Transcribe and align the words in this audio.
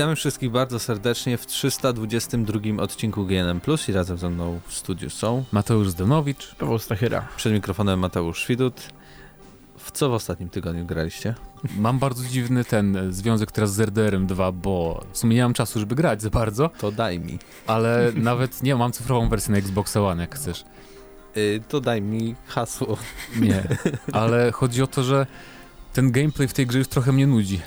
Witamy 0.00 0.16
wszystkich 0.16 0.50
bardzo 0.50 0.78
serdecznie 0.78 1.38
w 1.38 1.46
322 1.46 2.82
odcinku 2.82 3.26
GNM 3.26 3.60
Plus 3.60 3.88
i 3.88 3.92
razem 3.92 4.18
ze 4.18 4.30
mną 4.30 4.60
w 4.66 4.74
studiu 4.74 5.10
są 5.10 5.44
Mateusz 5.52 5.88
Zdenowicz, 5.88 6.54
Paweł 6.54 6.78
Stachyra. 6.78 7.28
przed 7.36 7.52
mikrofonem 7.52 7.98
Mateusz 7.98 8.42
Świdut. 8.42 8.88
W 9.78 9.90
co 9.90 10.10
w 10.10 10.12
ostatnim 10.12 10.48
tygodniu 10.48 10.86
graliście? 10.86 11.34
Mam 11.76 11.98
bardzo 11.98 12.24
dziwny 12.24 12.64
ten 12.64 12.96
e, 12.96 13.12
związek 13.12 13.52
teraz 13.52 13.74
z 13.74 13.80
RDR-em 13.80 14.26
2, 14.26 14.52
bo 14.52 15.04
w 15.12 15.18
sumie 15.18 15.36
nie 15.36 15.42
mam 15.42 15.54
czasu, 15.54 15.80
żeby 15.80 15.94
grać 15.94 16.22
za 16.22 16.30
bardzo, 16.30 16.70
To 16.78 16.92
daj 16.92 17.18
mi. 17.18 17.38
ale 17.66 18.12
nawet 18.14 18.62
nie 18.62 18.76
mam 18.76 18.92
cyfrową 18.92 19.28
wersję 19.28 19.52
na 19.52 19.58
Xbox 19.58 19.96
One, 19.96 20.22
jak 20.22 20.34
chcesz. 20.34 20.64
Y, 21.36 21.62
to 21.68 21.80
daj 21.80 22.02
mi 22.02 22.34
hasło. 22.46 22.96
Nie, 23.36 23.62
ale 24.12 24.52
chodzi 24.52 24.82
o 24.82 24.86
to, 24.86 25.02
że 25.02 25.26
ten 25.92 26.12
gameplay 26.12 26.48
w 26.48 26.52
tej 26.52 26.66
grze 26.66 26.78
już 26.78 26.88
trochę 26.88 27.12
mnie 27.12 27.26
nudzi. 27.26 27.60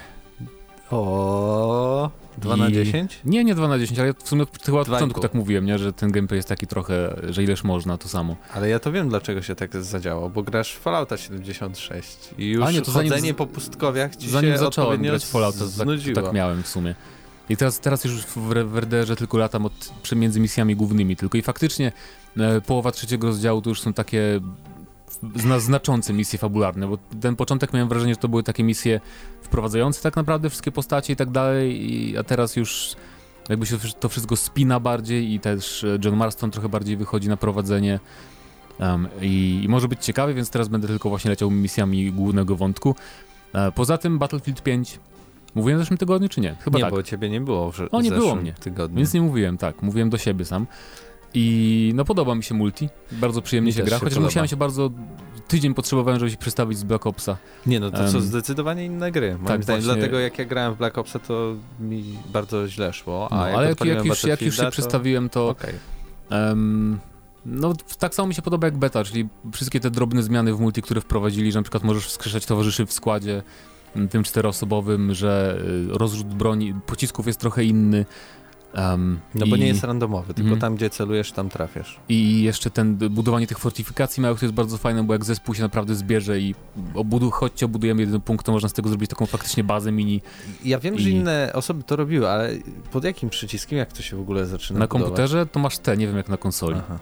O 0.93 2.11
2 2.37 2.57
na 2.57 2.69
I- 2.69 2.73
10? 2.73 3.19
Nie, 3.25 3.43
nie 3.43 3.55
2 3.55 3.67
na 3.67 3.79
10, 3.79 3.99
ale 3.99 4.07
ja 4.07 4.13
w 4.23 4.27
sumie 4.29 4.43
od- 4.43 4.63
chyba 4.65 4.79
od 4.79 4.87
początku 4.89 5.21
tak 5.21 5.33
mówiłem, 5.33 5.65
nie? 5.65 5.79
że 5.79 5.93
ten 5.93 6.11
gameplay 6.11 6.37
jest 6.37 6.49
taki 6.49 6.67
trochę, 6.67 7.15
że 7.29 7.43
ileż 7.43 7.63
można, 7.63 7.97
to 7.97 8.07
samo. 8.09 8.35
Ale 8.53 8.69
ja 8.69 8.79
to 8.79 8.91
wiem, 8.91 9.09
dlaczego 9.09 9.41
się 9.41 9.55
tak 9.55 9.83
zadziało, 9.83 10.29
bo 10.29 10.43
grasz 10.43 10.73
w 10.73 10.79
Fallouta 10.79 11.17
76 11.17 12.17
i 12.37 12.45
już 12.49 12.65
A 12.65 12.71
nie, 12.71 12.81
to 12.81 12.91
zanim 12.91 13.11
chodzenie 13.11 13.33
z- 13.33 13.35
po 13.35 13.47
pustkowiach 13.47 14.15
ci 14.15 14.29
Zanim 14.29 14.51
się 14.51 14.57
zacząłem 14.57 15.01
grać 15.01 15.25
Fallouta, 15.25 15.59
to 15.59 15.85
tak, 16.15 16.23
tak 16.23 16.33
miałem 16.33 16.63
w 16.63 16.67
sumie. 16.67 16.95
I 17.49 17.57
teraz, 17.57 17.79
teraz 17.79 18.03
już 18.05 18.13
w, 18.25 18.37
w 18.71 18.77
RDR-ze 18.77 19.15
tylko 19.15 19.37
latam 19.37 19.65
od, 19.65 19.93
między 20.15 20.39
misjami 20.39 20.75
głównymi 20.75 21.15
tylko 21.15 21.37
i 21.37 21.41
faktycznie 21.41 21.91
e, 22.37 22.61
połowa 22.61 22.91
trzeciego 22.91 23.27
rozdziału 23.27 23.61
to 23.61 23.69
już 23.69 23.81
są 23.81 23.93
takie 23.93 24.39
zna, 25.35 25.59
znaczące 25.59 26.13
misje 26.13 26.39
fabularne, 26.39 26.87
bo 26.87 26.97
ten 27.21 27.35
początek 27.35 27.73
miałem 27.73 27.89
wrażenie, 27.89 28.13
że 28.13 28.19
to 28.19 28.27
były 28.27 28.43
takie 28.43 28.63
misje 28.63 28.99
wprowadzające 29.41 30.01
tak 30.01 30.15
naprawdę 30.15 30.49
wszystkie 30.49 30.71
postacie 30.71 31.13
i 31.13 31.15
tak 31.15 31.29
dalej, 31.29 31.91
i, 31.91 32.17
a 32.17 32.23
teraz 32.23 32.55
już 32.55 32.95
jakby 33.49 33.65
się 33.65 33.77
to 33.99 34.09
wszystko 34.09 34.35
spina 34.35 34.79
bardziej 34.79 35.33
i 35.33 35.39
też 35.39 35.83
e, 35.83 35.99
John 36.05 36.15
Marston 36.15 36.51
trochę 36.51 36.69
bardziej 36.69 36.97
wychodzi 36.97 37.29
na 37.29 37.37
prowadzenie 37.37 37.99
um, 38.79 39.07
i, 39.21 39.61
i 39.63 39.69
może 39.69 39.87
być 39.87 40.05
ciekawy, 40.05 40.33
więc 40.33 40.49
teraz 40.49 40.67
będę 40.67 40.87
tylko 40.87 41.09
właśnie 41.09 41.29
leciał 41.29 41.51
misjami 41.51 42.11
głównego 42.11 42.55
wątku. 42.55 42.95
E, 43.53 43.71
poza 43.71 43.97
tym 43.97 44.19
Battlefield 44.19 44.61
5 44.63 44.99
Mówiłem 45.55 45.79
w 45.79 45.81
zeszłym 45.81 45.97
tygodniu, 45.97 46.29
czy 46.29 46.41
nie? 46.41 46.55
Chyba 46.59 46.77
nie, 46.77 46.83
tak. 46.83 46.93
bo 46.93 47.03
ciebie 47.03 47.29
nie 47.29 47.41
było 47.41 47.71
w, 47.71 47.79
O, 47.91 48.01
nie 48.01 48.11
było 48.11 48.35
mnie. 48.35 48.53
tygodniu. 48.53 48.97
Więc 48.97 49.13
nie 49.13 49.21
mówiłem, 49.21 49.57
tak. 49.57 49.81
Mówiłem 49.81 50.09
do 50.09 50.17
siebie 50.17 50.45
sam. 50.45 50.67
I 51.33 51.91
no 51.95 52.05
podoba 52.05 52.35
mi 52.35 52.43
się 52.43 52.55
multi. 52.55 52.89
Bardzo 53.11 53.41
przyjemnie 53.41 53.67
Mi 53.69 53.73
się 53.73 53.83
gra, 53.83 53.89
się 53.97 53.99
chociaż 53.99 54.13
podoba. 54.13 54.27
musiałem 54.27 54.47
się 54.47 54.55
bardzo... 54.57 54.91
Tydzień 55.47 55.73
potrzebowałem, 55.73 56.19
żeby 56.19 56.31
się 56.31 56.37
przestawić 56.37 56.77
z 56.77 56.83
Black 56.83 57.07
Opsa. 57.07 57.37
Nie, 57.65 57.79
no 57.79 57.91
to 57.91 57.97
co, 57.97 58.17
Em, 58.17 58.21
zdecydowanie 58.21 58.85
inne 58.85 59.11
gry. 59.11 59.31
Moim 59.35 59.45
tak, 59.47 59.63
zdaniem, 59.63 59.81
właśnie- 59.83 59.99
dlatego 59.99 60.19
jak 60.19 60.39
ja 60.39 60.45
grałem 60.45 60.73
w 60.73 60.77
Black 60.77 60.97
Opsa, 60.97 61.19
to 61.19 61.53
mi 61.79 62.03
bardzo 62.33 62.67
źle 62.67 62.93
szło, 62.93 63.27
No, 63.31 63.47
jak 63.47 63.55
ale 63.55 63.69
jak, 63.69 63.85
jak, 63.85 64.05
już, 64.05 64.23
jak 64.23 64.41
już 64.41 64.55
się 64.55 64.61
Battlefielda, 64.63 64.71
przestawiłem, 64.71 65.29
to... 65.29 65.33
to... 65.39 65.49
Okej. 65.49 65.73
em, 66.29 66.99
no 67.45 67.73
tak 67.99 68.15
samo 68.15 68.27
mi 68.27 68.33
się 68.35 68.41
podoba 68.41 68.67
jak 68.67 68.77
beta, 68.77 69.03
czyli 69.03 69.29
wszystkie 69.53 69.79
te 69.79 69.91
drobne 69.91 70.23
zmiany 70.23 70.53
w 70.53 70.59
multi, 70.59 70.81
które 70.81 71.01
wprowadzili, 71.01 71.51
że 71.51 71.59
na 71.59 71.63
przykład 71.63 71.83
możesz 71.83 72.05
wskrzeszać 72.07 72.45
towarzyszy 72.45 72.85
w 72.85 72.93
składzie 72.93 73.43
tym 74.09 74.23
czteroosobowym, 74.23 75.13
że 75.13 75.61
y, 75.93 75.97
rozrzut 75.97 76.27
broni, 76.27 76.73
pocisków 76.85 77.27
jest 77.27 77.39
trochę 77.39 77.63
inny. 77.63 78.05
Em, 78.73 79.19
No 79.35 79.47
bo 79.47 79.55
i- 79.55 79.59
nie 79.59 79.67
jest 79.67 79.83
randomowy, 79.83 80.33
tylko 80.33 80.41
Mhm. 80.51 80.61
tam, 80.61 80.75
gdzie 80.75 80.89
celujesz, 80.89 81.31
tam 81.31 81.49
trafiasz. 81.49 81.99
I 82.09 82.43
jeszcze 82.43 82.69
ten 82.69 82.95
budowanie 82.95 83.47
tych 83.47 83.59
fortyfikacji 83.59 84.21
małych 84.21 84.39
to 84.39 84.45
jest 84.45 84.55
bardzo 84.55 84.77
fajne, 84.77 85.03
bo 85.03 85.13
jak 85.13 85.25
zespół 85.25 85.55
się 85.55 85.61
naprawdę 85.61 85.95
zbierze 85.95 86.39
i 86.39 86.55
obudu, 86.95 87.31
chodźcie, 87.31 87.65
obudujemy 87.65 88.01
jeden 88.01 88.21
punkt, 88.21 88.45
to 88.45 88.51
można 88.51 88.69
z 88.69 88.73
tego 88.73 88.89
zrobić 88.89 89.09
taką 89.09 89.25
faktycznie 89.25 89.63
bazę 89.63 89.91
mini 89.91 90.21
Ja 90.65 90.79
wiem, 90.79 90.99
że 90.99 91.09
I- 91.09 91.13
inne 91.13 91.51
osoby 91.53 91.83
to 91.83 91.95
robiły, 91.95 92.29
ale 92.29 92.49
pod 92.91 93.03
jakim 93.03 93.29
przyciskiem, 93.29 93.77
jak 93.79 93.93
to 93.93 94.01
się 94.01 94.17
w 94.17 94.19
ogóle 94.21 94.45
zaczyna 94.45 94.79
na 94.79 94.87
budować? 94.87 95.03
komputerze, 95.07 95.45
to 95.45 95.59
masz 95.59 95.77
te, 95.77 95.97
nie 95.97 96.07
wiem 96.07 96.17
jak 96.17 96.29
na 96.29 96.37
konsoli. 96.37 96.75
Aha. 96.79 96.99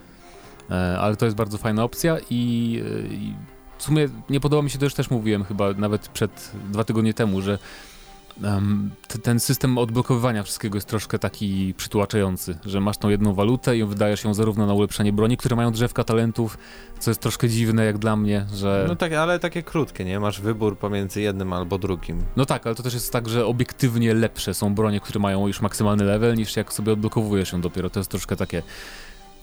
E, 0.72 1.00
ale 1.00 1.16
to 1.16 1.26
jest 1.26 1.38
bardzo 1.38 1.58
fajna 1.58 1.84
opcja 1.84 2.18
i, 2.30 2.82
e, 3.10 3.14
i 3.14 3.34
w 3.78 3.84
sumie 3.84 4.10
nie 4.30 4.40
podoba 4.40 4.62
mi 4.64 4.70
się 4.70 4.80
to, 4.80 4.86
już 4.86 4.94
też 4.94 5.10
mówiłem 5.10 5.44
chyba 5.44 5.74
nawet 5.74 6.08
przed 6.08 6.52
dwa 6.72 6.84
tygodnie 6.84 7.14
temu, 7.14 7.42
że 7.42 7.60
em, 8.44 8.92
t- 9.08 9.20
ten 9.20 9.40
system 9.40 9.78
odblokowywania 9.78 10.44
wszystkiego 10.44 10.78
jest 10.78 10.88
troszkę 10.88 11.20
taki 11.20 11.74
przytłaczający, 11.78 12.58
że 12.66 12.80
masz 12.82 12.98
tą 12.98 13.10
jedną 13.10 13.34
walutę 13.34 13.78
i 13.78 13.84
wydajesz 13.84 14.24
ją 14.24 14.34
zarówno 14.34 14.66
na 14.66 14.74
ulepszenie 14.74 15.14
broni, 15.14 15.38
które 15.38 15.56
mają 15.56 15.72
drzewka 15.72 16.04
talentów, 16.04 16.58
co 17.00 17.12
jest 17.12 17.22
troszkę 17.22 17.50
dziwne 17.50 17.86
jak 17.86 17.98
dla 17.98 18.16
mnie, 18.16 18.46
że... 18.56 18.86
No 18.88 18.96
tak, 18.96 19.14
ale 19.14 19.40
takie 19.40 19.64
krótkie, 19.64 20.06
nie? 20.06 20.20
Masz 20.20 20.42
wybór 20.42 20.78
pomiędzy 20.78 21.22
jednym 21.22 21.54
albo 21.54 21.78
drugim. 21.78 22.24
No 22.36 22.46
tak, 22.46 22.66
ale 22.68 22.76
to 22.76 22.84
też 22.84 22.94
jest 22.94 23.14
tak, 23.14 23.30
że 23.30 23.46
obiektywnie 23.46 24.14
lepsze 24.14 24.54
są 24.54 24.76
bronie, 24.76 25.00
które 25.00 25.20
mają 25.20 25.48
już 25.48 25.62
maksymalny 25.62 26.04
level, 26.04 26.36
niż 26.36 26.56
jak 26.56 26.74
sobie 26.74 26.94
odblokowujesz 26.94 27.52
ją 27.52 27.62
dopiero. 27.62 27.90
To 27.90 28.00
jest 28.00 28.12
troszkę 28.12 28.36
takie 28.36 28.64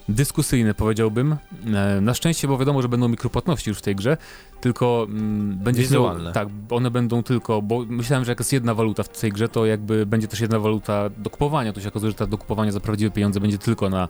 dyskusyjne, 0.08 0.74
powiedziałbym. 0.74 1.36
E, 1.74 2.00
Na 2.00 2.14
szczęście, 2.14 2.48
bo 2.48 2.58
wiadomo, 2.58 2.82
że 2.82 2.88
będą 2.88 3.08
mikropłatności 3.08 3.70
już 3.70 3.78
w 3.78 3.82
tej 3.82 3.96
grze, 3.96 4.16
tylko 4.60 5.06
mm, 5.10 5.58
będzie 5.58 5.82
Wizualne. 5.82 6.32
tak, 6.32 6.48
one 6.70 6.90
będą 6.90 7.22
tylko, 7.22 7.62
bo 7.62 7.84
myślałem, 7.88 8.24
że 8.24 8.30
jak 8.32 8.38
jest 8.38 8.52
jedna 8.52 8.74
waluta 8.74 9.02
w 9.02 9.08
tej 9.08 9.32
grze, 9.32 9.48
to 9.48 9.66
jakby 9.66 10.06
będzie 10.06 10.28
też 10.28 10.40
jedna 10.40 10.58
waluta 10.58 11.10
do 11.18 11.30
kupowania, 11.30 11.72
to 11.72 11.80
się 11.80 11.88
okazuje, 11.88 12.10
że 12.10 12.16
ta 12.18 12.26
do 12.26 12.38
kupowania 12.38 12.72
za 12.72 12.80
prawdziwe 12.80 13.10
pieniądze 13.10 13.40
będzie 13.40 13.58
tylko 13.58 13.90
na 13.90 14.08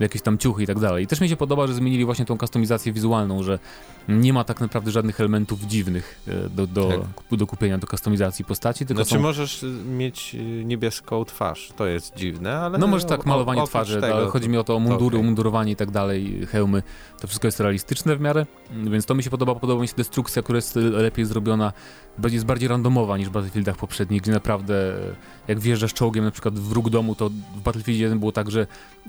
jakieś 0.00 0.22
tam 0.22 0.38
ciuchy 0.38 0.62
i 0.62 0.66
tak 0.66 0.78
dalej. 0.78 1.04
I 1.04 1.06
też 1.06 1.20
mi 1.20 1.28
się 1.28 1.36
podoba, 1.36 1.66
że 1.66 1.74
zmienili 1.74 2.04
właśnie 2.04 2.24
tą 2.24 2.38
kustomizację 2.38 2.92
wizualną, 2.92 3.42
że 3.42 3.58
nie 4.08 4.32
ma 4.32 4.44
tak 4.44 4.60
naprawdę 4.60 4.90
żadnych 4.90 5.20
elementów 5.20 5.62
dziwnych 5.62 6.20
e, 6.28 6.48
do, 6.48 6.66
do, 6.66 6.88
Tak. 6.88 7.38
do 7.38 7.46
kupienia, 7.46 7.78
do 7.78 7.86
kustomizacji 7.86 8.44
postaci, 8.44 8.86
tylko 8.86 9.04
Znaczy 9.04 9.16
są... 9.16 9.22
możesz 9.22 9.62
y, 9.62 9.66
mieć 9.86 10.34
y, 10.34 10.64
niebieską 10.64 11.24
twarz, 11.24 11.72
to 11.76 11.86
jest 11.86 12.14
dziwne, 12.16 12.58
ale... 12.58 12.78
No 12.78 12.86
może 12.86 13.04
tak, 13.06 13.26
malowanie 13.26 13.66
twarzy, 13.66 14.00
tego, 14.00 14.14
ale 14.16 14.26
chodzi 14.26 14.48
mi 14.48 14.58
o 14.58 14.64
to 14.64 14.76
o 14.76 14.78
mundury, 14.78 15.06
okej. 15.06 15.20
umundurowanie 15.20 15.72
i 15.72 15.76
tak 15.76 15.90
dalej, 15.90 16.46
hełmy, 16.46 16.82
to 17.20 17.26
wszystko 17.26 17.48
jest 17.48 17.60
realistyczne 17.60 18.16
w 18.16 18.20
miarę, 18.20 18.46
więc 18.84 19.06
to 19.06 19.14
mi 19.14 19.22
się 19.22 19.30
podoba, 19.30 19.54
podoba 19.54 19.82
mi 19.82 19.88
się 19.88 19.94
destrukcja, 19.96 20.42
która 20.42 20.56
jest 20.56 20.76
lepiej 20.76 21.24
zrobiona, 21.24 21.72
będzie- 22.18 22.36
jest 22.36 22.46
bardziej 22.46 22.68
randomowa 22.68 23.18
niż 23.18 23.28
w 23.28 23.32
Battlefieldach 23.32 23.76
poprzednich, 23.76 24.22
gdzie 24.22 24.32
naprawdę 24.32 24.94
jak 25.48 25.60
wjeżdżasz 25.60 25.94
czołgiem 25.94 26.24
na 26.24 26.30
przykład 26.30 26.58
w 26.58 26.72
róg 26.72 26.90
domu, 26.90 27.14
to 27.14 27.28
w 27.28 27.60
Battlefield 27.64 28.00
1 28.00 28.18
było 28.18 28.32
tak, 28.32 28.50
że 28.50 28.66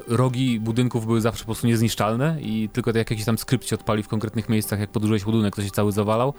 rogi 0.07 0.59
budynków 0.59 1.05
były 1.05 1.21
zawsze 1.21 1.43
po 1.43 1.45
prostu 1.45 1.67
niezniszczalne 1.67 2.37
i 2.41 2.69
tylko 2.73 2.91
jak 2.95 3.09
jakiś 3.11 3.25
tam 3.25 3.37
skrypt 3.37 3.67
się 3.67 3.75
odpali 3.75 4.03
w 4.03 4.07
konkretnych 4.07 4.49
miejscach, 4.49 4.79
jak 4.87 4.91
podłużyłeś 4.91 5.23
budynek, 5.23 5.55
to 5.55 5.61
się 5.63 5.69
cały 5.71 5.91
zawalał. 5.91 6.33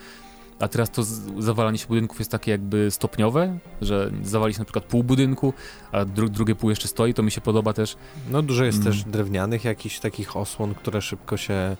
A 0.60 0.68
teraz 0.68 0.90
to 0.90 1.02
zawalanie 1.38 1.78
się 1.78 1.86
budynków 1.86 2.18
jest 2.18 2.30
takie 2.30 2.50
jakby 2.50 2.90
stopniowe, 2.90 3.58
że 3.82 4.10
zawali 4.22 4.54
się 4.54 4.58
na 4.58 4.64
przykład 4.64 4.84
pół 4.84 5.04
budynku, 5.04 5.52
a 5.92 6.04
dru 6.04 6.28
drugie 6.28 6.54
pół 6.54 6.70
jeszcze 6.70 6.88
stoi, 6.88 7.14
to 7.14 7.22
mi 7.22 7.30
się 7.30 7.40
podoba 7.40 7.72
też. 7.72 7.96
No 8.30 8.42
dużo 8.42 8.64
jest 8.64 8.78
Mm. 8.80 8.92
też 8.92 9.04
drewnianych 9.04 9.64
jakichś 9.64 9.98
takich 10.00 10.36
osłon, 10.36 10.74
które 10.74 11.02
szybko 11.02 11.36
się 11.36 11.76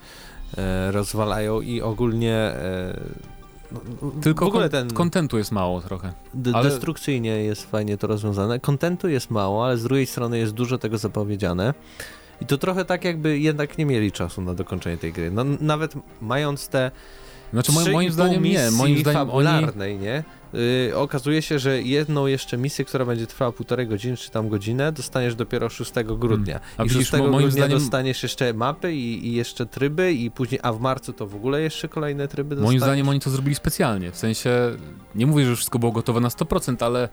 e, 0.58 0.92
rozwalają 0.92 1.60
i 1.60 1.80
ogólnie... 1.82 2.34
E, 2.34 3.00
no, 3.72 3.80
Tylko 4.22 4.44
w 4.44 4.48
ogóle 4.48 4.68
ten 4.68 4.92
kontentu 4.92 5.38
jest 5.38 5.52
mało 5.52 5.80
trochę. 5.80 6.12
ale- 6.54 6.70
destrukcyjnie 6.70 7.30
jest 7.30 7.70
fajnie 7.70 7.96
to 7.96 8.06
rozwiązane. 8.06 8.60
Kontentu 8.60 9.08
jest 9.08 9.30
mało, 9.30 9.64
ale 9.66 9.78
z 9.78 9.82
drugiej 9.82 10.06
strony 10.06 10.38
jest 10.38 10.52
dużo 10.52 10.78
tego 10.78 10.98
zapowiedziane. 10.98 11.74
I 12.40 12.46
to 12.46 12.58
trochę 12.58 12.84
tak 12.84 13.04
jakby 13.04 13.38
jednak 13.38 13.78
nie 13.78 13.86
mieli 13.86 14.12
czasu 14.12 14.42
na 14.42 14.54
dokończenie 14.54 14.98
tej 14.98 15.12
gry. 15.12 15.30
No, 15.30 15.44
nawet 15.60 15.94
mając 16.20 16.68
te 16.68 16.90
Znaczy 17.52 17.72
moim, 17.72 17.92
moim 17.92 18.10
3,5 18.10 18.12
zdaniem 18.12 18.42
nie, 18.42 18.70
moim 18.70 18.98
zdaniem 18.98 19.20
oni... 19.20 19.46
fabularnej, 19.46 19.98
nie? 19.98 20.24
Yy, 20.52 20.96
okazuje 20.96 21.42
się, 21.42 21.58
że 21.58 21.82
jedną 21.82 22.26
jeszcze 22.26 22.58
misję, 22.58 22.84
która 22.84 23.04
będzie 23.04 23.26
trwała 23.26 23.52
półtorej 23.52 23.86
godziny 23.86 24.16
czy 24.16 24.30
tam 24.30 24.48
godzinę, 24.48 24.92
dostaniesz 24.92 25.34
dopiero 25.34 25.68
6 25.68 25.92
grudnia. 26.18 26.58
Hmm. 26.58 26.74
A 26.78 26.84
I 26.84 26.88
widzisz, 26.88 27.08
6 27.08 27.22
mo- 27.22 27.28
moim 27.28 27.46
grudnia 27.46 27.64
zdaniem- 27.66 27.78
dostaniesz 27.78 28.22
jeszcze 28.22 28.54
mapy 28.54 28.94
i, 28.94 29.26
i 29.26 29.32
jeszcze 29.32 29.66
tryby 29.66 30.12
i 30.12 30.30
później, 30.30 30.60
a 30.62 30.72
w 30.72 30.80
marcu 30.80 31.12
to 31.12 31.26
w 31.26 31.34
ogóle 31.34 31.60
jeszcze 31.60 31.88
kolejne 31.88 32.28
tryby 32.28 32.54
dostaniesz. 32.54 32.68
Moim 32.70 32.80
zdaniem 32.80 33.08
oni 33.08 33.20
to 33.20 33.30
zrobili 33.30 33.54
specjalnie, 33.54 34.10
w 34.10 34.16
sensie, 34.16 34.50
nie 35.14 35.26
mówię, 35.26 35.44
że 35.46 35.56
wszystko 35.56 35.78
było 35.78 35.92
gotowe 35.92 36.20
na 36.20 36.28
100%, 36.28 36.84
ale 36.84 37.08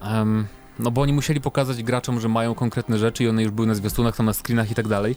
em, 0.00 0.46
no 0.78 0.90
bo 0.90 1.00
oni 1.02 1.12
musieli 1.12 1.40
pokazać 1.40 1.82
graczom, 1.82 2.20
że 2.20 2.28
mają 2.28 2.54
konkretne 2.54 2.98
rzeczy 2.98 3.24
i 3.24 3.28
one 3.28 3.42
już 3.42 3.50
były 3.52 3.66
na 3.68 3.74
zwiastunach, 3.74 4.16
tam 4.16 4.26
na 4.26 4.32
screenach 4.32 4.70
i 4.70 4.74
tak 4.74 4.88
dalej, 4.88 5.16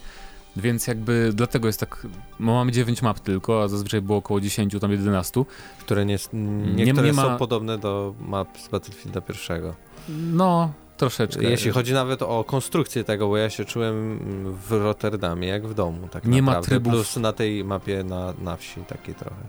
więc 0.55 0.87
jakby 0.87 1.31
dlatego 1.33 1.67
jest 1.67 1.79
tak, 1.79 2.07
no 2.39 2.53
mamy 2.53 2.71
9 2.71 3.01
map 3.01 3.19
tylko, 3.19 3.63
a 3.63 3.67
zazwyczaj 3.67 4.01
było 4.01 4.17
około 4.17 4.41
10, 4.41 4.75
tam 4.81 4.91
11, 4.91 5.43
Które 5.79 6.05
nie, 6.05 6.17
niektóre 6.75 7.07
nie 7.07 7.13
ma- 7.13 7.23
są 7.23 7.37
podobne 7.37 7.77
do 7.77 8.13
map 8.19 8.57
z 8.57 8.67
Battlefielda 8.67 9.21
pierwszego. 9.21 9.75
no 10.09 10.71
troszeczkę. 10.97 11.43
Jeśli 11.43 11.71
chodzi 11.71 11.93
nawet 11.93 12.21
o 12.21 12.43
konstrukcję 12.43 13.03
tego, 13.03 13.27
bo 13.27 13.37
ja 13.37 13.49
się 13.49 13.65
czułem 13.65 14.19
w 14.67 14.71
Rotterdamie 14.71 15.47
jak 15.47 15.67
w 15.67 15.73
domu, 15.73 16.07
tak 16.11 16.25
Nie 16.25 16.41
ma 16.41 16.51
naprawdę. 16.51 16.69
trybów. 16.69 16.93
Plus 16.93 17.15
na 17.17 17.33
tej 17.33 17.63
mapie 17.63 18.03
na, 18.03 18.33
na 18.41 18.57
wsi 18.57 18.81
takiej 18.81 19.15
trochę. 19.15 19.41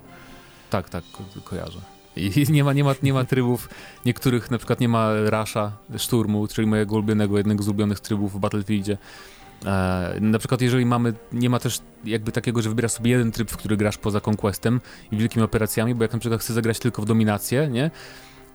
Tak, 0.70 0.88
tak, 0.88 1.04
ko 1.12 1.40
kojarzę. 1.44 1.78
I 2.16 2.46
nie 2.52 2.64
ma, 2.64 2.72
nie, 2.72 2.84
ma, 2.84 2.94
nie 3.02 3.12
ma 3.12 3.24
trybów, 3.24 3.68
niektórych 4.06 4.50
na 4.50 4.58
przykład 4.58 4.80
nie 4.80 4.88
ma 4.88 5.12
rasza, 5.24 5.72
szturmu, 5.96 6.46
czyli 6.48 6.66
mojego 6.66 6.94
ulubionego, 6.94 7.38
jednego 7.38 7.62
z 7.62 7.68
ulubionych 7.68 8.00
trybów 8.00 8.32
w 8.32 8.38
Battlefieldzie. 8.38 8.98
E, 9.66 10.16
na 10.20 10.38
przykład 10.38 10.60
jeżeli 10.60 10.86
mamy, 10.86 11.14
nie 11.32 11.50
ma 11.50 11.58
też 11.58 11.80
jakby 12.04 12.32
takiego, 12.32 12.62
że 12.62 12.68
wybierasz 12.68 12.92
sobie 12.92 13.10
jeden 13.10 13.32
tryb, 13.32 13.50
w 13.50 13.56
który 13.56 13.76
grasz 13.76 13.98
poza 13.98 14.20
Conquestem 14.26 14.80
i 15.12 15.16
wielkimi 15.16 15.44
operacjami, 15.44 15.94
bo 15.94 16.04
jak 16.04 16.12
na 16.12 16.18
przykład 16.18 16.40
chcę 16.40 16.54
zagrać 16.54 16.78
tylko 16.78 17.02
w 17.02 17.06
dominację, 17.06 17.68
nie? 17.68 17.90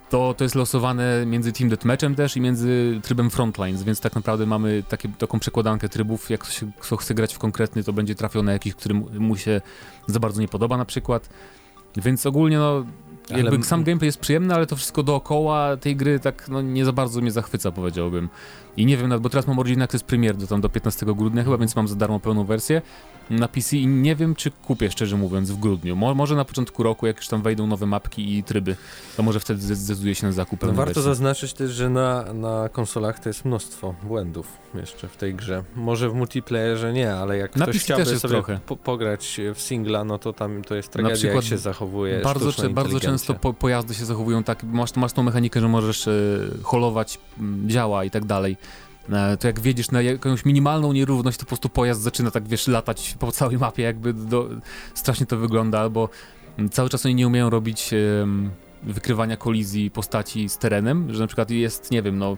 to, 0.10 0.34
to 0.38 0.44
jest 0.44 0.56
losowane 0.56 1.26
między 1.26 1.52
Team 1.52 1.70
Deathmatchem 1.70 2.16
też 2.16 2.38
i 2.38 2.42
między 2.42 3.00
trybem 3.04 3.30
Frontlines, 3.30 3.84
więc 3.84 4.00
tak 4.00 4.16
naprawdę 4.16 4.46
mamy 4.46 4.84
takie, 4.90 5.10
taką 5.10 5.40
przekładankę 5.40 5.90
trybów, 5.90 6.30
jak 6.30 6.42
ktoś, 6.42 6.64
kto 6.80 6.98
chce 6.98 7.14
grać 7.14 7.34
w 7.34 7.40
konkretny, 7.40 7.84
to 7.84 7.94
będzie 7.94 8.16
trafiał 8.16 8.44
na 8.44 8.52
jakiś, 8.54 8.76
który 8.76 8.96
mu 9.20 9.38
się 9.38 9.62
za 10.08 10.20
bardzo 10.20 10.42
nie 10.42 10.48
podoba 10.48 10.78
na 10.78 10.86
przykład. 10.86 11.30
Więc 11.96 12.26
ogólnie 12.26 12.58
no, 12.58 12.86
jakby 13.30 13.56
ale... 13.56 13.64
sam 13.64 13.84
gameplay 13.84 14.08
jest 14.08 14.20
przyjemny, 14.20 14.54
ale 14.54 14.68
to 14.68 14.76
wszystko 14.76 15.04
dookoła 15.04 15.78
tej 15.78 15.96
gry 15.96 16.20
tak 16.20 16.50
no, 16.50 16.62
nie 16.62 16.86
za 16.86 16.92
bardzo 16.92 17.22
mnie 17.22 17.32
zachwyca, 17.32 17.72
powiedziałbym. 17.72 18.30
I 18.78 18.86
nie 18.86 18.98
wiem, 18.98 19.22
bo 19.22 19.30
teraz 19.30 19.48
mam 19.48 19.60
Origin 19.60 19.82
Access 19.82 20.04
Premier 20.04 20.38
do, 20.38 20.48
tam 20.48 20.62
do 20.62 20.70
15 20.70 21.06
grudnia 21.06 21.44
chyba, 21.44 21.58
więc 21.58 21.76
mam 21.76 21.88
za 21.88 21.96
darmo 21.96 22.20
pełną 22.20 22.46
wersję 22.46 22.82
na 23.30 23.48
PC 23.48 23.78
i 23.78 23.88
nie 23.88 24.16
wiem, 24.16 24.36
czy 24.36 24.52
kupię, 24.52 24.92
szczerze 24.92 25.18
mówiąc, 25.18 25.52
w 25.52 25.58
grudniu. 25.58 25.96
Mo 25.96 26.16
może 26.16 26.36
na 26.36 26.46
początku 26.46 26.84
roku, 26.84 27.08
jak 27.08 27.18
już 27.18 27.28
tam 27.28 27.42
wejdą 27.42 27.68
nowe 27.68 27.86
mapki 27.86 28.38
i 28.38 28.44
tryby, 28.44 28.76
to 29.18 29.24
może 29.24 29.40
wtedy 29.40 29.76
zdecyduję 29.76 30.16
się 30.16 30.28
na 30.28 30.34
zakup 30.34 30.62
no 30.62 30.68
Warto 30.68 30.86
wersji. 30.86 31.02
zaznaczyć 31.04 31.54
też, 31.54 31.72
że 31.72 31.90
na, 31.90 32.34
na 32.34 32.70
konsolach 32.70 33.20
to 33.20 33.30
jest 33.30 33.46
mnóstwo 33.46 33.96
błędów 34.04 34.48
jeszcze 34.76 35.08
w 35.08 35.18
tej 35.18 35.36
grze. 35.36 35.64
Może 35.76 36.10
w 36.10 36.14
multiplayerze 36.14 36.94
nie, 36.94 37.14
ale 37.14 37.38
jak 37.38 37.56
na 37.56 37.66
ktoś 37.66 37.80
chciałby 37.80 38.20
sobie 38.20 38.44
po 38.66 38.78
pograć 38.78 39.42
w 39.56 39.62
singla, 39.62 40.04
no 40.04 40.18
to 40.20 40.34
tam 40.34 40.62
to 40.62 40.76
jest 40.76 40.90
tragedia, 40.90 41.14
na 41.14 41.18
przykład 41.18 41.36
jak 41.36 41.50
się 41.50 41.58
zachowuje 41.58 42.22
Bardzo, 42.24 42.70
bardzo 42.70 43.00
często 43.00 43.34
po 43.34 43.54
pojazdy 43.54 43.94
się 43.94 44.06
zachowują 44.06 44.44
tak, 44.44 44.64
masz, 44.64 44.96
masz 44.96 45.14
tą 45.14 45.24
mechanikę, 45.24 45.62
że 45.62 45.68
możesz 45.68 46.08
e, 46.08 46.12
holować 46.64 47.20
działa 47.68 48.04
i 48.04 48.12
tak 48.12 48.26
dalej 48.26 48.58
to 49.40 49.48
jak 49.48 49.60
wiedziesz 49.60 49.92
na 49.92 50.02
jakąś 50.02 50.46
minimalną 50.46 50.94
nierówność, 50.94 51.38
to 51.38 51.44
po 51.44 51.48
prostu 51.48 51.70
pojazd 51.70 52.02
zaczyna 52.02 52.32
tak, 52.32 52.48
wiesz, 52.48 52.68
latać 52.68 53.16
po 53.20 53.32
całej 53.32 53.58
mapie, 53.58 53.84
jakby 53.84 54.14
do, 54.14 54.50
strasznie 54.94 55.26
to 55.26 55.38
wygląda, 55.38 55.80
albo 55.80 56.10
cały 56.72 56.90
czas 56.90 57.06
oni 57.06 57.16
nie 57.16 57.28
umieją 57.28 57.50
robić 57.50 57.90
wykrywania 58.84 59.38
kolizji 59.38 59.92
postaci 59.92 60.50
z 60.50 60.58
terenem, 60.58 61.14
że 61.14 61.20
na 61.20 61.28
przykład 61.28 61.52
jest, 61.52 61.92
nie 61.92 62.02
wiem, 62.02 62.18
no 62.18 62.38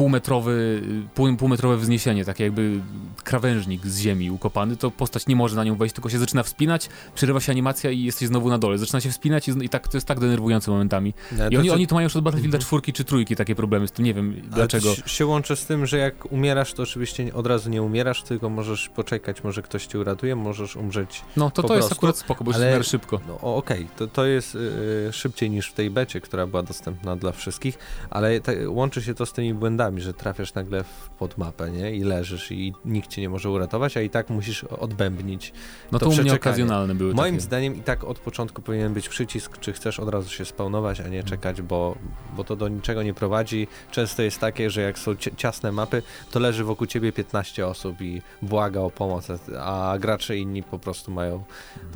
półmetrowy, 0.00 0.82
pół, 1.14 1.36
półmetrowe 1.36 1.76
wzniesienie, 1.76 2.24
takie 2.24 2.44
jakby 2.44 2.80
krawężnik 3.24 3.86
z 3.86 3.98
ziemi 3.98 4.30
ukopany, 4.30 4.76
to 4.76 4.90
postać 4.90 5.26
nie 5.26 5.36
może 5.36 5.56
na 5.56 5.64
nią 5.64 5.76
wejść, 5.76 5.94
tylko 5.94 6.08
się 6.10 6.18
zaczyna 6.18 6.42
wspinać, 6.42 6.88
przerywa 7.14 7.40
się 7.40 7.52
animacja 7.52 7.90
i 7.90 8.02
jesteś 8.02 8.28
znowu 8.28 8.48
na 8.48 8.58
dole. 8.58 8.78
Zaczyna 8.78 9.00
się 9.00 9.10
wspinać 9.10 9.48
i, 9.48 9.64
i 9.64 9.68
tak, 9.68 9.88
to 9.88 9.96
jest 9.96 10.06
tak 10.06 10.20
denerwujące 10.20 10.70
momentami. 10.70 11.14
No, 11.32 11.48
I 11.50 11.56
oni, 11.56 11.68
czy... 11.68 11.74
oni 11.74 11.86
to 11.86 11.94
mają 11.94 12.04
już 12.04 12.16
od 12.16 12.24
Battlefielda 12.24 12.56
mhm. 12.56 12.66
czwórki 12.66 12.92
czy 12.92 13.04
trójki 13.04 13.36
takie 13.36 13.54
problemy 13.54 13.88
z 13.88 13.92
tym, 13.92 14.04
nie 14.04 14.14
wiem 14.14 14.34
Ale 14.36 14.56
dlaczego. 14.56 14.94
To 15.02 15.08
się 15.08 15.26
łączy 15.26 15.56
z 15.56 15.66
tym, 15.66 15.86
że 15.86 15.98
jak 15.98 16.32
umierasz, 16.32 16.72
to 16.72 16.82
oczywiście 16.82 17.34
od 17.34 17.46
razu 17.46 17.70
nie 17.70 17.82
umierasz, 17.82 18.22
tylko 18.22 18.50
możesz 18.50 18.88
poczekać, 18.88 19.44
może 19.44 19.62
ktoś 19.62 19.86
cię 19.86 19.98
uratuje, 19.98 20.36
możesz 20.36 20.76
umrzeć 20.76 21.22
No 21.36 21.50
to 21.50 21.62
to 21.62 21.76
jest 21.76 21.92
akurat 21.92 22.18
spoko, 22.18 22.44
bo 22.44 22.52
Ale... 22.54 22.76
jest 22.76 22.90
szybko. 22.90 23.20
No 23.28 23.40
okej, 23.40 23.84
okay. 23.84 23.96
to, 23.96 24.06
to 24.06 24.26
jest 24.26 24.54
yy, 24.54 25.12
szybciej 25.12 25.50
niż 25.50 25.68
w 25.70 25.72
tej 25.72 25.90
becie, 25.90 26.20
która 26.20 26.46
była 26.46 26.62
dostępna 26.62 27.16
dla 27.16 27.32
wszystkich, 27.32 27.78
ale 28.10 28.40
te, 28.40 28.70
łączy 28.70 29.02
się 29.02 29.14
to 29.14 29.26
z 29.26 29.32
tymi 29.32 29.54
błędami, 29.54 29.89
że 29.98 30.14
trafiasz 30.14 30.54
nagle 30.54 30.84
w 30.84 31.10
pod 31.18 31.38
mapę, 31.38 31.70
nie? 31.70 31.92
I 31.92 32.04
leżysz 32.04 32.52
i 32.52 32.74
nikt 32.84 33.10
cię 33.10 33.20
nie 33.20 33.28
może 33.28 33.50
uratować, 33.50 33.96
a 33.96 34.00
i 34.00 34.10
tak 34.10 34.30
musisz 34.30 34.64
odbębnić. 34.64 35.52
No 35.92 35.98
to, 35.98 36.06
to 36.06 36.12
u 36.12 36.22
mnie 36.22 36.34
okazjonalne 36.34 36.94
były 36.94 37.14
Moim 37.14 37.34
takie. 37.34 37.40
zdaniem 37.40 37.76
i 37.76 37.80
tak 37.80 38.04
od 38.04 38.18
początku 38.18 38.62
powinien 38.62 38.94
być 38.94 39.08
przycisk, 39.08 39.58
czy 39.58 39.72
chcesz 39.72 40.00
od 40.00 40.08
razu 40.08 40.28
się 40.30 40.44
spawnować, 40.44 41.00
a 41.00 41.08
nie 41.08 41.24
czekać, 41.24 41.62
bo, 41.62 41.96
bo 42.36 42.44
to 42.44 42.56
do 42.56 42.68
niczego 42.68 43.02
nie 43.02 43.14
prowadzi. 43.14 43.66
Często 43.90 44.22
jest 44.22 44.38
takie, 44.38 44.70
że 44.70 44.80
jak 44.80 44.98
są 44.98 45.16
ciasne 45.36 45.72
mapy, 45.72 46.02
to 46.30 46.40
leży 46.40 46.64
wokół 46.64 46.86
ciebie 46.86 47.12
15 47.12 47.66
osób 47.66 48.00
i 48.00 48.22
błaga 48.42 48.80
o 48.80 48.90
pomoc, 48.90 49.28
a 49.58 49.96
gracze 50.00 50.36
inni 50.36 50.62
po 50.62 50.78
prostu 50.78 51.10
mają 51.12 51.44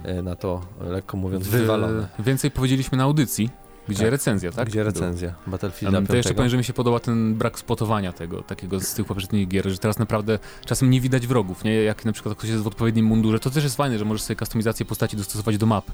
e, 0.05 0.23
na 0.23 0.37
to, 0.37 0.61
lekko 0.81 1.17
mówiąc, 1.17 1.49
wywalone. 1.49 2.09
Więcej 2.19 2.51
powiedzieliśmy 2.51 2.99
na 2.99 3.05
audycji, 3.05 3.51
gdzie 3.89 4.03
tak. 4.03 4.11
recenzja, 4.11 4.53
tak? 4.53 4.69
Gdzie 4.69 4.85
recenzja 4.85 5.35
Battlefielda 5.47 6.03
To 6.03 6.17
jeszcze 6.17 6.35
powiem, 6.35 6.51
że 6.51 6.57
mi 6.57 6.65
się 6.65 6.73
podoba 6.73 7.01
ten 7.01 7.35
brak 7.35 7.59
spotowania 7.59 8.13
tego, 8.13 8.43
takiego 8.43 8.81
z 8.81 8.95
tych 8.95 9.07
poprzednich 9.07 9.49
gier, 9.49 9.69
że 9.69 9.79
teraz 9.79 9.99
naprawdę 9.99 10.39
czasem 10.67 10.91
nie 10.91 11.01
widać 11.01 11.27
wrogów, 11.27 11.65
nie? 11.65 11.75
Jak 11.75 12.05
na 12.05 12.13
przykład 12.13 12.39
ktoś 12.39 12.51
jest 12.51 12.63
w 12.63 12.67
odpowiednim 12.67 13.07
mundurze, 13.07 13.41
to 13.41 13.51
też 13.51 13.65
jest 13.65 13.77
fajne, 13.77 13.99
że 13.99 14.05
możesz 14.05 14.23
sobie 14.23 14.37
kustomizację 14.37 14.87
postaci 14.87 15.17
dostosować 15.17 15.59
do 15.59 15.67
map. 15.67 15.91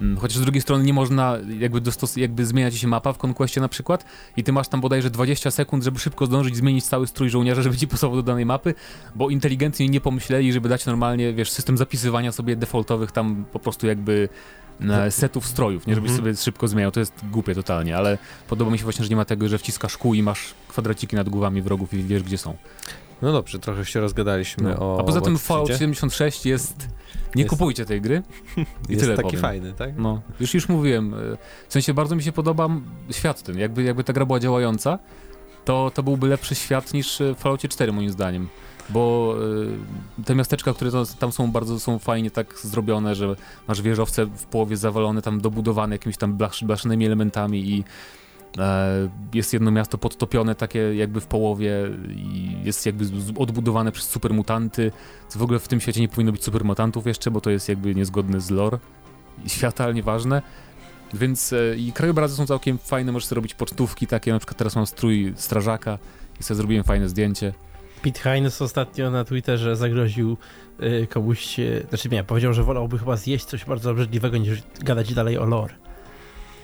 Mm, 0.00 0.16
chociaż 0.16 0.36
z 0.36 0.40
drugiej 0.40 0.62
strony 0.62 0.84
nie 0.84 0.92
można 0.92 1.38
jakby, 1.58 1.80
dostos- 1.80 2.20
jakby 2.20 2.46
zmieniać 2.46 2.74
się 2.74 2.88
mapa 2.88 3.12
w 3.12 3.24
Conquestie 3.24 3.60
na 3.60 3.68
przykład 3.68 4.04
i 4.36 4.44
ty 4.44 4.52
masz 4.52 4.68
tam 4.68 4.80
bodajże 4.80 5.10
20 5.10 5.50
sekund, 5.50 5.84
żeby 5.84 5.98
szybko 5.98 6.26
zdążyć 6.26 6.56
zmienić 6.56 6.84
cały 6.84 7.06
strój 7.06 7.30
żołnierza, 7.30 7.62
żeby 7.62 7.76
ci 7.76 7.88
pasował 7.88 8.16
do 8.16 8.22
danej 8.22 8.46
mapy, 8.46 8.74
bo 9.14 9.30
inteligentnie 9.30 9.88
nie 9.88 10.00
pomyśleli, 10.00 10.52
żeby 10.52 10.68
dać 10.68 10.86
normalnie, 10.86 11.32
wiesz, 11.32 11.50
system 11.50 11.76
zapisywania 11.78 12.32
sobie 12.32 12.56
defaultowych 12.56 13.12
tam 13.12 13.44
po 13.52 13.58
prostu 13.58 13.86
jakby 13.86 14.28
setów 15.10 15.46
strojów, 15.46 15.86
nie 15.86 15.94
żebyś 15.94 16.10
mhm. 16.10 16.26
sobie 16.26 16.36
szybko 16.36 16.68
zmieniał, 16.68 16.90
to 16.90 17.00
jest 17.00 17.12
głupie 17.30 17.54
totalnie, 17.54 17.96
ale 17.96 18.18
podoba 18.48 18.70
mi 18.70 18.78
się 18.78 18.84
właśnie, 18.84 19.04
że 19.04 19.10
nie 19.10 19.16
ma 19.16 19.24
tego, 19.24 19.48
że 19.48 19.58
wciskasz 19.58 19.96
kół 19.96 20.14
i 20.14 20.22
masz 20.22 20.54
kwadraciki 20.68 21.16
nad 21.16 21.28
głowami 21.28 21.62
wrogów 21.62 21.94
i 21.94 22.02
wiesz, 22.02 22.22
gdzie 22.22 22.38
są. 22.38 22.56
No 23.22 23.32
dobrze, 23.32 23.58
trochę 23.58 23.84
się 23.84 24.00
rozgadaliśmy 24.00 24.70
no. 24.70 24.96
o... 24.96 25.00
A 25.00 25.04
poza 25.04 25.20
tym 25.20 25.38
Fallout 25.38 25.68
76 25.78 26.46
jest... 26.46 26.88
Nie 27.34 27.42
jest... 27.42 27.50
kupujcie 27.50 27.84
tej 27.84 28.00
gry. 28.00 28.22
I 28.56 28.92
jest 28.92 29.02
tyle 29.02 29.16
taki 29.16 29.28
powiem. 29.28 29.40
fajny, 29.40 29.72
tak? 29.72 29.90
No, 29.96 30.22
już 30.40 30.54
już 30.54 30.68
mówiłem. 30.68 31.14
E, 31.14 31.16
w 31.68 31.72
sensie 31.72 31.94
bardzo 31.94 32.16
mi 32.16 32.22
się 32.22 32.32
podoba 32.32 32.68
świat 33.10 33.42
ten. 33.42 33.58
Jakby, 33.58 33.82
jakby 33.82 34.04
ta 34.04 34.12
gra 34.12 34.26
była 34.26 34.40
działająca, 34.40 34.98
to, 35.64 35.90
to 35.94 36.02
byłby 36.02 36.28
lepszy 36.28 36.54
świat 36.54 36.94
niż 36.94 37.18
w 37.36 37.38
Falloutie 37.38 37.68
4 37.68 37.92
moim 37.92 38.10
zdaniem 38.10 38.48
bo 38.88 39.34
y, 40.18 40.24
te 40.24 40.34
miasteczka, 40.34 40.74
które 40.74 40.90
tam 41.18 41.32
są 41.32 41.50
bardzo 41.50 41.80
są 41.80 41.98
fajnie 41.98 42.30
tak 42.30 42.58
zrobione, 42.58 43.14
że 43.14 43.36
masz 43.68 43.82
wieżowce 43.82 44.26
w 44.26 44.44
połowie 44.44 44.76
zawalone, 44.76 45.22
tam 45.22 45.40
dobudowane 45.40 45.94
jakimiś 45.94 46.16
tam 46.16 46.36
blasz, 46.36 46.64
blaszanymi 46.64 47.06
elementami 47.06 47.70
i 47.70 47.84
e, 48.58 49.08
jest 49.34 49.52
jedno 49.52 49.70
miasto 49.70 49.98
podtopione 49.98 50.54
takie 50.54 50.94
jakby 50.94 51.20
w 51.20 51.26
połowie 51.26 51.72
i 52.08 52.56
jest 52.64 52.86
jakby 52.86 53.04
odbudowane 53.38 53.92
przez 53.92 54.08
supermutanty. 54.08 54.92
Co 55.28 55.38
w 55.38 55.42
ogóle 55.42 55.58
w 55.58 55.68
tym 55.68 55.80
świecie 55.80 56.00
nie 56.00 56.08
powinno 56.08 56.32
być 56.32 56.44
supermutantów 56.44 57.06
jeszcze, 57.06 57.30
bo 57.30 57.40
to 57.40 57.50
jest 57.50 57.68
jakby 57.68 57.94
niezgodne 57.94 58.40
z 58.40 58.50
lore 58.50 58.78
świata, 59.46 59.84
ale 59.84 59.94
nieważne. 59.94 60.42
Więc 61.14 61.52
e, 61.52 61.76
i 61.76 61.92
krajobrazy 61.92 62.36
są 62.36 62.46
całkiem 62.46 62.78
fajne, 62.78 63.12
możesz 63.12 63.26
sobie 63.28 63.36
robić 63.36 63.54
pocztówki 63.54 64.06
takie, 64.06 64.32
na 64.32 64.38
przykład 64.38 64.58
teraz 64.58 64.76
mam 64.76 64.86
strój 64.86 65.32
strażaka 65.36 65.98
i 66.40 66.42
sobie 66.42 66.56
zrobiłem 66.56 66.84
fajne 66.84 67.08
zdjęcie. 67.08 67.52
Pete 68.02 68.20
Hines 68.20 68.62
ostatnio 68.62 69.10
na 69.10 69.24
Twitterze 69.24 69.76
zagroził 69.76 70.36
y, 70.82 71.06
komuś, 71.06 71.58
y, 71.58 71.86
znaczy 71.88 72.08
nie, 72.08 72.24
powiedział, 72.24 72.52
że 72.52 72.62
wolałby 72.62 72.98
chyba 72.98 73.16
zjeść 73.16 73.44
coś 73.44 73.64
bardzo 73.64 73.90
obrzydliwego 73.90 74.36
niż 74.36 74.62
gadać 74.80 75.14
dalej 75.14 75.38
o 75.38 75.44
lore. 75.44 75.74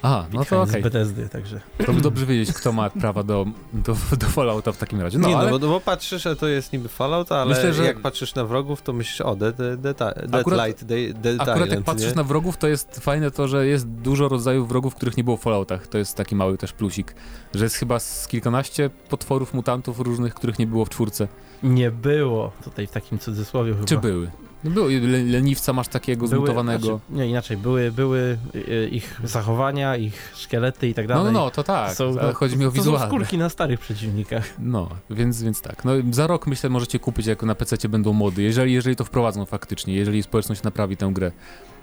A, 0.02 0.24
no 0.32 0.44
to 0.44 0.62
okej. 0.62 0.84
Okay. 0.84 1.28
Także. 1.32 1.60
To 1.86 1.92
by 1.92 2.00
dobrze 2.00 2.26
wiedzieć, 2.26 2.52
kto 2.56 2.72
ma 2.72 2.90
prawa 2.90 3.22
do, 3.22 3.46
do, 3.72 3.96
do 4.16 4.26
Fallouta 4.26 4.72
w 4.72 4.76
takim 4.76 5.00
razie. 5.00 5.18
No, 5.18 5.28
nie, 5.28 5.34
no, 5.34 5.40
ale... 5.40 5.50
no, 5.50 5.58
bo, 5.58 5.68
bo, 5.68 5.80
patrzysz, 5.80 6.22
że 6.22 6.36
to 6.36 6.46
jest 6.46 6.72
niby 6.72 6.88
Fallout, 6.88 7.32
ale 7.32 7.54
Myślę, 7.54 7.72
że... 7.72 7.84
jak 7.84 8.00
patrzysz 8.00 8.34
na 8.34 8.44
wrogów, 8.44 8.82
to 8.82 8.92
myślisz, 8.92 9.20
o, 9.20 9.36
Dead, 9.36 9.56
dead, 9.56 9.80
dead, 9.80 9.98
dead 9.98 10.34
akurat, 10.34 10.66
Light, 10.66 10.84
Dead, 10.84 11.20
dead 11.20 11.40
Akurat 11.40 11.56
Island, 11.56 11.72
jak 11.72 11.84
patrzysz 11.84 12.08
nie? 12.10 12.14
na 12.14 12.24
wrogów, 12.24 12.56
to 12.56 12.68
jest 12.68 13.00
fajne 13.00 13.30
to, 13.30 13.48
że 13.48 13.66
jest 13.66 13.88
dużo 13.88 14.28
rodzajów 14.28 14.68
wrogów, 14.68 14.94
których 14.94 15.16
nie 15.16 15.24
było 15.24 15.36
w 15.36 15.40
Falloutach. 15.40 15.86
To 15.86 15.98
jest 15.98 16.16
taki 16.16 16.36
mały 16.36 16.58
też 16.58 16.72
plusik, 16.72 17.14
że 17.54 17.64
jest 17.64 17.76
chyba 17.76 17.98
z 17.98 18.28
kilkanaście 18.28 18.90
potworów, 19.08 19.54
mutantów 19.54 20.00
różnych, 20.00 20.34
których 20.34 20.58
nie 20.58 20.66
było 20.66 20.84
w 20.84 20.88
czwórce. 20.88 21.28
Nie 21.62 21.90
było, 21.90 22.52
tutaj 22.64 22.86
w 22.86 22.90
takim 22.90 23.18
cudzysłowie 23.18 23.74
chyba. 23.74 23.86
Czy 23.86 23.98
były? 23.98 24.30
No 24.64 24.70
był, 24.70 24.88
leniwca 25.26 25.72
masz 25.72 25.88
takiego 25.88 26.28
były, 26.28 26.38
zmutowanego. 26.38 26.86
Znaczy, 26.86 27.00
nie, 27.10 27.26
inaczej, 27.30 27.56
były, 27.56 27.92
były 27.92 28.38
y, 28.54 28.88
ich 28.92 29.20
zachowania, 29.24 29.96
ich 29.96 30.32
szkielety 30.36 30.88
i 30.88 30.94
tak 30.94 31.06
dalej. 31.06 31.24
No, 31.24 31.32
no, 31.32 31.40
no 31.40 31.50
to 31.50 31.62
tak, 31.62 31.94
są, 31.94 32.20
ale 32.20 32.32
chodzi 32.32 32.56
mi 32.56 32.66
o 32.66 32.70
wizualne. 32.70 32.98
To 32.98 33.04
są 33.04 33.10
skórki 33.10 33.38
na 33.38 33.48
starych 33.48 33.80
przeciwnikach. 33.80 34.54
No, 34.58 34.88
więc, 35.10 35.42
więc 35.42 35.62
tak. 35.62 35.84
No, 35.84 35.92
za 36.10 36.26
rok 36.26 36.46
myślę, 36.46 36.70
możecie 36.70 36.98
kupić, 36.98 37.26
jako 37.26 37.46
na 37.46 37.54
PC 37.54 37.88
będą 37.88 38.12
mody, 38.12 38.42
jeżeli, 38.42 38.72
jeżeli 38.72 38.96
to 38.96 39.04
wprowadzą 39.04 39.44
faktycznie, 39.44 39.94
jeżeli 39.94 40.22
społeczność 40.22 40.62
naprawi 40.62 40.96
tę 40.96 41.10
grę 41.12 41.32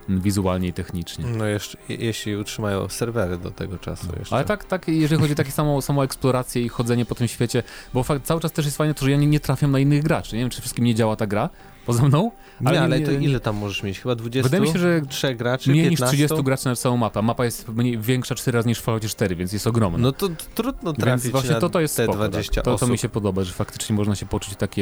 wizualnie 0.10 0.68
i 0.68 0.74
technicznie. 0.74 1.25
No 1.25 1.46
jeszcze, 1.46 1.77
jeśli 1.89 2.36
utrzymają 2.36 2.89
serwery 2.89 3.38
do 3.38 3.51
tego 3.51 3.77
czasu 3.77 4.08
no. 4.12 4.20
jeszcze. 4.20 4.36
Ale 4.36 4.46
tak, 4.46 4.65
tak, 4.65 4.88
jeżeli 4.88 5.22
chodzi 5.22 5.34
o 5.34 5.36
takie 5.36 5.51
samą, 5.51 5.82
samą 5.82 6.01
eksplorację 6.01 6.62
i 6.62 6.70
chodzenie 6.70 7.06
po 7.06 7.15
tym 7.15 7.27
świecie, 7.27 7.63
bo 7.94 8.03
fakt, 8.03 8.25
cały 8.25 8.42
czas 8.42 8.51
też 8.51 8.65
jest 8.65 8.77
fajne 8.77 8.94
to, 8.94 9.06
że 9.06 9.12
ja 9.12 9.18
nie, 9.18 9.27
nie 9.27 9.39
trafiam 9.39 9.72
na 9.72 9.80
innych 9.80 10.03
graczy. 10.03 10.36
Nie 10.36 10.42
wiem, 10.42 10.50
czy 10.50 10.62
wszystkim 10.62 10.86
nie 10.86 10.96
działa 10.96 11.15
ta 11.15 11.27
gra 11.27 11.50
poza 11.86 12.04
mną. 12.04 12.32
Ale 12.66 12.78
nie, 12.78 12.82
ale 12.82 13.00
to 13.00 13.12
ile 13.12 13.40
tam 13.40 13.56
możesz 13.56 13.84
mieć? 13.84 14.00
Chyba 14.00 14.16
20? 14.16 14.50
Wydaje 14.50 14.62
mi 14.62 14.74
się, 14.74 14.80
że 14.80 15.02
trzech 15.10 15.38
graczy, 15.38 15.70
mniej 15.70 15.90
15? 15.90 16.18
niż 16.18 16.25
30 16.25 16.44
graczy 16.44 16.66
na 16.66 16.75
całą 16.75 16.98
mapę. 16.98 17.22
Mapa 17.22 17.46
jest 17.46 17.70
mniej, 17.70 17.98
większa 17.98 18.36
4 18.36 18.56
razy 18.56 18.68
niż 18.68 18.80
w 18.80 18.82
Falloutie 18.82 19.10
4, 19.10 19.36
więc 19.36 19.54
jest 19.54 19.68
ogromna. 19.68 19.98
No 19.98 20.12
to 20.12 20.30
trudno 20.56 20.94
trafić 20.94 21.24
więc 21.24 21.32
właśnie 21.32 21.56
to, 21.56 21.70
to 21.70 21.80
jest 21.80 21.98
te 21.98 22.04
spoko, 22.04 22.28
20 22.28 22.54
tak. 22.54 22.63
to, 22.63 22.78
to 22.78 22.88
mi 22.88 22.98
się 22.98 23.10
podoba, 23.10 23.44
że 23.44 23.54
faktycznie 23.54 23.96
można 23.96 24.16
się 24.16 24.25
poczuć 24.25 24.56
taki 24.56 24.82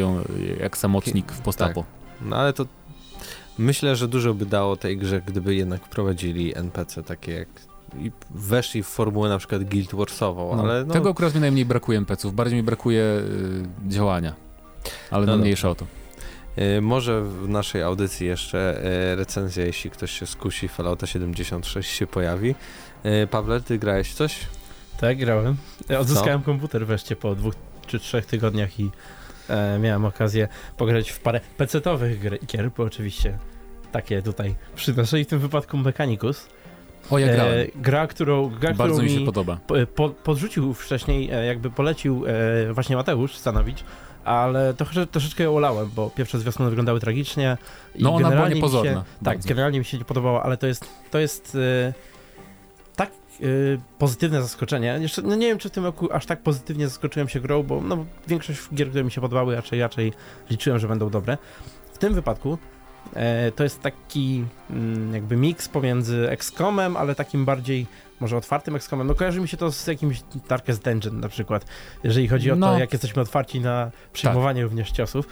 jak 0.59 0.77
samotnik 0.77 1.31
w 1.31 1.41
postapo. 1.41 1.81
Tak. 1.81 2.29
No 2.29 2.35
ale 2.35 2.53
to 2.53 2.65
Myślę, 3.57 3.95
że 3.95 4.07
dużo 4.07 4.33
by 4.33 4.45
dało 4.45 4.75
tej 4.75 4.97
grze, 4.97 5.21
gdyby 5.27 5.55
jednak 5.55 5.85
wprowadzili 5.85 6.57
NPC 6.57 7.03
takie 7.03 7.31
jak 7.31 7.47
i 7.99 8.11
weszli 8.31 8.83
w 8.83 8.87
formułę 8.87 9.29
na 9.29 9.37
przykład 9.37 9.63
Guild 9.63 9.95
Warsową, 9.95 10.55
no, 10.55 10.63
ale 10.63 10.85
no... 10.85 10.93
Tego 10.93 11.09
akurat 11.09 11.35
mi 11.35 11.41
najmniej 11.41 11.65
brakuje 11.65 11.97
NPC-ów, 11.97 12.35
bardziej 12.35 12.57
mi 12.57 12.63
brakuje 12.63 13.03
y, 13.03 13.89
działania, 13.89 14.33
ale 15.11 15.25
no, 15.25 15.31
no 15.31 15.41
mniejsza 15.41 15.69
o 15.69 15.75
to. 15.75 15.85
Y, 16.57 16.81
może 16.81 17.21
w 17.21 17.49
naszej 17.49 17.83
audycji 17.83 18.27
jeszcze 18.27 18.81
y, 19.11 19.15
recenzja, 19.15 19.65
jeśli 19.65 19.89
ktoś 19.91 20.11
się 20.11 20.25
skusi, 20.25 20.67
Fallouta 20.67 21.07
76 21.07 21.91
się 21.91 22.07
pojawi. 22.07 22.55
Y, 23.05 23.27
Pawle, 23.27 23.61
ty 23.61 23.77
grałeś 23.79 24.13
coś 24.13 24.39
Tak, 24.99 25.17
grałem. 25.17 25.55
Odzyskałem 25.99 26.41
komputer 26.41 26.85
wreszcie 26.87 27.15
po 27.15 27.35
dwóch 27.35 27.53
czy 27.87 27.99
trzech 27.99 28.25
tygodniach 28.25 28.79
i 28.79 28.91
e, 29.49 29.79
miałem 29.79 30.05
okazję 30.05 30.47
pograć 30.77 31.09
w 31.09 31.19
parę 31.19 31.39
pecetowych 31.57 32.21
gr- 32.23 32.45
gier, 32.45 32.71
bo 32.77 32.83
oczywiście 32.83 33.37
takie 33.91 34.21
tutaj 34.21 34.55
przynoszę 34.75 35.19
i 35.19 35.23
w 35.23 35.27
tym 35.27 35.39
wypadku 35.39 35.77
Mechanicus. 35.77 36.47
O, 37.09 37.19
ja 37.19 37.33
grałem. 37.33 37.59
E, 37.59 37.65
gra, 37.75 38.07
którą, 38.07 38.49
gra, 38.49 38.73
Bardzo 38.73 38.93
którą 38.95 39.09
mi 39.09 39.19
się 39.19 39.25
podoba. 39.25 39.57
po, 39.67 39.75
po, 39.95 40.09
podrzucił 40.09 40.73
wcześniej, 40.73 41.29
e, 41.31 41.45
jakby 41.45 41.69
polecił 41.69 42.23
e, 42.27 42.73
właśnie 42.73 42.95
Mateusz 42.95 43.35
Stanowicz, 43.35 43.83
ale 44.23 44.73
trochę, 44.73 45.07
troszeczkę 45.07 45.43
ją 45.43 45.55
olałem, 45.55 45.89
bo 45.95 46.09
pierwsze 46.09 46.39
z 46.39 46.43
wiosny 46.43 46.69
wyglądały 46.69 46.99
tragicznie. 46.99 47.57
I 47.95 48.03
No 48.03 48.15
ona 48.15 48.31
była 48.31 48.49
mi 48.49 48.55
niepozorna. 48.55 48.91
Się, 48.91 49.03
tak, 49.23 49.41
generalnie 49.45 49.79
mi 49.79 49.85
się 49.85 49.97
nie 49.97 50.05
podobało, 50.05 50.43
ale 50.43 50.57
to 50.57 50.67
jest, 50.67 50.85
to 51.11 51.19
jest 51.19 51.57
e, 51.89 51.93
tak 52.95 53.09
e, 53.09 53.45
pozytywne 53.97 54.41
zaskoczenie. 54.41 54.97
Jeszcze, 55.01 55.21
no 55.21 55.35
nie 55.35 55.47
wiem, 55.47 55.57
czy 55.57 55.69
w 55.69 55.71
tym 55.71 55.85
roku 55.85 56.13
aż 56.13 56.25
tak 56.25 56.41
pozytywnie 56.41 56.87
zaskoczyłem 56.87 57.29
się 57.29 57.39
grą, 57.39 57.63
bo 57.63 57.81
no, 57.81 58.05
większość 58.27 58.59
gier, 58.73 58.89
które 58.89 59.03
mi 59.03 59.11
się 59.11 59.21
podobały, 59.21 59.55
raczej, 59.55 59.79
raczej 59.79 60.13
liczyłem, 60.49 60.79
że 60.79 60.87
będą 60.87 61.09
dobre. 61.09 61.37
W 61.93 61.97
tym 61.97 62.13
wypadku 62.13 62.57
to 63.55 63.63
jest 63.63 63.81
taki 63.81 64.45
mm, 64.69 65.13
jakby 65.13 65.35
miks 65.37 65.67
pomiędzy 65.69 66.29
XCOMem, 66.29 66.97
ale 66.97 67.15
takim 67.15 67.45
bardziej 67.45 67.87
może 68.19 68.37
otwartym 68.37 68.75
XCOMem. 68.75 69.07
No 69.07 69.15
kojarzy 69.15 69.41
mi 69.41 69.47
się 69.47 69.57
to 69.57 69.71
z 69.71 69.87
jakimś 69.87 70.21
Darkest 70.49 70.83
Dungeon 70.83 71.19
na 71.19 71.29
przykład, 71.29 71.65
jeżeli 72.03 72.27
chodzi 72.27 72.51
o 72.51 72.53
to, 72.53 72.59
No. 72.59 72.79
jak 72.79 72.93
jesteśmy 72.93 73.21
otwarci 73.21 73.59
na 73.59 73.91
przyjmowanie 74.13 74.63
również 74.63 74.91
ciosów. 74.91 75.27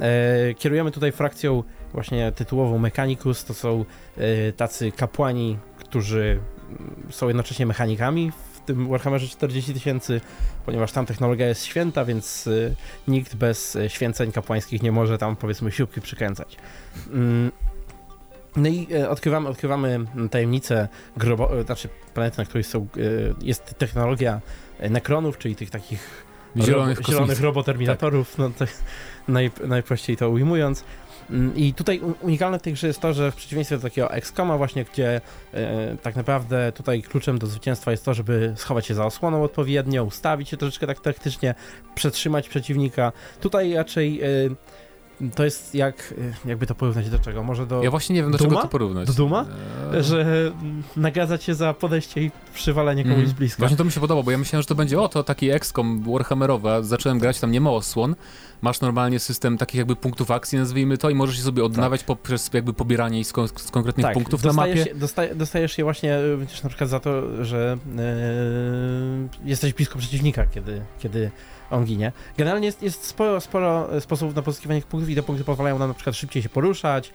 E, 0.00 0.54
kierujemy 0.54 0.90
tutaj 0.90 1.12
frakcją 1.12 1.62
właśnie 1.92 2.32
tytułową 2.32 2.78
Mechanicus, 2.78 3.44
to 3.44 3.54
są 3.54 3.84
e, 4.18 4.52
tacy 4.52 4.92
kapłani, 4.92 5.58
którzy 5.78 6.40
są 7.10 7.28
jednocześnie 7.28 7.66
mechanikami 7.66 8.32
tym 8.66 8.88
Warhammerze 8.88 9.28
40 9.28 9.74
tysięcy, 9.74 10.20
ponieważ 10.66 10.92
tam 10.92 11.06
technologia 11.06 11.48
jest 11.48 11.64
święta, 11.64 12.04
więc 12.04 12.46
e, 12.46 12.50
nikt 13.08 13.34
bez 13.34 13.76
e, 13.76 13.90
święceń 13.90 14.32
kapłańskich 14.32 14.82
nie 14.82 14.92
może 14.92 15.18
tam 15.18 15.36
powiedzmy 15.36 15.72
siłki 15.72 16.00
przykręcać. 16.00 16.56
Mm, 17.12 17.52
No 18.56 18.68
i 18.68 18.86
e, 18.94 19.10
odkrywamy, 19.10 19.48
odkrywamy 19.48 20.00
tajemnicę 20.30 20.88
grobo, 21.16 21.64
znaczy 21.64 21.88
planety, 22.14 22.38
na 22.38 22.44
której 22.44 22.64
są, 22.64 22.86
jest 23.42 23.74
technologia 23.78 24.40
nekronów, 24.90 25.38
czyli 25.38 25.56
tych 25.56 25.70
takich 25.70 26.24
Zielonych 26.56 26.98
robo, 26.98 27.12
zielonych 27.12 27.40
roboterminatorów, 27.40 28.38
no 28.38 28.50
tak 28.50 28.68
naj, 29.28 29.50
najprościej 29.66 30.16
to 30.16 30.30
ujmując. 30.30 30.84
Mm, 31.30 31.56
I 31.56 31.74
tutaj 31.74 32.00
unikalne 32.20 32.58
w 32.58 32.62
tej 32.62 32.72
grze 32.72 32.86
jest 32.86 33.00
to, 33.00 33.12
że 33.12 33.32
w 33.32 33.34
przeciwieństwie 33.34 33.76
do 33.76 33.82
takiego 33.82 34.10
XCOMa 34.10 34.58
właśnie, 34.58 34.84
gdzie 34.84 35.20
e, 35.54 35.96
tak 36.02 36.16
naprawdę 36.16 36.72
tutaj 36.72 37.02
kluczem 37.02 37.38
do 37.38 37.46
zwycięstwa 37.46 37.90
jest 37.90 38.04
to, 38.04 38.14
żeby 38.14 38.52
schować 38.56 38.86
się 38.86 38.94
za 38.94 39.06
osłoną 39.06 39.42
odpowiednio, 39.42 40.04
ustawić 40.04 40.48
się 40.48 40.56
troszeczkę 40.56 40.86
tak 40.86 41.00
taktycznie, 41.00 41.54
przetrzymać 41.94 42.48
przeciwnika. 42.48 43.12
Tutaj 43.40 43.74
raczej 43.74 44.22
e, 44.22 44.26
to 45.34 45.44
jest 45.44 45.74
jak, 45.74 46.14
e, 46.44 46.48
jakby 46.48 46.66
to 46.66 46.74
porównać 46.74 47.10
do 47.10 47.18
czego? 47.18 47.42
Może 47.42 47.66
do, 47.66 47.82
Ja 47.82 47.90
właśnie 47.90 48.14
nie 48.16 48.22
wiem, 48.22 48.30
do 48.32 48.38
czego 48.38 48.50
Duma? 48.50 48.62
to 48.62 48.68
porównać. 48.68 49.06
Do 49.06 49.12
Duma? 49.12 49.46
Eee, 49.94 50.02
że 50.04 50.20
mm, 50.60 50.82
nagradza 50.96 51.38
cię 51.38 51.54
za 51.54 51.74
podejście 51.74 52.22
i 52.22 52.30
przywalenie 52.54 53.02
komuś 53.02 53.18
Mm. 53.18 53.28
z 53.30 53.32
bliska. 53.32 53.58
Właśnie 53.58 53.76
to 53.76 53.84
mi 53.84 53.92
się 53.92 54.00
podoba, 54.00 54.22
bo 54.22 54.30
ja 54.30 54.38
myślałem, 54.38 54.62
że 54.62 54.66
to 54.68 54.74
będzie 54.74 55.00
o, 55.00 55.08
to 55.08 55.24
taki 55.24 55.50
XCOM 55.50 56.02
Warhammerowy, 56.12 56.70
a 56.70 56.82
zacząłem 56.82 57.18
grać, 57.18 57.40
tam 57.40 57.50
nie 57.50 57.60
ma 57.60 57.70
osłon, 57.70 58.14
masz 58.62 58.80
normalnie 58.80 59.18
system 59.20 59.58
takich 59.58 59.78
jakby 59.78 59.96
punktów 59.96 60.30
akcji, 60.30 60.58
nazwijmy 60.58 60.98
to, 60.98 61.10
i 61.10 61.14
możesz 61.14 61.36
je 61.36 61.42
sobie 61.42 61.64
odnawiać 61.64 62.04
poprzez 62.04 62.50
jakby 62.52 62.72
pobieranie 62.72 63.24
z, 63.24 63.32
kon- 63.32 63.48
z 63.48 63.70
konkretnych 63.70 64.12
punktów 64.12 64.42
na 64.44 64.48
dostajesz 64.48 64.78
mapie. 64.78 64.90
Się, 64.90 64.98
dostaje, 64.98 65.34
dostajesz 65.34 65.78
je 65.78 65.84
właśnie 65.84 66.14
e, 66.14 66.22
na 66.62 66.68
przykład 66.68 66.90
za 66.90 67.00
to, 67.00 67.44
że 67.44 67.76
e, 67.98 69.48
jesteś 69.48 69.72
blisko 69.74 69.98
przeciwnika, 69.98 70.46
kiedy, 70.46 70.82
kiedy 70.98 71.30
on 71.70 71.84
ginie. 71.84 72.12
Generalnie 72.38 72.66
jest, 72.66 72.82
jest 72.82 73.06
sporo, 73.06 73.40
sporo 73.40 74.00
sposobów 74.00 74.36
na 74.36 74.42
pozyskiwanie 74.42 74.82
punktów 74.82 75.10
i 75.10 75.14
te 75.14 75.22
punkty 75.22 75.44
pozwalają 75.44 75.78
nam 75.78 75.88
na 75.88 75.94
przykład 75.94 76.16
szybciej 76.16 76.42
się 76.42 76.48
poruszać, 76.48 77.12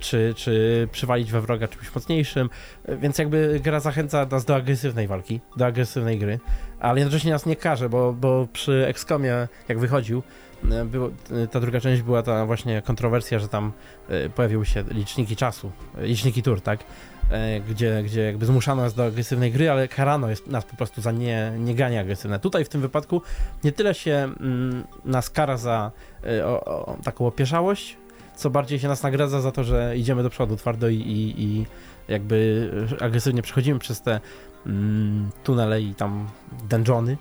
czy, 0.00 0.34
czy 0.36 0.88
przywalić 0.92 1.32
we 1.32 1.40
wroga 1.40 1.68
czymś 1.68 1.94
mocniejszym, 1.94 2.50
e, 2.84 2.96
więc 2.96 3.18
jakby 3.18 3.60
gra 3.64 3.80
zachęca 3.80 4.26
nas 4.26 4.44
do 4.44 4.54
agresywnej 4.54 5.08
walki, 5.08 5.40
do 5.56 5.66
agresywnej 5.66 6.18
gry, 6.18 6.38
ale 6.80 7.00
jednocześnie 7.00 7.32
nas 7.32 7.46
nie 7.46 7.56
każe, 7.56 7.88
bo, 7.88 8.12
bo 8.12 8.48
przy 8.52 8.86
XCOMie, 8.88 9.48
jak 9.68 9.78
wychodził, 9.78 10.22
e, 10.70 10.84
było, 10.84 11.10
e, 11.30 11.46
ta 11.46 11.60
druga 11.60 11.80
część 11.80 12.02
była 12.02 12.22
ta 12.22 12.46
właśnie 12.46 12.82
kontrowersja, 12.82 13.38
że 13.38 13.48
tam 13.48 13.72
e, 14.08 14.28
pojawiły 14.28 14.66
się 14.66 14.84
liczniki 14.90 15.36
czasu, 15.36 15.72
e, 15.98 16.06
liczniki 16.06 16.42
tur, 16.42 16.60
tak? 16.60 16.84
E, 17.30 17.60
Gdzie, 17.60 18.02
gdzie 18.02 18.20
jakby 18.20 18.46
zmuszano 18.46 18.82
nas 18.82 18.94
do 18.94 19.04
agresywnej 19.04 19.52
gry, 19.52 19.70
ale 19.70 19.88
karano 19.88 20.30
jest 20.30 20.46
nas 20.46 20.64
po 20.64 20.76
prostu 20.76 21.00
za 21.00 21.12
nie, 21.12 21.52
nieganie 21.58 22.00
agresywne. 22.00 22.38
Tutaj 22.38 22.64
w 22.64 22.68
tym 22.68 22.80
wypadku 22.80 23.22
nie 23.64 23.72
tyle 23.72 23.94
się 23.94 24.12
mm, 24.40 24.84
nas 25.04 25.30
kara 25.30 25.56
za 25.56 25.90
e, 26.26 26.46
o, 26.46 26.64
o, 26.64 26.96
taką 27.04 27.26
opieszałość, 27.26 27.96
co 28.36 28.50
bardziej 28.50 28.78
się 28.78 28.88
nas 28.88 29.02
nagradza 29.02 29.40
za 29.40 29.52
to, 29.52 29.64
że 29.64 29.96
idziemy 29.96 30.22
do 30.22 30.30
przodu 30.30 30.56
twardo 30.56 30.88
i, 30.88 30.96
i, 30.96 31.42
i 31.42 31.66
jakby 32.08 32.70
agresywnie 33.00 33.42
przechodzimy 33.42 33.78
przez 33.78 34.02
te 34.02 34.20
mm, 34.66 35.30
tunele 35.44 35.82
i 35.82 35.94
tam 35.94 36.28
dungeony. 36.68 37.16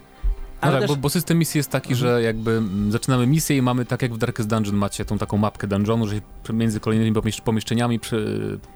No 0.62 0.68
Ale 0.68 0.72
tak, 0.80 0.82
też- 0.82 0.98
bo, 0.98 1.02
bo 1.02 1.10
system 1.10 1.38
misji 1.38 1.58
jest 1.58 1.70
taki, 1.70 1.94
Mhm. 1.94 2.00
że 2.00 2.22
jakby 2.22 2.52
mm, 2.52 2.92
zaczynamy 2.92 3.28
misję 3.28 3.58
i 3.58 3.62
mamy 3.62 3.86
tak 3.86 4.02
jak 4.02 4.14
w 4.14 4.18
Darkest 4.18 4.50
Dungeon 4.50 4.76
macie 4.76 5.06
tą 5.06 5.18
taką 5.18 5.38
mapkę 5.38 5.68
dungeonu, 5.68 6.08
że 6.08 6.16
się 6.16 6.54
między 6.54 6.80
kolejnymi 6.80 7.14
pomiesz- 7.14 7.42
pomieszczeniami 7.42 8.00
prze, 8.00 8.18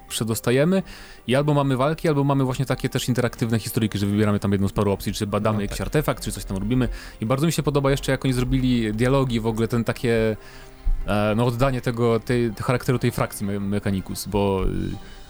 przedostajemy 0.10 0.84
i 1.28 1.36
albo 1.36 1.54
mamy 1.54 1.78
walki, 1.78 2.08
albo 2.08 2.24
mamy 2.24 2.44
właśnie 2.44 2.66
takie 2.66 2.90
też 2.90 3.08
interaktywne 3.10 3.60
historyjki, 3.60 3.98
że 4.00 4.06
wybieramy 4.06 4.40
tam 4.40 4.52
jedną 4.52 4.68
z 4.68 4.74
paru 4.74 4.92
opcji, 4.92 5.14
czy 5.14 5.28
badamy 5.28 5.56
No 5.58 5.62
jakiś 5.62 5.78
tak. 5.78 5.88
artefakt, 5.88 6.24
czy 6.24 6.32
coś 6.32 6.46
tam 6.46 6.58
robimy 6.58 6.88
i 7.22 7.26
bardzo 7.26 7.46
mi 7.46 7.52
się 7.52 7.64
podoba 7.64 7.92
jeszcze 7.92 8.12
jak 8.12 8.26
oni 8.26 8.34
zrobili 8.34 8.94
dialogi, 8.94 9.40
w 9.40 9.48
ogóle 9.48 9.68
ten 9.68 9.84
takie 9.84 10.38
e, 11.08 11.34
no 11.38 11.46
oddanie 11.46 11.82
tego, 11.82 12.20
tej, 12.20 12.52
charakteru 12.64 13.00
tej 13.00 13.12
frakcji 13.12 13.46
Me- 13.46 13.60
Mechanicus, 13.60 14.28
bo 14.28 14.64
y, 14.66 14.70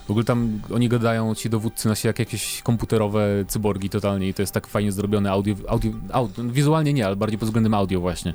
w 0.06 0.10
ogóle 0.10 0.24
tam 0.24 0.60
oni 0.74 0.88
gadają 0.88 1.34
ci 1.34 1.50
dowódcy 1.50 1.88
na 1.88 1.94
się 1.94 2.08
jak 2.08 2.18
jakieś 2.18 2.62
komputerowe 2.62 3.44
cyborgi 3.48 3.90
totalnie 3.90 4.28
i 4.28 4.34
to 4.34 4.42
jest 4.42 4.52
tak 4.52 4.66
fajnie 4.66 4.92
zrobione 4.92 5.30
audio, 5.30 5.54
audio, 5.68 5.92
audio 6.12 6.44
wizualnie 6.44 6.92
nie, 6.92 7.06
ale 7.06 7.16
bardziej 7.16 7.38
pod 7.38 7.48
względem 7.48 7.74
audio 7.74 8.00
właśnie. 8.00 8.34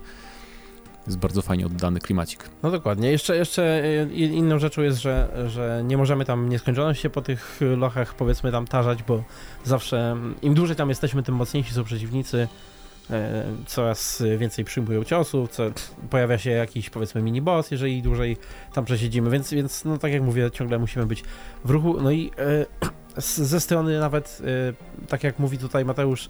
Jest 1.07 1.19
bardzo 1.19 1.41
fajnie 1.41 1.65
oddany 1.65 1.99
klimacik. 1.99 2.49
No 2.63 2.71
dokładnie. 2.71 3.11
Jeszcze, 3.11 3.35
jeszcze 3.35 3.83
y, 3.83 4.13
inną 4.13 4.59
rzeczą 4.59 4.81
jest, 4.81 5.01
że, 5.01 5.27
że 5.47 5.83
nie 5.85 5.97
możemy 5.97 6.25
tam 6.25 6.49
nieskończoność 6.49 7.01
się 7.01 7.09
po 7.09 7.21
tych 7.21 7.59
lochach 7.77 8.13
powiedzmy 8.13 8.51
tam 8.51 8.67
tarzać, 8.67 9.03
bo 9.03 9.23
zawsze 9.63 10.11
mm, 10.11 10.35
im 10.41 10.53
dłużej 10.53 10.75
tam 10.75 10.89
jesteśmy, 10.89 11.23
tym 11.23 11.35
mocniejsi 11.35 11.73
są 11.73 11.83
przeciwnicy. 11.83 12.47
E, 13.11 13.43
Coraz 13.67 14.23
więcej 14.37 14.65
przyjmują 14.65 15.03
ciosów, 15.03 15.49
co, 15.49 15.63
pojawia 16.09 16.37
się 16.37 16.49
jakiś 16.49 16.89
powiedzmy 16.89 17.21
mini 17.21 17.41
boss, 17.41 17.71
jeżeli 17.71 18.01
dłużej 18.01 18.37
tam 18.73 18.85
przesiedzimy, 18.85 19.29
więc, 19.29 19.53
więc 19.53 19.85
no 19.85 19.97
tak 19.97 20.11
jak 20.11 20.21
mówię, 20.21 20.51
ciągle 20.51 20.79
musimy 20.79 21.05
być 21.05 21.23
w 21.65 21.69
ruchu. 21.69 22.01
No 22.01 22.11
i 22.11 22.31
e, 22.37 22.65
ze 23.51 23.59
strony 23.59 23.99
nawet, 23.99 24.41
e, 25.01 25.07
tak 25.07 25.23
jak 25.23 25.39
mówi 25.39 25.57
tutaj 25.57 25.85
Mateusz, 25.85 26.29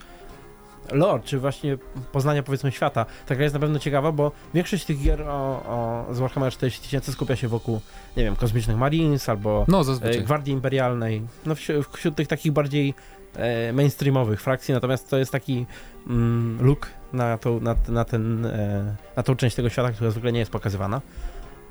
lore, 0.92 1.24
czy 1.24 1.40
właśnie 1.40 1.78
poznania 2.12 2.44
powiedzmy 2.44 2.72
świata. 2.72 3.06
Ta 3.26 3.36
gra 3.36 3.44
jest 3.44 3.54
na 3.54 3.60
pewno 3.60 3.80
ciekawa, 3.80 4.12
bo 4.12 4.32
większość 4.54 4.86
tych 4.86 5.02
gier 5.02 5.22
o, 5.22 5.28
o, 5.30 6.06
z 6.14 6.20
Warhammer 6.20 6.54
40 6.54 6.82
tysięcy 6.82 7.12
skupia 7.12 7.36
się 7.36 7.48
wokół, 7.48 7.82
nie 8.18 8.24
wiem, 8.24 8.36
kosmicznych 8.36 8.78
Marines 8.78 9.30
albo 9.30 9.66
No 9.68 9.80
e, 9.80 9.84
zazwyczaj. 9.84 10.24
Gwardii 10.24 10.54
Imperialnej, 10.54 11.22
no 11.46 11.56
wśród, 11.56 11.88
wśród 11.88 12.16
tych 12.16 12.28
takich 12.28 12.52
bardziej 12.52 12.94
e, 13.36 13.74
mainstreamowych 13.74 14.42
frakcji, 14.42 14.74
natomiast 14.74 15.10
to 15.10 15.18
jest 15.18 15.32
taki 15.32 15.66
mm, 16.08 16.58
look 16.62 16.88
na, 17.14 17.38
tą, 17.38 17.60
na, 17.60 17.76
na, 17.88 18.06
ten, 18.06 18.46
e, 18.46 18.96
na 19.16 19.24
tą 19.24 19.36
część 19.36 19.56
tego 19.56 19.70
świata, 19.70 19.92
która 19.92 20.12
zwykle 20.12 20.32
nie 20.32 20.40
jest 20.40 20.52
pokazywana. 20.52 21.02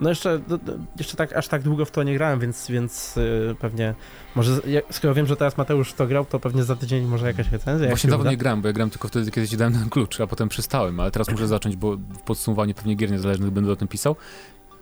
No 0.01 0.09
jeszcze, 0.09 0.39
do, 0.39 0.59
do, 0.59 0.73
jeszcze 0.99 1.17
tak, 1.17 1.33
aż 1.33 1.49
tak 1.49 1.63
długo 1.63 1.85
w 1.85 1.91
to 1.91 2.03
nie 2.03 2.15
grałem, 2.15 2.41
więc, 2.41 2.71
więc 2.71 3.19
e, 3.51 3.55
pewnie, 3.55 3.95
może, 4.35 4.61
skoro 4.91 5.15
wiem, 5.15 5.27
że 5.27 5.37
teraz 5.37 5.57
Mateusz 5.57 5.93
to 5.93 6.07
grał, 6.07 6.25
to 6.25 6.41
pewnie 6.41 6.65
za 6.65 6.77
tydzień 6.77 7.05
może 7.05 7.27
jakaś 7.27 7.53
recenzja. 7.53 7.89
Właśnie 7.89 8.09
się 8.09 8.11
dawno 8.11 8.31
nie 8.31 8.37
grałem, 8.37 8.63
bo 8.63 8.69
ja 8.69 8.73
grałem 8.73 8.91
tylko 8.91 9.09
wtedy, 9.09 9.31
kiedy 9.31 9.49
ci 9.49 9.57
dałem 9.57 9.73
ten 9.73 9.91
klucz, 9.91 10.21
a 10.21 10.27
potem 10.27 10.49
przestałem, 10.49 11.01
ale 11.01 11.11
teraz 11.11 11.31
muszę 11.31 11.49
zacząć, 11.59 11.77
bo 11.77 11.97
w 11.97 12.21
podsumowaniu 12.25 12.75
pewnie 12.75 12.95
gier 12.95 13.11
niezależnych 13.11 13.51
będę 13.51 13.73
o 13.73 13.77
tym 13.77 13.89
pisał. 13.89 14.17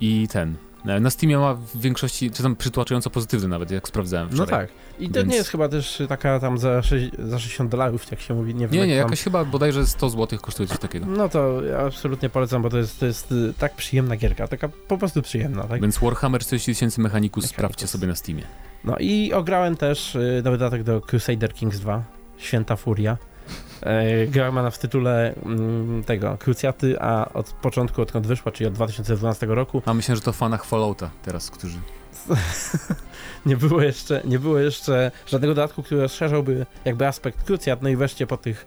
I 0.01 0.29
ten. 0.29 0.57
E, 0.87 1.01
Na 1.01 1.11
Steamie 1.11 1.39
ma 1.39 1.55
w 1.55 1.81
większości, 1.81 2.31
czy 2.31 2.43
tam 2.43 2.57
przytłaczająco 2.57 3.11
pozytywny 3.11 3.49
nawet, 3.49 3.71
jak 3.71 3.89
sprawdzałem 3.89 4.29
No 4.33 4.45
wczoraj. 4.45 4.67
tak. 4.67 4.77
I 4.99 5.09
to 5.09 5.15
Więc- 5.15 5.31
nie 5.31 5.37
jest 5.37 5.49
chyba 5.51 5.69
też 5.69 6.03
taka 6.09 6.41
tam 6.41 6.59
za, 6.59 6.83
za 7.19 7.39
60 7.39 7.71
dolarów, 7.71 8.11
jak 8.11 8.21
się 8.21 8.35
mówi. 8.35 8.55
Nie, 8.55 8.61
wiem, 8.69 8.73
Nie, 8.73 8.79
jak 8.79 8.89
nie, 8.89 8.95
tam- 8.97 9.05
jakaś 9.07 9.23
chyba 9.23 9.45
bodajże 9.45 9.87
100 9.87 10.11
zł 10.11 10.39
kosztuje 10.43 10.69
coś 10.69 10.79
takiego. 10.79 11.07
No 11.07 11.29
to 11.29 11.63
ja 11.65 11.79
absolutnie 11.79 12.29
polecam, 12.29 12.63
bo 12.63 12.71
to 12.71 12.79
jest, 12.79 13.01
to 13.01 13.07
jest 13.07 13.33
y, 13.33 13.55
tak 13.59 13.75
przyjemna 13.77 14.17
gierka, 14.17 14.49
taka 14.49 14.69
po 14.69 14.99
prostu 14.99 15.23
przyjemna, 15.23 15.63
tak? 15.65 15.81
Więc 15.81 15.99
Warhammer 15.99 16.41
40 16.41 16.73
tysięcy 16.73 17.01
Mechanicus. 17.01 17.47
sprawdźcie 17.47 17.87
sobie 17.87 18.07
na 18.07 18.15
Steamie. 18.15 18.43
No 18.85 18.97
i 19.01 19.33
ograłem 19.33 19.77
też 19.77 20.15
y, 20.15 20.41
dodatek 20.45 20.83
do 20.83 21.01
Crusader 21.01 21.55
Kings 21.55 21.79
2, 21.81 22.03
Święta 22.39 22.77
Furia. 22.77 23.17
E, 23.83 24.27
gra 24.27 24.53
ma 24.53 24.71
w 24.71 24.79
tytule 24.79 25.35
mm, 25.35 26.05
tego, 26.05 26.37
Krucjaty, 26.39 27.01
a 27.01 27.33
od 27.33 27.53
początku, 27.53 28.03
odkąd 28.03 28.27
wyszła, 28.27 28.53
czyli 28.53 28.69
od 28.69 28.75
2012 28.75 29.47
roku, 29.47 29.83
A 29.87 29.95
myślę, 29.95 30.17
że 30.17 30.23
to 30.23 30.33
fanach 30.33 30.65
Fallouta 30.65 31.11
teraz, 31.23 31.51
którzy... 31.51 31.79
nie 33.47 33.57
było 33.57 33.83
jeszcze, 33.83 34.23
nie 34.25 34.39
było 34.39 34.59
jeszcze 34.59 35.11
żadnego 35.27 35.55
dodatku, 35.55 35.83
który 35.83 36.01
rozszerzałby 36.01 36.67
jakby 36.85 37.07
aspekt 37.07 37.45
Krucjat, 37.45 37.83
no 37.83 37.89
i 37.89 37.97
wreszcie 37.97 38.27
po 38.27 38.37
tych 38.37 38.67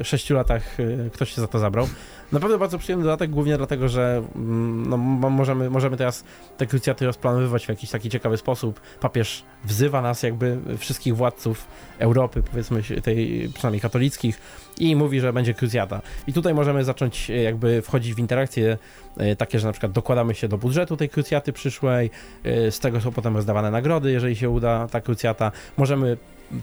e, 0.00 0.04
6 0.04 0.30
latach 0.30 0.80
e, 0.80 1.10
ktoś 1.10 1.34
się 1.34 1.40
za 1.40 1.46
to 1.46 1.58
zabrał. 1.58 1.88
Naprawdę 2.32 2.58
bardzo 2.58 2.78
przyjemny 2.78 3.04
dodatek, 3.04 3.30
głównie 3.30 3.56
dlatego, 3.56 3.88
że 3.88 4.22
mm, 4.36 4.88
no, 4.88 4.96
mo- 4.96 5.30
możemy, 5.30 5.70
możemy 5.70 5.96
teraz 5.96 6.24
te 6.56 6.66
krucjaty 6.66 7.06
rozplanowywać 7.06 7.66
w 7.66 7.68
jakiś 7.68 7.90
taki 7.90 8.10
ciekawy 8.10 8.36
sposób. 8.36 8.80
Papież 9.00 9.44
wzywa 9.64 10.02
nas 10.02 10.22
jakby 10.22 10.58
wszystkich 10.78 11.16
władców 11.16 11.66
Europy, 11.98 12.42
powiedzmy 12.50 12.82
tej 13.02 13.48
przynajmniej 13.54 13.80
katolickich 13.80 14.40
i 14.78 14.96
mówi, 14.96 15.20
że 15.20 15.32
będzie 15.32 15.54
krucjata. 15.54 16.02
I 16.26 16.32
tutaj 16.32 16.54
możemy 16.54 16.84
zacząć 16.84 17.30
e, 17.30 17.42
jakby 17.42 17.82
wchodzić 17.82 18.14
w 18.14 18.18
interakcje 18.18 18.78
e, 19.16 19.36
takie, 19.36 19.58
że 19.58 19.66
na 19.66 19.72
przykład 19.72 19.92
dokładamy 19.92 20.34
się 20.34 20.48
do 20.48 20.58
budżetu 20.58 20.96
tej 20.96 21.08
krucjaty 21.08 21.52
przyszłej, 21.52 22.10
e, 22.44 22.70
z 22.70 22.80
tego 22.80 23.00
są 23.00 23.12
potem 23.12 23.36
rozdawane 23.36 23.70
nagrody, 23.70 24.12
jeżeli 24.12 24.36
się 24.36 24.50
uda 24.50 24.88
ta 24.88 25.00
krucjata. 25.00 25.52
Możemy 25.76 26.16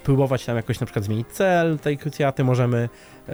próbować 0.03 0.45
tam 0.45 0.55
jakoś 0.55 0.79
na 0.79 0.85
przykład 0.85 1.05
zmienić 1.05 1.27
cel 1.27 1.79
tej 1.79 1.97
krucjaty, 1.97 2.43
możemy, 2.43 2.89
e, 3.29 3.33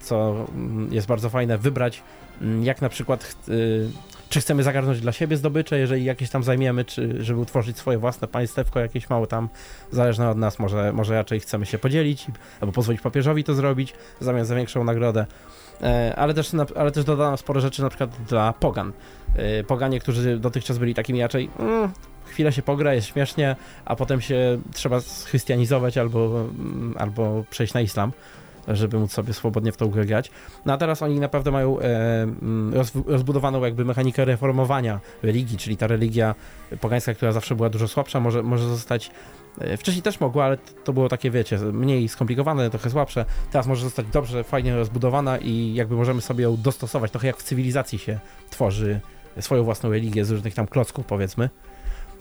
co 0.00 0.46
jest 0.90 1.06
bardzo 1.06 1.30
fajne, 1.30 1.58
wybrać 1.58 2.02
mm, 2.40 2.64
jak 2.64 2.82
na 2.82 2.88
przykład 2.88 3.36
y, 3.48 3.90
czy 4.28 4.40
chcemy 4.40 4.62
zagarnąć 4.62 5.00
dla 5.00 5.12
siebie 5.12 5.36
zdobycze, 5.36 5.78
jeżeli 5.78 6.04
jakieś 6.04 6.30
tam 6.30 6.42
zajmiemy, 6.42 6.84
czy 6.84 7.24
żeby 7.24 7.40
utworzyć 7.40 7.78
swoje 7.78 7.98
własne 7.98 8.28
państewko 8.28 8.80
jakieś 8.80 9.10
małe 9.10 9.26
tam, 9.26 9.48
zależne 9.90 10.30
od 10.30 10.38
nas, 10.38 10.58
może, 10.58 10.92
może 10.92 11.14
raczej 11.14 11.40
chcemy 11.40 11.66
się 11.66 11.78
podzielić, 11.78 12.26
albo 12.60 12.72
pozwolić 12.72 13.00
papieżowi 13.00 13.44
to 13.44 13.54
zrobić, 13.54 13.94
w 14.20 14.24
zamian 14.24 14.44
za 14.44 14.54
większą 14.54 14.84
nagrodę. 14.84 15.26
E, 15.82 16.16
Ale 16.16 16.34
też, 16.34 16.50
ale 16.76 16.92
też 16.92 17.04
dodano 17.04 17.36
sporo 17.36 17.60
rzeczy 17.60 17.82
na 17.82 17.88
przykład 17.88 18.10
dla 18.28 18.52
pogan. 18.52 18.92
E, 19.36 19.64
Poganie, 19.64 20.00
którzy 20.00 20.38
dotychczas 20.38 20.78
byli 20.78 20.94
takimi 20.94 21.22
raczej 21.22 21.50
mm, 21.58 21.92
chwilę 22.24 22.52
się 22.52 22.62
pogra, 22.62 22.94
jest 22.94 23.06
śmiesznie, 23.06 23.56
a 23.84 23.96
potem 23.96 24.20
się 24.20 24.58
trzeba 24.72 25.00
schrystianizować 25.00 25.98
albo, 25.98 26.44
albo 26.96 27.44
przejść 27.50 27.74
na 27.74 27.80
islam, 27.80 28.12
żeby 28.68 28.98
móc 28.98 29.12
sobie 29.12 29.32
swobodnie 29.32 29.72
w 29.72 29.76
tą 29.76 29.88
grę 29.88 30.06
grać. 30.06 30.30
No 30.66 30.72
a 30.72 30.76
teraz 30.76 31.02
oni 31.02 31.20
naprawdę 31.20 31.50
mają 31.50 31.80
e, 31.80 32.22
mm, 32.22 32.74
roz, 32.74 32.92
rozbudowaną 33.06 33.64
jakby 33.64 33.84
mechanikę 33.84 34.24
reformowania 34.24 35.00
religii, 35.22 35.58
czyli 35.58 35.76
ta 35.76 35.86
religia 35.86 36.34
pogańska, 36.80 37.14
która 37.14 37.32
zawsze 37.32 37.54
była 37.54 37.70
dużo 37.70 37.88
słabsza, 37.88 38.20
może, 38.20 38.42
może 38.42 38.68
zostać 38.68 39.10
e, 39.60 39.76
Wcześniej 39.76 40.02
też 40.02 40.20
mogła, 40.20 40.44
ale 40.44 40.58
to 40.84 40.92
było 40.92 41.08
takie, 41.08 41.30
wiecie, 41.30 41.58
mniej 41.58 42.08
skomplikowane, 42.08 42.70
trochę 42.70 42.90
słabsze. 42.90 43.24
Teraz 43.50 43.66
może 43.66 43.84
zostać 43.84 44.06
dobrze, 44.12 44.44
fajnie 44.44 44.76
rozbudowana 44.76 45.38
i 45.38 45.74
jakby 45.74 45.96
możemy 45.96 46.20
sobie 46.20 46.44
ją 46.44 46.56
dostosować, 46.56 47.10
trochę 47.10 47.26
jak 47.26 47.36
w 47.36 47.42
cywilizacji 47.42 47.98
się 47.98 48.18
tworzy 48.50 49.00
swoją 49.40 49.64
własną 49.64 49.90
religię 49.90 50.24
z 50.24 50.30
różnych 50.30 50.54
tam 50.54 50.66
klocków, 50.66 51.06
powiedzmy. 51.06 51.50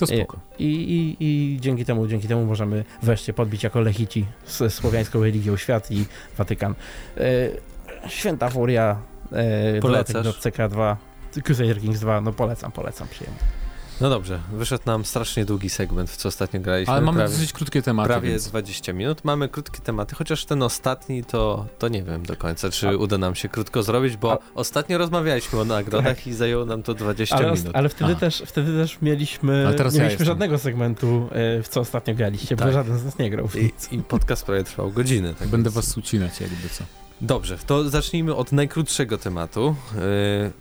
To 0.02 0.08
spoko. 0.08 0.40
I, 0.60 0.66
i, 0.66 1.18
i 1.20 1.58
dzięki 1.60 1.86
temu, 1.86 2.08
dzięki 2.08 2.28
temu 2.28 2.46
możemy 2.46 2.84
wreszcie 3.02 3.34
podbić 3.34 3.64
jako 3.64 3.80
lechici 3.80 4.26
z 4.46 4.74
słowiańską 4.74 5.22
religią 5.22 5.58
świat 5.58 5.92
i 5.92 6.06
Watykan. 6.38 6.76
E, 7.18 8.10
święta 8.10 8.50
furia, 8.50 8.98
e, 9.32 9.80
do 10.24 10.32
CK2, 10.32 10.96
Crusader 11.44 11.82
Kings 11.82 12.00
2, 12.00 12.22
no 12.22 12.34
polecam, 12.34 12.72
polecam, 12.72 13.08
przyjemnie. 13.08 13.61
No 14.02 14.10
dobrze, 14.10 14.40
wyszedł 14.54 14.84
nam 14.86 15.06
strasznie 15.06 15.46
długi 15.46 15.70
segment, 15.70 16.10
w 16.10 16.18
co 16.18 16.30
ostatnio 16.30 16.60
graliśmy. 16.60 16.94
Ale 16.94 17.02
mamy 17.02 17.18
prawie, 17.18 17.34
dosyć 17.34 17.54
krótkie 17.54 17.82
tematy. 17.82 18.08
prawie 18.08 18.30
więc... 18.30 18.48
20 18.48 18.94
minut. 18.94 19.24
Mamy 19.26 19.50
krótkie 19.50 19.80
tematy, 19.82 20.16
chociaż 20.16 20.46
ten 20.46 20.64
ostatni 20.64 21.24
to, 21.24 21.66
to 21.80 21.88
nie 21.88 22.04
wiem 22.04 22.24
do 22.26 22.36
końca, 22.36 22.70
czy 22.72 22.88
A- 22.90 22.92
uda 22.92 23.18
nam 23.18 23.36
się 23.36 23.50
krótko 23.50 23.84
zrobić, 23.84 24.18
bo 24.18 24.32
A- 24.34 24.38
ostatnio 24.56 24.98
rozmawialiśmy 24.98 25.60
o 25.60 25.66
nagrodach 25.66 26.28
i 26.28 26.34
zajęło 26.34 26.66
nam 26.66 26.84
to 26.84 26.94
20 26.94 27.36
Ale, 27.36 27.52
minut. 27.52 27.76
ale 27.76 27.90
wtedy, 27.90 28.12
Aha. 28.12 28.20
też, 28.20 28.44
wtedy 28.46 28.72
też 28.84 29.02
mieliśmy, 29.02 29.68
Ale 29.68 29.76
teraz 29.78 29.94
nie 29.94 29.98
ja 30.00 30.04
mieliśmy 30.04 30.22
jestem. 30.24 30.26
żadnego 30.34 30.58
segmentu, 30.58 31.30
e, 31.32 31.64
w 31.64 31.68
co 31.68 31.80
ostatnio 31.80 32.16
graliście, 32.16 32.56
bo 32.56 32.64
Tak. 32.64 32.74
żaden 32.74 33.00
z 33.00 33.06
nas 33.06 33.18
nie 33.18 33.30
grał. 33.30 33.48
w 33.48 33.56
I. 33.56 33.72
I 33.92 33.98
podcast 34.04 34.46
prawie 34.46 34.64
trwał 34.64 34.92
godzinę. 34.92 35.34
Tak 35.34 35.48
Będę 35.48 35.70
więc- 35.70 35.76
was 35.86 35.98
ucinać 35.98 36.42
jakby 36.42 36.70
co. 36.70 36.84
Dobrze, 37.22 37.58
to 37.58 37.90
zacznijmy 37.90 38.36
od 38.36 38.52
najkrótszego 38.52 39.18
tematu, 39.18 39.76
yy, 39.96 40.02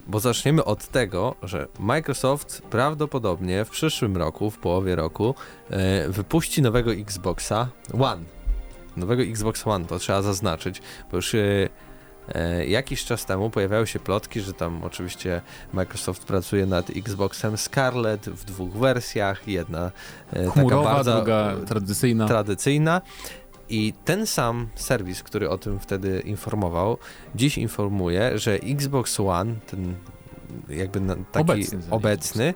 bo 0.07 0.20
zaczniemy 0.20 0.64
od 0.64 0.88
tego, 0.88 1.35
że 1.42 1.68
Microsoft 1.79 2.62
prawdopodobnie 2.70 3.64
w 3.64 3.70
przyszłym 3.70 4.16
roku, 4.16 4.51
w 4.51 4.59
połowie 4.59 4.96
roku, 4.96 5.35
yy, 5.70 5.77
wypuści 6.09 6.62
nowego 6.62 6.92
Xboxa 6.92 7.68
One. 8.01 8.23
Nowego 8.96 9.23
Xbox 9.23 9.66
One, 9.66 9.85
to 9.85 9.99
trzeba 9.99 10.23
zaznaczyć, 10.23 10.83
bo 11.11 11.16
już 11.16 11.33
yy, 11.35 11.68
jakiś 12.66 13.05
czas 13.05 13.27
temu 13.27 13.51
pojawiały 13.51 13.87
się 13.87 13.99
plotki, 13.99 14.40
że 14.40 14.53
tam 14.53 14.85
oczywiście 14.85 15.40
Microsoft 15.73 16.25
pracuje 16.25 16.66
nad 16.66 16.90
Xboxem 16.90 17.57
Scarlet 17.57 18.27
w 18.27 18.44
dwóch 18.44 18.73
wersjach, 18.73 19.49
jedna 19.49 19.90
yy, 20.33 20.44
taka 20.44 20.61
Chmurowa, 20.61 20.94
bardzo 20.94 21.14
druga 21.16 21.57
tradycyjna. 21.66 22.29
tradycyjna. 22.29 23.01
I 23.70 23.92
ten 24.04 24.26
sam 24.26 24.68
serwis, 24.74 25.22
który 25.22 25.50
o 25.50 25.59
tym 25.59 25.80
wtedy 25.80 26.20
informował, 26.20 26.98
dziś 27.35 27.59
informuje, 27.59 28.38
że 28.38 28.54
Xbox 28.54 29.20
One, 29.20 29.54
ten 29.66 29.94
jakby 30.68 31.00
taki 31.33 31.50
Obecny 31.50 31.80
obecny, 31.90 32.54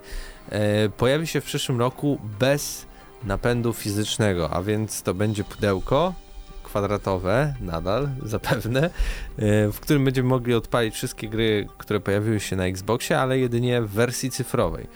e, 0.49 0.89
pojawi 0.89 1.27
się 1.27 1.41
w 1.41 1.45
przyszłym 1.45 1.79
roku 1.79 2.19
bez 2.39 2.85
napędu 3.23 3.73
fizycznego, 3.73 4.49
a 4.51 4.63
więc 4.63 5.01
to 5.01 5.13
będzie 5.13 5.43
pudełko 5.43 6.13
kwadratowe 6.63 7.53
nadal, 7.61 8.09
zapewne, 8.23 8.83
e, 8.83 8.89
w 9.71 9.79
którym 9.79 10.05
będziemy 10.05 10.29
mogli 10.29 10.53
odpalić 10.53 10.93
wszystkie 10.93 11.29
gry, 11.29 11.67
które 11.77 11.99
pojawiły 11.99 12.39
się 12.39 12.55
na 12.55 12.65
Xboxie, 12.65 13.19
ale 13.19 13.39
jedynie 13.39 13.81
w 13.81 13.89
wersji 13.89 14.31
cyfrowej. 14.31 14.87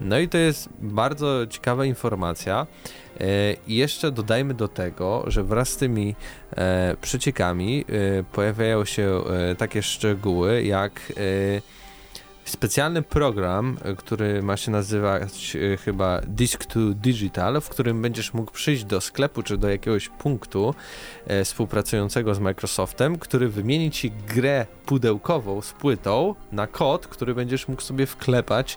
No 0.00 0.18
i 0.18 0.28
to 0.28 0.38
jest 0.38 0.68
bardzo 0.80 1.46
ciekawa 1.46 1.84
informacja. 1.84 2.66
I 3.66 3.76
jeszcze 3.76 4.12
dodajmy 4.12 4.54
do 4.54 4.68
tego, 4.68 5.24
że 5.26 5.44
wraz 5.44 5.68
z 5.68 5.76
tymi 5.76 6.14
e, 6.56 6.96
przeciekami 7.00 7.84
e, 7.88 8.22
pojawiają 8.22 8.84
się 8.84 9.22
e, 9.50 9.54
takie 9.54 9.82
szczegóły 9.82 10.62
jak 10.62 11.12
specjalny 12.44 13.02
program, 13.02 13.76
który 13.96 14.42
ma 14.42 14.56
się 14.56 14.70
nazywać 14.70 15.56
chyba 15.84 16.20
Disk 16.20 16.64
to 16.64 16.80
Digital, 16.80 17.60
w 17.60 17.68
którym 17.68 18.02
będziesz 18.02 18.34
mógł 18.34 18.52
przyjść 18.52 18.84
do 18.84 19.00
sklepu 19.00 19.42
czy 19.42 19.58
do 19.58 19.68
jakiegoś 19.68 20.08
punktu 20.08 20.74
współpracującego 21.44 22.34
z 22.34 22.38
Microsoftem, 22.40 23.18
który 23.18 23.48
wymieni 23.48 23.90
ci 23.90 24.10
grę 24.10 24.66
pudełkową 24.86 25.62
z 25.62 25.72
płytą 25.72 26.34
na 26.52 26.66
kod, 26.66 27.06
który 27.06 27.34
będziesz 27.34 27.68
mógł 27.68 27.82
sobie 27.82 28.06
wklepać 28.06 28.76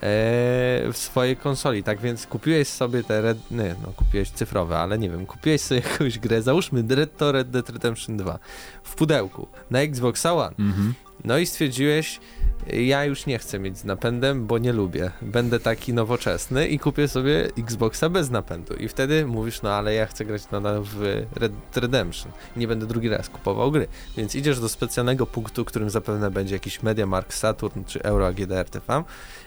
w 0.00 0.92
swojej 0.94 1.36
konsoli. 1.36 1.82
Tak 1.82 2.00
więc 2.00 2.26
kupiłeś 2.26 2.68
sobie 2.68 3.04
te 3.04 3.20
red, 3.20 3.38
nie, 3.50 3.74
no 3.82 3.92
kupiłeś 3.96 4.30
cyfrowe, 4.30 4.78
ale 4.78 4.98
nie 4.98 5.10
wiem, 5.10 5.26
kupiłeś 5.26 5.60
sobie 5.60 5.80
jakąś 5.92 6.18
grę, 6.18 6.42
załóżmy 6.42 6.84
Red 6.88 7.16
to 7.16 7.32
Red 7.32 7.50
Dead 7.50 7.70
Redemption 7.70 8.16
2 8.16 8.38
w 8.82 8.94
pudełku 8.94 9.48
na 9.70 9.80
Xbox 9.80 10.26
One. 10.26 10.54
Mhm. 10.58 10.94
No 11.24 11.38
i 11.38 11.46
stwierdziłeś, 11.46 12.20
ja 12.66 13.04
już 13.04 13.26
nie 13.26 13.38
chcę 13.38 13.58
mieć 13.58 13.78
z 13.78 13.84
napędem, 13.84 14.46
bo 14.46 14.58
nie 14.58 14.72
lubię. 14.72 15.10
Będę 15.22 15.60
taki 15.60 15.92
nowoczesny 15.92 16.68
i 16.68 16.78
kupię 16.78 17.08
sobie 17.08 17.48
Xboxa 17.58 18.08
bez 18.08 18.30
napędu. 18.30 18.74
I 18.74 18.88
wtedy 18.88 19.26
mówisz, 19.26 19.62
no 19.62 19.70
ale 19.70 19.94
ja 19.94 20.06
chcę 20.06 20.24
grać 20.24 20.50
nadal 20.50 20.82
w 20.82 21.26
Red 21.36 21.52
Redemption. 21.76 22.32
Nie 22.56 22.68
będę 22.68 22.86
drugi 22.86 23.08
raz 23.08 23.28
kupował 23.28 23.70
gry. 23.70 23.88
Więc 24.16 24.34
idziesz 24.34 24.60
do 24.60 24.68
specjalnego 24.68 25.26
punktu, 25.26 25.64
którym 25.64 25.90
zapewne 25.90 26.30
będzie 26.30 26.54
jakiś 26.54 26.82
MediaMarkt 26.82 27.34
Saturn 27.34 27.84
czy 27.84 28.02
Euro 28.02 28.26
AGD 28.26 28.52
RTV 28.52 29.04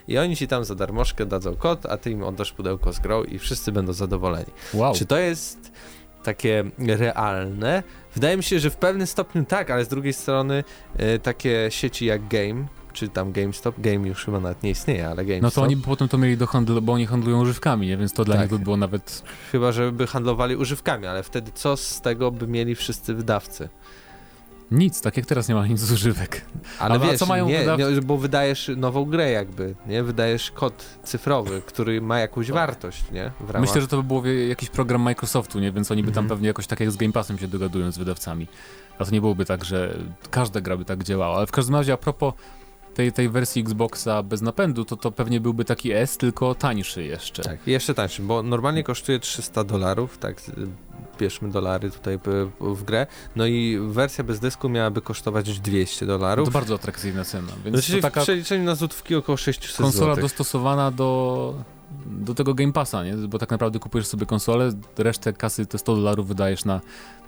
i 0.07 0.17
oni 0.17 0.35
ci 0.35 0.47
tam 0.47 0.65
za 0.65 0.75
darmożkę 0.75 1.25
dadzą 1.25 1.55
kod, 1.55 1.85
a 1.85 1.97
ty 1.97 2.11
im 2.11 2.23
oddasz 2.23 2.51
pudełko 2.51 2.93
z 2.93 2.99
grą 2.99 3.23
i 3.23 3.39
wszyscy 3.39 3.71
będą 3.71 3.93
zadowoleni. 3.93 4.51
Wow. 4.73 4.95
Czy 4.95 5.05
to 5.05 5.17
jest 5.17 5.71
takie 6.25 6.63
realne? 6.87 7.83
Wydaje 8.13 8.37
mi 8.37 8.43
się, 8.43 8.59
że 8.59 8.69
w 8.69 8.75
pewnym 8.75 9.07
stopniu 9.07 9.45
tak, 9.45 9.71
ale 9.71 9.85
z 9.85 9.87
drugiej 9.87 10.13
strony 10.13 10.63
e, 10.97 11.19
takie 11.19 11.67
sieci 11.69 12.05
jak 12.05 12.27
Game, 12.27 12.65
czy 12.93 13.09
tam 13.09 13.31
GameStop, 13.31 13.75
Game 13.77 14.07
już 14.07 14.25
chyba 14.25 14.39
nawet 14.39 14.63
nie 14.63 14.69
istnieje, 14.69 15.07
ale 15.07 15.25
GameStop, 15.25 15.41
No 15.43 15.51
to 15.51 15.61
oni 15.61 15.75
by 15.75 15.83
potem 15.83 16.07
to 16.07 16.17
mieli 16.17 16.37
do 16.37 16.47
handlu, 16.47 16.81
bo 16.81 16.93
oni 16.93 17.05
handlują 17.05 17.41
używkami, 17.41 17.87
nie? 17.87 17.97
Więc 17.97 18.13
to 18.13 18.25
dla 18.25 18.35
Tak. 18.35 18.43
nich 18.43 18.59
by 18.59 18.63
było 18.63 18.77
nawet... 18.77 19.23
chyba 19.51 19.71
żeby 19.71 20.07
handlowali 20.07 20.55
używkami, 20.55 21.07
ale 21.07 21.23
wtedy 21.23 21.51
co 21.53 21.77
z 21.77 22.01
tego 22.01 22.31
by 22.31 22.47
mieli 22.47 22.75
wszyscy 22.75 23.13
wydawcy? 23.13 23.69
Nic, 24.71 25.01
tak 25.01 25.17
jak 25.17 25.25
teraz 25.25 25.47
nie 25.49 25.55
ma 25.55 25.67
nic 25.67 25.79
z 25.79 25.91
używek. 25.91 26.41
Ale 26.79 26.95
A- 26.95 26.97
a 26.97 26.99
wiesz, 27.07 27.19
co 27.19 27.25
mają 27.25 27.47
nie, 27.47 27.65
nie, 27.77 28.01
bo 28.01 28.17
wydajesz 28.17 28.71
nową 28.77 29.05
grę 29.05 29.31
jakby, 29.31 29.75
nie? 29.87 30.03
Wydajesz 30.03 30.51
kod 30.51 30.85
cyfrowy, 31.03 31.61
który 31.65 32.01
ma 32.01 32.19
jakąś 32.19 32.51
wartość, 32.51 33.03
nie? 33.11 33.31
Myślę, 33.59 33.81
że 33.81 33.87
to 33.87 33.97
by 33.97 34.03
było 34.03 34.25
jakiś 34.27 34.69
program 34.69 35.01
Microsoftu, 35.01 35.59
nie? 35.59 35.71
Więc 35.71 35.91
oni 35.91 36.03
by 36.03 36.11
tam 36.11 36.23
Mhm. 36.23 36.29
pewnie 36.37 36.47
jakoś 36.47 36.67
tak 36.67 36.79
jak 36.79 36.91
z 36.91 36.97
Game 36.97 37.13
Passem 37.13 37.37
się 37.37 37.47
dogadują 37.47 37.91
z 37.91 37.97
wydawcami. 37.97 38.47
A 38.99 39.05
to 39.05 39.11
nie 39.11 39.21
byłoby 39.21 39.45
tak, 39.45 39.65
że 39.65 39.97
każda 40.31 40.61
gra 40.61 40.77
by 40.77 40.85
tak 40.85 41.03
działała. 41.03 41.37
Ale 41.37 41.47
w 41.47 41.51
każdym 41.51 41.75
razie 41.75 41.93
a 41.93 41.97
propos 41.97 42.33
tej, 42.95 43.11
tej 43.11 43.29
wersji 43.29 43.61
Xboxa 43.61 44.23
bez 44.23 44.41
napędu, 44.41 44.85
to 44.85 44.97
to 44.97 45.11
pewnie 45.11 45.39
byłby 45.41 45.65
taki 45.65 45.91
S, 45.91 46.17
tylko 46.17 46.55
tańszy 46.55 47.03
jeszcze. 47.03 47.43
Tak, 47.43 47.67
jeszcze 47.67 47.93
tańszy, 47.93 48.21
bo 48.21 48.43
normalnie 48.43 48.83
kosztuje 48.83 49.19
300 49.19 49.63
dolarów, 49.63 50.17
tak, 50.17 50.41
bierzmy 51.19 51.49
dolary 51.51 51.91
tutaj 51.91 52.19
w 52.59 52.83
grę, 52.83 53.07
no 53.35 53.45
i 53.45 53.77
wersja 53.87 54.23
bez 54.23 54.39
dysku 54.39 54.69
miałaby 54.69 55.01
kosztować 55.01 55.59
200 55.59 56.05
No 56.05 56.17
dolarów. 56.17 56.45
to 56.47 56.51
bardzo 56.51 56.75
atrakcyjna 56.75 57.25
cena. 57.25 57.51
Więc 57.65 57.75
Znaczy 57.77 57.91
to 57.91 57.97
w 57.97 58.01
taka 58.01 58.21
przeliczeniu 58.21 58.63
na 58.63 58.75
złotówki 58.75 59.15
około 59.15 59.37
600 59.37 59.77
konsola 59.77 60.15
zł. 60.15 60.21
dostosowana 60.21 60.91
do, 60.91 61.53
do 62.05 62.33
tego 62.35 62.53
Game 62.53 62.71
Passa, 62.73 63.03
nie? 63.03 63.15
Bo 63.15 63.39
tak 63.39 63.49
naprawdę 63.51 63.79
kupujesz 63.79 64.07
sobie 64.07 64.25
konsolę, 64.25 64.71
resztę 64.97 65.33
kasy, 65.33 65.65
te 65.65 65.77
100 65.77 65.95
dolarów 65.95 66.27
wydajesz 66.27 66.65
na 66.65 66.81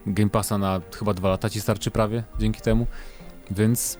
Game 0.05 0.29
Passa 0.29 0.57
na 0.57 0.81
chyba 0.99 1.13
dwa 1.13 1.29
lata 1.29 1.49
ci 1.49 1.61
starczy 1.61 1.91
prawie 1.91 2.23
dzięki 2.39 2.61
temu, 2.61 2.87
więc 3.51 3.97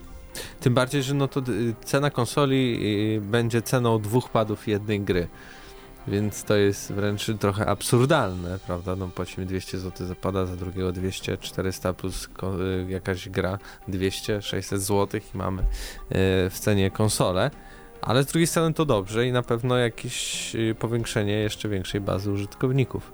Tym 0.59 0.73
bardziej, 0.73 1.03
że 1.03 1.13
no 1.13 1.27
to 1.27 1.39
y, 1.39 1.75
cena 1.85 2.09
konsoli 2.09 2.79
y, 3.17 3.21
będzie 3.21 3.61
ceną 3.61 3.99
dwóch 3.99 4.29
padów 4.29 4.67
jednej 4.67 5.01
gry. 5.01 5.27
Więc 6.07 6.43
to 6.43 6.55
jest 6.55 6.91
wręcz 6.91 7.31
trochę 7.39 7.65
absurdalne, 7.65 8.59
prawda? 8.67 8.95
No 8.95 9.07
płacimy 9.07 9.45
200 9.45 9.77
zł 9.77 10.07
za 10.07 10.15
pada, 10.15 10.45
za 10.45 10.55
drugiego 10.55 10.91
200, 10.91 11.37
400 11.37 11.93
plus 11.93 12.25
y, 12.25 12.91
jakaś 12.91 13.29
gra 13.29 13.57
200, 13.87 14.41
600 14.41 14.81
zł 14.81 15.21
i 15.33 15.37
mamy 15.37 15.63
w 16.49 16.55
cenie 16.59 16.91
konsolę. 16.91 17.51
Ale 18.01 18.23
z 18.23 18.25
drugiej 18.25 18.47
strony 18.47 18.73
to 18.73 18.85
dobrze 18.85 19.27
i 19.27 19.31
na 19.31 19.43
pewno 19.43 19.77
jakieś 19.77 20.55
powiększenie 20.79 21.33
jeszcze 21.33 21.69
większej 21.69 22.01
bazy 22.01 22.31
użytkowników. 22.31 23.11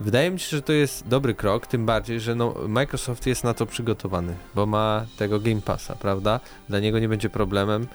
Wydaje 0.00 0.30
mi 0.30 0.40
się, 0.40 0.56
że 0.56 0.62
to 0.62 0.72
jest 0.72 1.08
dobry 1.08 1.34
krok, 1.34 1.66
tym 1.66 1.86
bardziej, 1.86 2.20
że 2.20 2.34
no, 2.34 2.54
Microsoft 2.68 3.26
jest 3.26 3.44
na 3.44 3.54
to 3.54 3.66
przygotowany, 3.66 4.34
bo 4.54 4.66
ma 4.66 5.06
tego 5.16 5.40
Game 5.40 5.60
Passa, 5.60 5.94
prawda? 5.94 6.40
Dla 6.68 6.80
niego 6.80 6.98
nie 6.98 7.08
będzie 7.08 7.30
problemem 7.30 7.86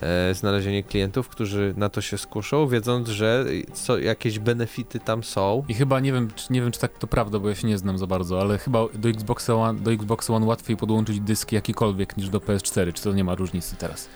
e, 0.00 0.34
znalezienie 0.34 0.82
klientów, 0.82 1.28
którzy 1.28 1.74
na 1.76 1.88
to 1.88 2.00
się 2.00 2.18
skuszą, 2.18 2.68
wiedząc, 2.68 3.08
że 3.08 3.44
co, 3.72 3.98
jakieś 3.98 4.38
benefity 4.38 5.00
tam 5.00 5.24
są. 5.24 5.64
i 5.68 5.74
chyba 5.74 6.00
nie 6.00 6.12
wiem, 6.12 6.30
czy, 6.34 6.52
nie 6.52 6.60
wiem, 6.60 6.72
czy 6.72 6.80
tak 6.80 6.98
to 6.98 7.06
prawda, 7.06 7.38
bo 7.38 7.48
ja 7.48 7.54
się 7.54 7.68
nie 7.68 7.78
znam 7.78 7.98
za 7.98 8.06
bardzo, 8.06 8.40
ale 8.40 8.58
chyba 8.58 8.84
do 8.94 9.08
Xboxa 9.08 9.54
One, 9.54 9.80
do 9.80 9.92
Xbox 9.92 10.30
One 10.30 10.46
łatwiej 10.46 10.76
podłączyć 10.76 11.20
dyski 11.20 11.54
jakikolwiek 11.54 12.16
niż 12.16 12.28
do 12.28 12.38
PS4, 12.38 12.92
czy 12.92 13.02
to 13.02 13.12
nie 13.12 13.24
ma 13.24 13.34
różnicy 13.34 13.76
teraz? 13.76 14.08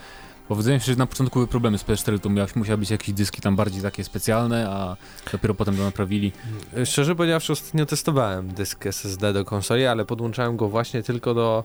Bo 0.49 0.55
wydaje 0.55 0.77
mi 0.77 0.81
się, 0.81 0.93
że 0.93 0.99
na 0.99 1.07
początku 1.07 1.35
były 1.39 1.47
problemy 1.47 1.79
z 1.79 1.85
PS4, 1.85 2.21
to 2.21 2.31
miał, 2.31 2.47
musiały 2.55 2.79
być 2.79 2.91
jakieś 2.91 3.15
dyski 3.15 3.41
tam 3.41 3.57
bardziej 3.57 3.83
takie 3.83 4.05
specjalne, 4.05 4.71
a 4.71 4.97
dopiero 5.33 5.55
potem 5.55 5.77
to 5.77 5.83
naprawili. 5.83 6.33
E, 6.77 6.87
Szczerze 6.87 7.15
powiedziawszy, 7.15 7.53
ostatnio 7.53 7.87
testowałem 7.87 8.55
dysk 8.55 8.87
SSD 8.87 9.33
do 9.33 9.45
konsoli, 9.45 9.87
ale 9.87 10.05
podłączałem 10.05 10.57
go 10.57 10.69
właśnie 10.69 11.03
tylko 11.03 11.35
do 11.35 11.65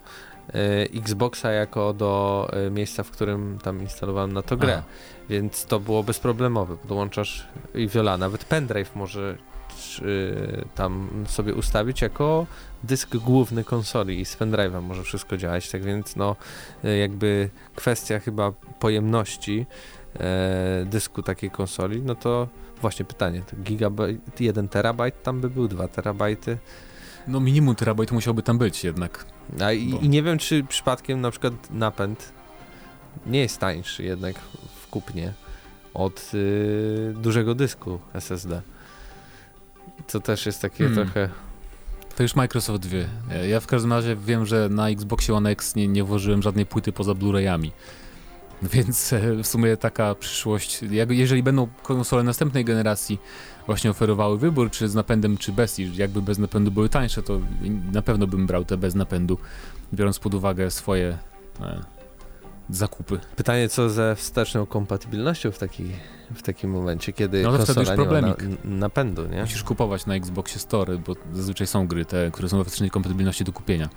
e, 0.50 0.82
Xboxa 0.82 1.52
jako 1.52 1.94
do 1.94 2.50
e, 2.54 2.72
miejsca, 2.72 3.04
w 3.04 3.12
którym 3.12 3.60
tam 3.64 3.82
instalowałem 3.82 4.34
na 4.34 4.42
to 4.42 4.58
grę. 4.58 4.74
Aha. 4.78 4.88
Więc 5.30 5.66
to 5.66 5.80
było 5.80 6.04
bezproblemowe. 6.04 6.78
Podłączasz 6.78 7.48
i 7.76 7.88
wiola, 7.88 8.18
nawet 8.18 8.46
pendrive 8.46 8.96
może 8.96 9.38
y, 10.02 10.66
tam 10.76 11.10
sobie 11.28 11.54
ustawić 11.54 12.02
jako 12.02 12.46
dysk 12.84 13.16
główny 13.18 13.64
konsoli 13.64 14.20
i 14.20 14.26
z 14.26 14.38
pendrive'a 14.38 14.82
może 14.82 15.04
wszystko 15.04 15.38
działać, 15.38 15.70
tak 15.72 15.84
więc 15.84 16.16
no 16.16 16.36
y, 16.86 16.98
jakby 16.98 17.50
kwestia 17.76 18.20
chyba 18.20 18.52
pojemności 18.80 19.66
e, 20.20 20.86
dysku 20.86 21.24
takiej 21.24 21.52
konsoli, 21.52 22.02
no 22.02 22.16
to 22.16 22.48
właśnie 22.82 23.06
pytanie, 23.06 23.42
to 23.42 23.56
gigabajt, 23.64 24.42
1 24.42 24.68
terabajt 24.70 25.24
tam 25.24 25.42
by 25.42 25.50
był, 25.50 25.68
2 25.68 25.88
terabajty, 25.88 26.58
No 27.28 27.40
minimum 27.40 27.76
terabajt 27.76 28.12
musiałby 28.12 28.44
tam 28.44 28.58
być 28.58 28.84
jednak. 28.84 29.26
a 29.62 29.72
i, 29.72 29.88
Bo- 29.88 30.00
i 30.00 30.10
nie 30.10 30.24
wiem 30.24 30.38
czy 30.38 30.64
przypadkiem 30.64 31.22
na 31.22 31.32
przykład 31.32 31.54
napęd 31.72 32.34
nie 33.26 33.40
jest 33.40 33.58
tańszy 33.60 34.04
jednak 34.04 34.36
w 34.82 34.88
kupnie 34.88 35.34
od 35.94 36.32
y, 36.34 37.14
dużego 37.18 37.56
dysku 37.56 38.00
SSD. 38.14 38.62
To 40.12 40.20
też 40.20 40.46
jest 40.46 40.62
takie 40.62 40.84
Hmm. 40.88 41.06
trochę. 41.06 41.30
To 42.16 42.24
już 42.24 42.36
Microsoft 42.36 42.86
wie. 42.86 43.08
Ja 43.50 43.60
w 43.60 43.68
każdym 43.68 43.94
razie 43.94 44.16
wiem, 44.16 44.46
że 44.46 44.70
na 44.70 44.90
Xboxie 44.90 45.36
One 45.36 45.50
X 45.50 45.76
nie, 45.76 45.88
nie 45.88 46.04
włożyłem 46.04 46.42
żadnej 46.42 46.66
płyty 46.66 46.92
poza 46.92 47.12
Blu-rayami. 47.12 47.72
Więc 48.74 49.14
e, 49.14 49.36
w 49.44 49.48
sumie 49.48 49.78
taka 49.78 50.16
przyszłość, 50.16 50.80
jeżeli 51.10 51.44
będą 51.44 51.68
konsole 51.84 52.24
następnej 52.24 52.66
generacji 52.66 53.20
właśnie 53.66 53.90
oferowały 53.90 54.38
wybór, 54.38 54.72
czy 54.72 54.90
z 54.90 54.96
napędem, 54.96 55.38
czy 55.38 55.52
bez, 55.52 55.80
i 55.80 55.96
jakby 55.96 56.22
bez 56.22 56.38
napędu 56.38 56.72
były 56.72 56.90
tańsze, 56.90 57.24
to 57.24 57.40
na 57.92 58.02
pewno 58.02 58.28
bym 58.28 58.48
brał 58.48 58.66
te 58.66 58.78
bez 58.78 58.96
napędu, 58.96 59.38
biorąc 59.94 60.20
pod 60.20 60.34
uwagę 60.34 60.72
swoje 60.72 61.18
e, 61.62 62.01
zakupy. 62.76 63.20
Pytanie, 63.36 63.70
co 63.70 63.90
ze 63.90 64.16
wsteczną 64.16 64.66
kompatybilnością 64.66 65.52
w, 65.52 65.58
taki, 65.58 65.84
w 66.36 66.42
takim 66.42 66.72
momencie, 66.72 67.14
kiedy 67.14 67.44
No 67.44 67.52
to 67.58 67.58
wtedy 67.64 67.66
konsola 67.76 67.96
już 67.96 68.00
nie 68.00 68.06
ma 68.22 68.22
na, 68.28 68.34
problemik. 68.34 68.60
napędu, 68.66 69.28
nie? 69.28 69.42
Musisz 69.42 69.64
kupować 69.64 70.06
na 70.06 70.16
Xboxie 70.16 70.60
Store, 70.60 70.98
bo 70.98 71.16
zazwyczaj 71.34 71.68
są 71.68 71.88
gry 71.88 72.06
te, 72.06 72.32
które 72.32 72.50
są 72.50 72.58
we 72.58 72.64
wstecznej 72.66 72.90
kompatybilności 72.90 73.44
do 73.44 73.52
kupienia. 73.54 73.90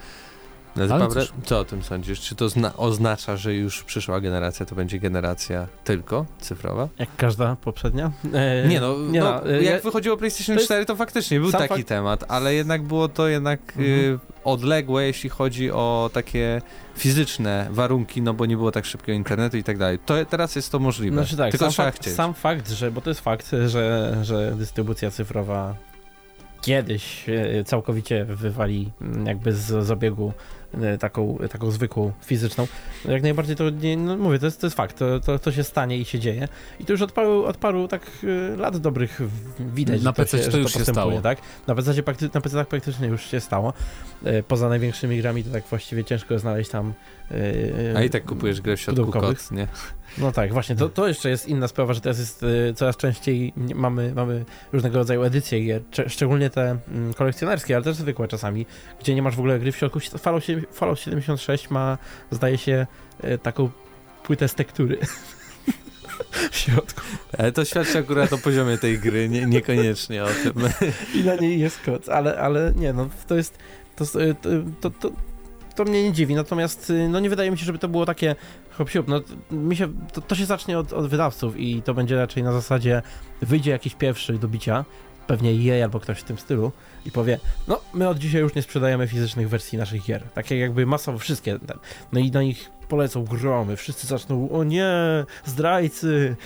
No, 0.76 0.82
Ale 0.94 1.06
Pawle, 1.06 1.26
co 1.44 1.58
o 1.60 1.64
tym 1.64 1.82
sądzisz? 1.82 2.20
Czy 2.20 2.34
to 2.34 2.48
zna- 2.48 2.76
oznacza, 2.76 3.36
że 3.36 3.54
już 3.54 3.82
przyszła 3.82 4.20
generacja 4.20 4.66
to 4.66 4.74
będzie 4.74 4.98
generacja 4.98 5.66
tylko 5.84 6.26
cyfrowa? 6.40 6.88
Jak 6.98 7.08
każda 7.16 7.56
poprzednia. 7.56 8.10
E, 8.32 8.68
Nie 8.68 8.80
no, 8.80 8.96
nie 8.98 9.20
no, 9.20 9.26
no, 9.44 9.50
e, 9.50 9.62
jak 9.62 9.74
ja- 9.74 9.80
wychodziło 9.80 10.16
PlayStation 10.16 10.54
to 10.56 10.60
jest- 10.60 10.66
4 10.66 10.86
to 10.86 10.96
faktycznie 10.96 11.40
był 11.40 11.50
sam 11.50 11.60
taki 11.60 11.74
fakt- 11.74 11.88
temat, 11.88 12.24
ale 12.28 12.54
jednak 12.54 12.82
było 12.82 13.08
to 13.08 13.28
jednak 13.28 13.60
Mhm. 13.60 13.86
y, 14.14 14.18
odległe, 14.44 15.04
jeśli 15.06 15.30
chodzi 15.30 15.70
o 15.70 16.10
takie 16.12 16.62
fizyczne 16.96 17.68
warunki, 17.70 18.22
no 18.22 18.34
bo 18.34 18.46
nie 18.46 18.56
było 18.56 18.72
tak 18.72 18.84
szybkiego 18.84 19.16
internetu 19.16 19.56
i 19.56 19.62
tak 19.62 19.78
dalej. 19.78 19.98
To 19.98 20.24
teraz 20.24 20.56
jest 20.56 20.72
to 20.72 20.78
możliwe. 20.78 21.16
Znaczy 21.16 21.36
tak, 21.36 21.50
tylko 21.50 21.64
sam, 21.66 21.72
trzeba 21.72 21.86
fakt, 21.86 22.00
chcieć. 22.00 22.14
sam 22.14 22.34
fakt, 22.34 22.70
że, 22.70 22.90
bo 22.90 23.00
to 23.00 23.10
jest 23.10 23.20
fakt, 23.20 23.50
że, 23.66 24.16
że 24.22 24.54
dystrybucja 24.56 25.10
cyfrowa 25.10 25.76
kiedyś 26.60 27.28
e, 27.28 27.64
całkowicie 27.64 28.24
wywali 28.24 28.90
jakby 29.24 29.52
z, 29.52 29.86
z 29.86 29.90
obiegu 29.90 30.32
taką, 31.00 31.38
taką 31.50 31.70
zwykłą 31.70 32.12
fizyczną. 32.24 32.66
Jak 33.04 33.22
najbardziej 33.22 33.56
to 33.56 33.70
nie, 33.70 33.96
no 33.96 34.16
mówię, 34.16 34.38
to 34.38 34.46
jest, 34.46 34.60
to 34.60 34.66
jest 34.66 34.76
fakt, 34.76 34.98
to, 34.98 35.20
to, 35.20 35.38
to 35.38 35.52
się 35.52 35.64
stanie 35.64 35.98
i 35.98 36.04
się 36.04 36.18
dzieje. 36.18 36.48
I 36.80 36.84
to 36.84 36.92
już 36.92 37.02
od 37.02 37.12
paru, 37.12 37.44
od 37.44 37.56
paru 37.56 37.88
tak 37.88 38.02
e, 38.52 38.56
lat 38.56 38.76
dobrych 38.76 39.20
widać, 39.58 40.02
Na 40.02 40.12
że 40.16 40.24
to, 40.24 40.38
się, 40.38 40.50
to 40.50 40.58
już 40.58 40.72
się 40.72 40.84
stało. 40.84 41.20
Tak? 41.20 41.38
Na 41.66 41.74
PC, 41.74 42.02
prakty, 42.02 42.30
na 42.34 42.40
PC 42.40 42.64
praktycznie 42.64 43.08
już 43.08 43.30
się 43.30 43.40
stało. 43.40 43.72
E, 44.24 44.42
Poza 44.42 44.68
największymi 44.68 45.18
grami 45.18 45.44
to 45.44 45.50
tak 45.50 45.64
właściwie 45.64 46.04
ciężko 46.04 46.38
znaleźć 46.38 46.70
tam 46.70 46.92
e, 47.23 47.23
A 47.96 48.02
i 48.02 48.10
tak 48.10 48.24
kupujesz 48.24 48.60
grę 48.60 48.76
w 48.76 48.80
środku 48.80 49.12
koc, 49.12 49.50
nie? 49.50 49.68
no 50.18 50.32
tak, 50.32 50.52
właśnie, 50.52 50.76
to, 50.76 50.88
to 50.88 51.08
jeszcze 51.08 51.30
jest 51.30 51.48
inna 51.48 51.68
sprawa, 51.68 51.94
że 51.94 52.00
teraz 52.00 52.18
jest 52.18 52.42
y, 52.42 52.74
coraz 52.76 52.96
częściej 52.96 53.52
mamy, 53.74 54.12
mamy 54.14 54.44
różnego 54.72 54.98
rodzaju 54.98 55.22
edycje 55.22 55.60
gier, 55.60 55.82
cze- 55.90 56.08
szczególnie 56.08 56.50
te 56.50 56.78
mm, 56.88 57.14
kolekcjonerskie, 57.14 57.74
ale 57.74 57.84
też 57.84 57.96
zwykłe 57.96 58.28
czasami, 58.28 58.66
gdzie 59.00 59.14
nie 59.14 59.22
masz 59.22 59.36
w 59.36 59.38
ogóle 59.38 59.58
gry 59.58 59.72
w 59.72 59.76
środku. 59.76 60.00
Fallout, 60.00 60.44
Fallout 60.72 61.00
76 61.00 61.70
ma, 61.70 61.98
zdaje 62.30 62.58
się, 62.58 62.86
y, 63.24 63.38
taką 63.38 63.70
płytę 64.22 64.48
z 64.48 64.54
tektury 64.54 64.98
w 66.50 66.56
środku 66.56 67.00
Ale 67.38 67.52
to 67.52 67.64
świadczy 67.64 67.98
akurat 67.98 68.32
o 68.32 68.38
poziomie 68.38 68.78
tej 68.78 68.98
gry, 68.98 69.28
nie, 69.28 69.46
niekoniecznie 69.46 70.24
o 70.24 70.26
tym. 70.26 70.52
i 71.20 71.24
na 71.24 71.34
niej 71.34 71.60
jest 71.60 71.80
kod, 71.80 72.08
ale, 72.08 72.38
ale 72.38 72.72
nie, 72.76 72.92
no 72.92 73.08
to 73.28 73.34
jest, 73.34 73.58
to, 73.96 74.04
to, 74.80 74.90
to, 74.90 75.10
to, 75.74 75.84
mnie 75.84 76.02
nie 76.02 76.12
dziwi, 76.12 76.34
natomiast 76.34 76.90
y, 76.90 77.08
no 77.08 77.20
nie 77.20 77.30
wydaje 77.30 77.50
mi 77.50 77.58
się, 77.58 77.64
żeby 77.64 77.78
to 77.78 77.88
było 77.88 78.06
takie 78.06 78.36
hop 78.70 78.90
no 79.06 79.20
mi 79.50 79.76
się, 79.76 79.88
to, 80.12 80.20
to 80.20 80.34
się 80.34 80.46
zacznie 80.46 80.78
od, 80.78 80.92
od 80.92 81.06
wydawców 81.06 81.56
i 81.56 81.82
to 81.82 81.94
będzie 81.94 82.16
raczej 82.16 82.42
na 82.42 82.52
zasadzie 82.52 83.02
wyjdzie 83.42 83.70
jakiś 83.70 83.94
pierwszy 83.94 84.32
do 84.32 84.48
bicia, 84.48 84.84
pewnie 85.26 85.50
EA 85.50 85.84
albo 85.84 86.00
ktoś 86.00 86.18
w 86.18 86.24
tym 86.24 86.38
stylu 86.38 86.72
i 87.06 87.10
powie, 87.10 87.40
no 87.68 87.80
my 87.94 88.08
od 88.08 88.18
dzisiaj 88.18 88.40
już 88.40 88.54
nie 88.54 88.62
sprzedajemy 88.62 89.08
fizycznych 89.08 89.48
wersji 89.48 89.78
naszych 89.78 90.02
gier, 90.02 90.22
takie 90.34 90.58
jakby 90.58 90.86
masowo 90.86 91.18
wszystkie, 91.18 91.58
no 92.12 92.20
i 92.20 92.30
na 92.30 92.42
nich 92.42 92.70
polecą 92.94 93.24
gromy, 93.24 93.76
wszyscy 93.76 94.06
zaczną, 94.06 94.50
o 94.50 94.64
nie, 94.64 94.86
zdrajcy, 95.44 96.36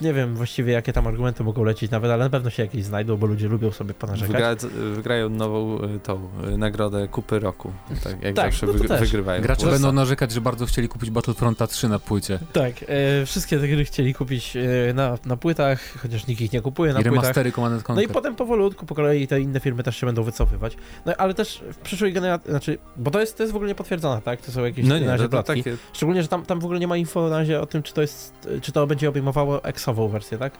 nie 0.00 0.14
wiem 0.14 0.34
właściwie 0.34 0.72
jakie 0.72 0.92
tam 0.92 1.06
argumenty 1.06 1.44
mogą 1.44 1.64
lecieć 1.64 1.90
nawet, 1.90 2.10
ale 2.10 2.24
na 2.24 2.30
pewno 2.30 2.50
się 2.50 2.62
jakieś 2.62 2.84
znajdą, 2.84 3.16
bo 3.16 3.26
ludzie 3.26 3.48
lubią 3.48 3.72
sobie 3.72 3.94
ponarzekać. 3.94 4.32
Wygra, 4.32 4.70
wygrają 4.94 5.28
nową 5.28 5.82
y, 5.82 6.00
tą 6.00 6.28
y, 6.54 6.58
nagrodę 6.58 7.08
kupy 7.08 7.38
roku. 7.38 7.72
Tak, 8.04 8.22
jak 8.22 8.34
Tak, 8.34 8.44
zawsze 8.46 8.66
no 8.66 8.72
to 8.88 8.98
wygrywają. 8.98 9.42
Gracze 9.42 9.66
będą 9.66 9.92
narzekać, 9.92 10.32
że 10.32 10.40
bardzo 10.40 10.66
chcieli 10.66 10.88
kupić 10.88 11.10
Battlefronta 11.10 11.66
3 11.66 11.88
na 11.88 11.98
płycie. 11.98 12.38
Tak, 12.52 12.74
e, 12.88 13.26
wszystkie 13.26 13.58
te 13.58 13.68
gry 13.68 13.84
chcieli 13.84 14.14
kupić 14.14 14.56
e, 14.56 14.94
na, 14.94 15.18
na 15.26 15.36
płytach, 15.36 15.98
chociaż 16.02 16.26
nikt 16.26 16.40
ich 16.40 16.52
nie 16.52 16.60
kupuje 16.60 16.92
na 16.92 17.00
I 17.00 17.02
płytach. 17.02 17.22
remastery 17.22 17.52
Command 17.52 17.88
No 17.88 18.00
i 18.00 18.08
potem 18.08 18.34
powolutku, 18.36 18.86
po 18.86 18.94
kolei 18.94 19.26
te 19.26 19.40
inne 19.40 19.60
firmy 19.60 19.82
też 19.82 19.96
się 19.96 20.06
będą 20.06 20.22
wycofywać. 20.22 20.76
No 21.06 21.12
ale 21.16 21.34
też 21.34 21.64
w 21.72 21.76
przyszłej 21.76 22.12
generacji, 22.12 22.50
znaczy, 22.50 22.78
bo 22.96 23.10
to 23.10 23.20
jest, 23.20 23.36
to 23.36 23.42
jest 23.42 23.52
w 23.52 23.56
ogóle 23.56 23.68
niepotwierdzone, 23.68 24.22
tak? 24.22 24.40
To 24.40 24.52
są 24.52 24.64
jakieś 24.64 24.86
No 24.86 24.98
nie, 24.98 25.06
razie 25.06 25.28
to, 25.28 25.28
to 25.28 25.42
plotki. 25.42 25.62
takie... 25.64 25.76
Szczególnie, 25.92 26.22
że 26.22 26.28
tam, 26.28 26.42
tam 26.46 26.60
w 26.60 26.64
ogóle 26.64 26.80
nie 26.80 26.86
ma 26.88 26.96
info 26.96 27.28
na 27.28 27.38
razie 27.38 27.60
o 27.60 27.66
tym, 27.66 27.82
czy 27.82 27.94
to 27.94 28.00
jest, 28.00 28.48
czy 28.62 28.72
to 28.72 28.86
będzie 28.86 29.08
obejmowało 29.08 29.64
X-ową 29.64 30.08
wersję, 30.08 30.38
tak? 30.38 30.52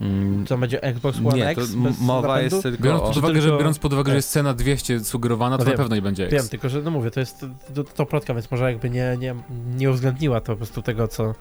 Mm, 0.00 0.42
Czy 0.44 0.48
to 0.48 0.58
będzie 0.58 0.82
Xbox 0.82 1.18
One 1.18 1.36
nie, 1.36 1.42
to 1.44 1.50
X 1.50 1.74
bez 1.74 2.00
mowa 2.00 2.28
napędu? 2.28 2.56
jest 2.56 2.62
tylko 2.62 2.82
Biorąc 2.84 3.02
pod, 3.02 3.16
uwagę, 3.16 3.40
że, 3.42 3.48
biorąc 3.50 3.78
pod 3.78 3.92
uwagę, 3.92 4.10
że 4.10 4.16
jest 4.16 4.30
cena 4.30 4.54
200 4.54 5.00
sugerowana, 5.00 5.58
to 5.58 5.64
No 5.64 5.64
na 5.64 5.70
wiem, 5.70 5.78
pewno 5.78 5.96
nie 5.96 6.02
będzie 6.02 6.24
X. 6.24 6.32
Wiem, 6.34 6.48
tylko 6.48 6.68
że 6.68 6.82
no 6.82 6.90
mówię, 6.90 7.10
to 7.10 7.20
jest 7.20 7.46
to, 7.74 7.84
to 7.84 8.06
plotka, 8.06 8.34
więc 8.34 8.50
może 8.50 8.72
jakby 8.72 8.90
nie, 8.90 9.16
nie, 9.18 9.34
nie 9.76 9.90
uwzględniła 9.90 10.40
to 10.40 10.52
po 10.52 10.56
prostu 10.56 10.82
tego, 10.82 11.08
co 11.08 11.34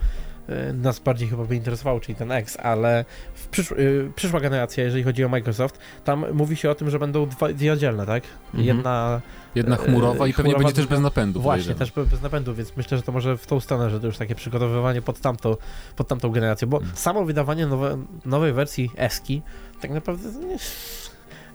nas 0.73 0.99
bardziej 0.99 1.27
chyba 1.29 1.43
by 1.43 1.55
interesowało, 1.55 1.99
czyli 1.99 2.15
ten 2.15 2.31
X, 2.31 2.57
ale 2.57 3.05
w 3.33 3.47
przysz, 3.47 3.71
y, 3.71 4.11
przyszła 4.15 4.39
generacja, 4.39 4.83
jeżeli 4.83 5.03
chodzi 5.03 5.25
o 5.25 5.29
Microsoft, 5.29 5.79
tam 6.03 6.25
mówi 6.33 6.55
się 6.55 6.69
o 6.69 6.75
tym, 6.75 6.89
że 6.89 6.99
będą 6.99 7.25
dwa, 7.25 7.47
dwie 7.53 7.73
oddzielne, 7.73 8.05
tak? 8.05 8.23
Mhm. 8.45 8.65
Jedna 8.65 9.21
Jedna 9.55 9.75
chmurowa 9.75 10.27
i 10.27 10.29
e, 10.29 10.33
pewnie 10.33 10.53
będzie 10.55 10.73
też 10.73 10.87
bez 10.87 10.99
napędu. 10.99 11.41
właśnie, 11.41 11.75
też 11.75 11.91
be- 11.91 12.05
bez 12.05 12.21
napędu, 12.21 12.53
więc 12.55 12.77
myślę, 12.77 12.97
że 12.97 13.03
to 13.03 13.11
może 13.11 13.37
w 13.37 13.47
tą 13.47 13.59
stronę, 13.59 13.89
że 13.89 13.99
to 13.99 14.07
już 14.07 14.17
takie 14.17 14.35
przygotowywanie 14.35 15.01
pod 15.01 15.19
tamtą, 15.19 15.55
pod 15.95 16.07
tamtą 16.07 16.29
generację, 16.29 16.67
bo 16.67 16.77
Mhm. 16.77 16.95
samo 16.97 17.25
wydawanie 17.25 17.67
nowe, 17.67 17.97
nowej 18.25 18.53
wersji 18.53 18.91
Eski 18.97 19.41
tak 19.81 19.91
naprawdę 19.91 20.29
nie, 20.47 20.57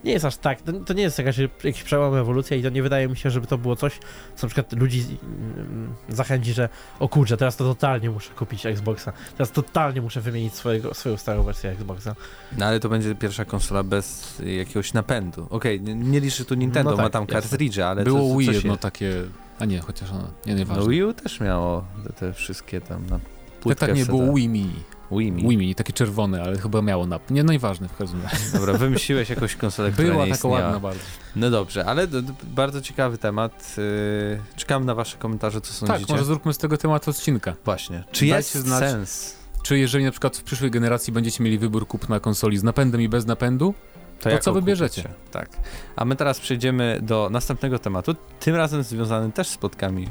nie 0.05 0.13
jest 0.13 0.25
aż 0.25 0.37
tak, 0.37 0.63
to, 0.63 0.73
to 0.73 0.95
nie 0.95 1.03
jest 1.03 1.19
jakaś, 1.19 1.39
jakiś 1.65 1.83
przełom, 1.83 2.15
ewolucja 2.17 2.57
i 2.57 2.63
to 2.63 2.69
nie 2.69 2.83
wydaje 2.83 3.09
mi 3.09 3.17
się, 3.17 3.31
żeby 3.31 3.47
to 3.47 3.59
było 3.59 3.77
coś, 3.77 3.99
co 4.37 4.47
na 4.47 4.51
przykład 4.51 4.73
ludzi 4.73 5.05
mm, 5.23 5.95
zachęci, 6.09 6.53
że 6.53 6.69
o 7.01 7.09
kurczę, 7.09 7.37
teraz 7.37 7.57
to 7.57 7.65
totalnie 7.65 8.11
muszę 8.11 8.31
kupić 8.35 8.67
Xboxa, 8.67 9.13
teraz 9.37 9.51
totalnie 9.53 10.01
muszę 10.03 10.21
wymienić 10.21 10.55
swojego, 10.55 10.95
swoją 10.95 11.17
starą 11.17 11.43
wersję 11.43 11.71
Xboxa. 11.71 12.15
No 12.59 12.67
ale 12.67 12.81
to 12.81 12.89
będzie 12.89 13.15
pierwsza 13.15 13.45
konsola 13.45 13.83
bez 13.83 14.39
jakiegoś 14.59 14.93
napędu. 14.93 15.47
Okej, 15.51 15.81
nie, 15.81 15.95
nie 15.95 16.21
liczy 16.21 16.45
tu 16.45 16.55
Nintendo, 16.55 16.91
No 16.91 16.97
tak, 16.97 17.05
ma 17.07 17.11
tam 17.11 17.23
jasne. 17.29 17.41
cartridge, 17.51 17.79
ale 17.79 18.05
Było 18.05 18.19
to, 18.21 18.29
to 18.29 18.39
Wii 18.39 18.55
jedno 18.55 18.73
je- 18.73 18.79
takie, 18.79 19.13
a 19.59 19.65
nie, 19.65 19.81
chociaż 19.81 20.11
ono, 20.11 20.31
nie, 20.47 20.53
No 20.53 20.59
nieważne. 20.59 20.91
Wii 20.91 21.03
U 21.05 21.13
też 21.13 21.41
miało 21.41 21.85
te, 22.05 22.13
te 22.13 22.33
wszystkie 22.33 22.81
tam 22.81 23.03
na 23.07 23.19
tak, 23.19 23.29
płytkę 23.61 23.87
tak, 23.87 23.97
nie, 23.97 24.07
CD. 24.07 24.19
było 24.19 24.35
Wii 24.35 24.49
Mini. 24.49 24.83
Wii 25.13 25.33
Mi. 25.33 25.43
Wii 25.49 25.57
Mini, 25.57 25.75
takie 25.75 25.93
czerwone, 25.93 26.43
ale 26.43 26.59
chyba 26.59 26.83
miało 26.83 27.07
nap. 27.07 27.31
Nie, 27.31 27.45
no 27.45 27.53
nieważne 27.53 27.89
w 27.89 27.97
każdym 27.97 28.23
razie. 28.23 28.37
Dobra, 28.59 28.73
wymyśliłeś 28.75 29.31
jakąś 29.31 29.57
konsolę, 29.57 29.91
która 29.93 30.09
Była 30.09 30.25
nie 30.25 30.31
taka 30.33 30.37
istniała. 30.49 30.61
ładna 30.61 30.81
bardzo. 30.81 31.01
No 31.37 31.51
dobrze, 31.51 31.85
ale 31.85 32.07
d- 32.07 32.23
d- 32.23 32.33
bardzo 32.45 32.81
ciekawy 32.83 33.19
temat. 33.19 33.75
Yy, 33.77 34.41
czekam 34.57 34.85
na 34.85 34.95
wasze 34.95 35.17
komentarze, 35.17 35.61
co 35.61 35.73
sądzicie. 35.73 36.01
Tak, 36.01 36.09
może 36.09 36.25
zróbmy 36.25 36.55
z 36.55 36.59
tego 36.59 36.77
tematu 36.79 37.11
odcinka. 37.11 37.55
Właśnie. 37.65 38.05
Czy 38.13 38.21
Dajcie 38.27 38.35
jest 38.37 38.55
znać. 38.57 38.91
sens? 38.91 39.37
Czy 39.63 39.79
jeżeli 39.79 40.05
na 40.05 40.11
przykład 40.11 40.37
w 40.37 40.43
przyszłej 40.43 40.71
generacji 40.71 41.13
będziecie 41.13 41.45
mieli 41.45 41.59
wybór 41.59 41.87
kupna 41.87 42.21
konsoli 42.21 42.59
z 42.59 42.63
napędem 42.63 43.01
i 43.01 43.09
bez 43.09 43.27
napędu, 43.27 43.75
To 44.21 44.31
jaką 44.31 44.43
co 44.43 44.53
wybierzecie? 44.53 45.03
kupicie? 45.03 45.21
Tak. 45.31 45.49
A 45.97 46.05
my 46.05 46.17
teraz 46.17 46.41
przejdziemy 46.41 46.99
do 47.03 47.29
następnego 47.33 47.79
tematu, 47.79 48.15
tym 48.41 48.55
razem 48.57 48.83
związany 48.83 49.33
też 49.33 49.49
z 49.49 49.57
plotkami 49.57 50.09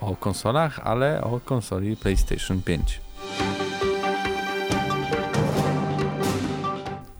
o 0.00 0.16
konsolach, 0.16 0.80
ale 0.84 1.20
o 1.24 1.40
konsoli 1.40 1.96
PlayStation 1.96 2.62
5. 2.62 3.00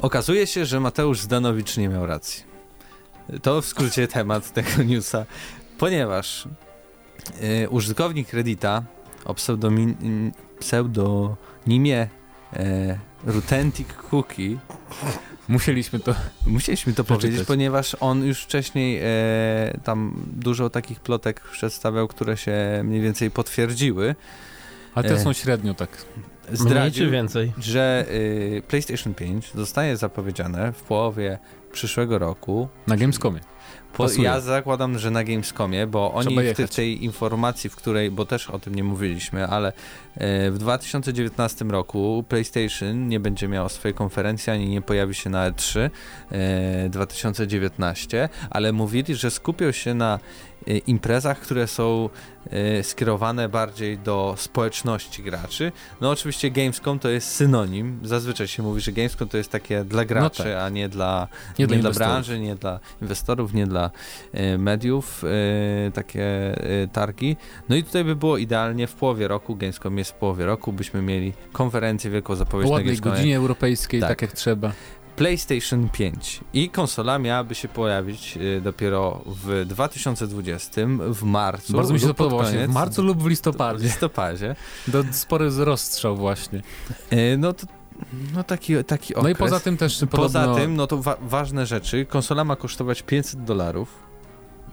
Okazuje 0.04 0.46
się, 0.46 0.66
że 0.66 0.80
Mateusz 0.80 1.20
Zdanowicz 1.20 1.76
nie 1.76 1.88
miał 1.88 2.06
racji. 2.06 2.44
To 3.42 3.62
w 3.62 3.66
skrócie 3.66 4.08
temat 4.18 4.52
tego 4.52 4.82
newsa, 4.82 5.26
ponieważ 5.78 6.48
yy, 7.40 7.68
użytkownik 7.70 8.32
Reddita 8.32 8.82
o 9.24 9.34
pseudomin, 9.34 9.94
pseudonimie 10.58 12.08
e, 12.52 12.98
Rutentic 13.26 13.88
Cookie 14.10 14.56
musieliśmy 15.48 16.00
to... 16.00 16.14
Musieliśmy 16.46 16.92
to 16.92 17.04
Przeczytać. 17.04 17.22
powiedzieć, 17.22 17.46
ponieważ 17.46 17.96
on 18.00 18.24
już 18.24 18.42
wcześniej 18.42 19.00
e, 19.02 19.80
tam 19.84 20.24
dużo 20.32 20.70
takich 20.70 21.00
plotek 21.00 21.40
przedstawiał, 21.40 22.08
które 22.08 22.36
się 22.36 22.82
mniej 22.84 23.00
więcej 23.00 23.30
potwierdziły. 23.30 24.14
Ale 24.94 25.08
te 25.08 25.14
E, 25.14 25.20
są 25.20 25.32
średnio 25.32 25.74
tak. 25.74 26.04
Mniej 26.48 26.56
czy 26.58 26.62
Zdradził, 26.62 27.10
więcej? 27.10 27.52
że 27.58 28.06
y, 28.10 28.62
PlayStation 28.68 29.14
5 29.14 29.50
zostanie 29.54 29.96
zapowiedziane 29.96 30.72
w 30.72 30.82
połowie 30.82 31.38
przyszłego 31.72 32.18
roku. 32.18 32.68
Na 32.86 32.96
Gamescomie. 32.96 33.40
Po, 33.96 34.06
ja 34.22 34.40
zakładam, 34.40 34.98
że 34.98 35.10
na 35.10 35.24
Gamescomie, 35.24 35.86
bo 35.86 36.12
oni 36.14 36.36
w, 36.52 36.56
tej- 36.56 36.68
tej 36.68 37.04
informacji, 37.04 37.70
w 37.70 37.76
której, 37.76 38.10
bo 38.10 38.24
też 38.26 38.50
o 38.50 38.58
tym 38.58 38.74
nie 38.74 38.84
mówiliśmy, 38.84 39.46
ale 39.46 39.68
e, 40.14 40.50
w 40.50 40.58
2019 40.58 41.64
roku 41.64 42.24
PlayStation 42.28 43.08
nie 43.08 43.20
będzie 43.20 43.48
miało 43.48 43.68
swojej 43.68 43.94
konferencji, 43.94 44.52
ani 44.52 44.68
nie 44.68 44.82
pojawi 44.82 45.14
się 45.14 45.30
na 45.30 45.50
E3 45.50 45.90
e, 46.30 46.88
2019, 46.88 48.28
ale 48.50 48.72
mówili, 48.72 49.14
że 49.14 49.30
skupią 49.30 49.72
się 49.72 49.94
na 49.94 50.18
e, 50.68 50.78
imprezach, 50.78 51.40
które 51.40 51.66
są 51.66 52.08
e, 52.50 52.82
skierowane 52.82 53.48
bardziej 53.48 53.98
do 53.98 54.34
społeczności 54.38 55.22
graczy. 55.22 55.72
No 56.00 56.10
oczywiście 56.10 56.50
Gamescom 56.50 56.98
to 56.98 57.08
jest 57.08 57.28
synonim. 57.28 58.00
Zazwyczaj 58.02 58.48
się 58.48 58.62
mówi, 58.62 58.80
że 58.80 58.92
Gamescom 58.92 59.28
to 59.28 59.36
jest 59.36 59.50
takie 59.50 59.84
dla 59.84 60.04
graczy, 60.04 60.42
tak. 60.42 60.62
a 60.62 60.68
nie 60.68 60.88
dla 60.88 61.28
Nie 61.58 61.66
nie, 61.66 61.76
dla 61.78 61.90
dla 61.90 61.98
branży, 62.06 62.40
nie 62.40 62.54
dla 62.54 62.80
inwestorów, 63.02 63.54
nie 63.54 63.63
dla 63.66 63.90
e, 64.32 64.58
mediów, 64.58 65.24
e, 65.86 65.90
takie 65.90 66.24
e, 66.82 66.88
targi. 66.92 67.36
No 67.68 67.76
i 67.76 67.82
tutaj 67.82 68.04
by 68.04 68.16
było 68.16 68.38
idealnie 68.38 68.86
w 68.86 68.94
połowie 68.94 69.28
roku, 69.28 69.56
Gamescom 69.56 69.98
jest 69.98 70.10
w 70.10 70.14
połowie 70.14 70.46
roku, 70.46 70.72
byśmy 70.72 71.02
mieli 71.02 71.32
konferencję 71.52 72.10
wielką 72.10 72.26
Po 72.26 72.36
zapowiedź 72.36 72.66
na 72.68 72.72
ładnej 72.72 72.86
Gamescomie. 72.94 73.16
godzinie 73.16 73.36
europejskiej, 73.36 74.00
Tak. 74.00 74.08
tak. 74.08 74.22
jak 74.22 74.32
trzeba. 74.32 74.72
PlayStation 75.16 75.88
5 75.88 76.40
i 76.54 76.70
konsola 76.70 77.18
miałaby 77.18 77.54
się 77.54 77.68
pojawić 77.68 78.38
dopiero 78.62 79.20
w 79.26 79.64
2020 79.66 80.80
w 81.10 81.22
marcu. 81.22 81.72
Bardzo 81.72 81.94
mi 81.94 82.00
się 82.00 82.06
to 82.06 82.14
podoba 82.14 82.36
właśnie. 82.42 82.68
W 82.68 82.70
marcu 82.72 83.02
lub 83.02 83.18
w 83.18 83.22
w 83.22 83.26
listopadzie. 83.26 83.84
listopadzie. 83.84 84.56
To 84.92 85.02
spory 85.10 85.50
rozstrzał 85.58 86.16
właśnie. 86.16 86.62
No 87.38 87.52
to 87.52 87.66
no 88.34 88.44
taki, 88.44 88.84
taki 88.84 89.14
okres. 89.14 89.22
No 89.24 89.28
i 89.28 89.34
poza 89.34 89.60
tym 89.60 89.76
też 89.76 90.04
Poza 90.10 90.38
podobno... 90.40 90.54
tym, 90.62 90.76
no 90.76 90.86
to 90.86 90.96
wa 91.02 91.16
ważne 91.22 91.66
rzeczy. 91.66 92.06
Konsola 92.06 92.44
ma 92.44 92.56
kosztować 92.56 93.02
500 93.02 93.44
dolarów. 93.44 93.88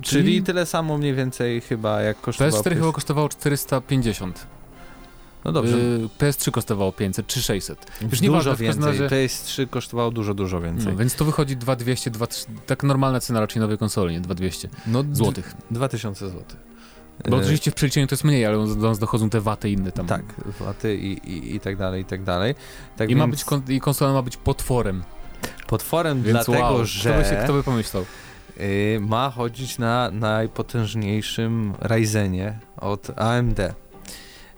Czyli, 0.01 0.23
Czyli 0.23 0.43
tyle 0.43 0.65
samo 0.65 0.97
mniej 0.97 1.13
więcej 1.13 1.61
chyba 1.61 2.01
jak 2.01 2.21
kosztowało. 2.21 2.63
PS4 2.63 2.73
chyba 2.75 2.91
kosztowało 2.91 3.29
450. 3.29 4.47
No 5.45 5.51
dobrze. 5.51 5.77
Y, 5.77 6.09
PS3 6.19 6.51
kosztowało 6.51 6.91
500 6.91 7.27
czy 7.27 7.41
600. 7.41 7.85
Już 8.01 8.19
dużo 8.21 8.55
w 8.55 8.59
każdym 8.59 8.67
więcej. 8.67 8.91
razie- 8.99 9.15
PS3 9.27 9.69
kosztowało 9.69 10.11
dużo, 10.11 10.33
dużo 10.33 10.61
więcej. 10.61 10.91
No, 10.93 10.99
więc 10.99 11.15
to 11.15 11.25
wychodzi 11.25 11.57
2200, 11.57 12.11
2300, 12.11 12.61
tak 12.67 12.83
normalna 12.83 13.19
cena 13.19 13.39
raczej 13.39 13.59
nowej 13.61 13.77
konsoli, 13.77 14.13
nie 14.13 14.21
2200 14.21 14.69
No, 14.87 15.03
złotych. 15.11 15.53
2000 15.71 16.29
złotych. 16.29 16.59
Bo 17.29 17.37
oczywiście 17.37 17.71
w 17.71 17.73
przeliczeniu 17.73 18.07
to 18.07 18.13
jest 18.13 18.23
mniej, 18.23 18.45
ale 18.45 18.57
do 18.57 18.75
nas 18.89 18.99
dochodzą 18.99 19.29
te 19.29 19.41
waty 19.41 19.69
inne 19.69 19.91
tam. 19.91 20.07
Tak, 20.07 20.23
waty 20.59 20.95
i, 20.95 21.11
i, 21.31 21.55
i 21.55 21.59
tak 21.59 21.77
dalej, 21.77 22.01
i 22.01 22.05
tak 22.05 22.23
dalej. 22.23 22.55
Tak 22.97 23.09
I, 23.09 23.15
ma 23.15 23.23
więc 23.25 23.35
być 23.35 23.43
kon- 23.45 23.63
I 23.69 23.79
konsola 23.79 24.13
ma 24.13 24.21
być 24.21 24.37
potworem. 24.37 25.03
potworem 25.67 26.23
Więc 26.23 26.31
dlatego, 26.45 26.65
wow, 26.65 26.85
że 26.85 27.09
kto 27.09 27.19
by, 27.19 27.25
się, 27.25 27.35
kto 27.43 27.53
by 27.53 27.63
pomyślał? 27.63 28.05
y, 28.59 28.99
ma 29.01 29.29
chodzić 29.29 29.77
na 29.77 30.11
najpotężniejszym 30.11 31.73
Ryzenie 31.79 32.59
od 32.77 33.19
AMD. 33.19 33.59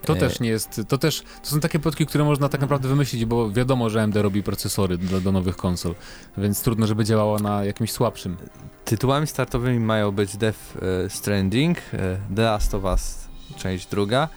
To 0.06 0.14
E, 0.14 0.20
też 0.20 0.40
nie 0.40 0.50
jest, 0.50 0.82
to 0.88 0.98
też, 0.98 1.24
to 1.44 1.50
są 1.50 1.60
takie 1.60 1.80
plotki, 1.80 2.06
które 2.06 2.24
można 2.24 2.50
tak 2.50 2.62
naprawdę 2.62 2.88
wymyślić, 2.88 3.26
bo 3.26 3.52
wiadomo, 3.52 3.90
że 3.90 4.02
AMD 4.02 4.16
robi 4.16 4.44
procesory 4.44 4.98
do, 4.98 5.22
do 5.22 5.32
nowych 5.32 5.58
konsol, 5.58 5.96
więc 6.38 6.62
trudno, 6.62 6.88
żeby 6.88 7.06
działała 7.06 7.40
na 7.40 7.66
jakimś 7.66 7.92
słabszym. 7.92 8.38
Tytułami 8.86 9.28
startowymi 9.28 9.80
mają 9.80 10.12
być 10.12 10.38
Death 10.38 10.60
e, 11.06 11.10
Stranding, 11.10 11.78
e, 11.78 12.18
The 12.36 12.42
Last 12.42 12.74
of 12.74 12.84
Us, 12.84 13.28
część 13.58 13.88
druga, 13.88 14.30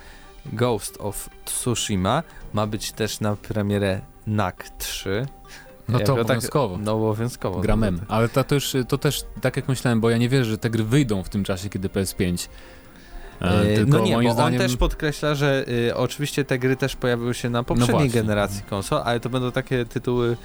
Ghost 0.53 0.97
of 1.01 1.31
Tsushima, 1.45 2.23
ma 2.53 2.67
być 2.67 2.93
też 2.93 3.21
na 3.21 3.37
premierę 3.37 4.01
NAC 4.27 4.57
3. 4.79 5.27
No 5.89 5.99
to 5.99 6.05
tak- 6.05 6.19
obowiązkowo. 6.19 6.79
No 6.79 6.93
obowiązkowo. 6.93 7.61
Gramem. 7.61 8.01
Ale 8.09 8.29
to, 8.29 8.45
to, 8.45 8.55
już, 8.55 8.73
to 8.89 8.99
też 8.99 9.25
tak 9.41 9.57
jak 9.57 9.69
myślałem, 9.69 10.01
bo 10.01 10.11
ja 10.11 10.19
nie 10.19 10.29
wierzę, 10.29 10.51
że 10.51 10.59
te 10.59 10.71
gry 10.71 10.85
wyjdą 10.85 11.23
w 11.23 11.29
tym 11.29 11.45
czasie, 11.45 11.69
kiedy 11.69 11.89
PS5. 11.89 12.49
E, 13.43 13.45
E, 13.73 13.75
tylko 13.75 13.99
no 13.99 14.05
nie, 14.05 14.15
moim 14.15 14.29
bo 14.29 14.35
zdaniem. 14.35 14.61
on 14.61 14.67
też 14.69 14.77
podkreśla, 14.77 15.35
że 15.35 15.65
y, 15.69 15.97
oczywiście 15.97 16.45
te 16.45 16.59
gry 16.59 16.77
też 16.77 16.97
pojawiły 16.97 17.35
się 17.35 17.51
na 17.51 17.63
poprzedniej 17.63 17.97
właśnie. 17.97 18.21
generacji 18.23 18.63
konsol, 18.71 19.03
ale 19.05 19.21
to 19.21 19.29
będą 19.29 19.53
takie 19.53 19.85
tytuły 19.85 20.37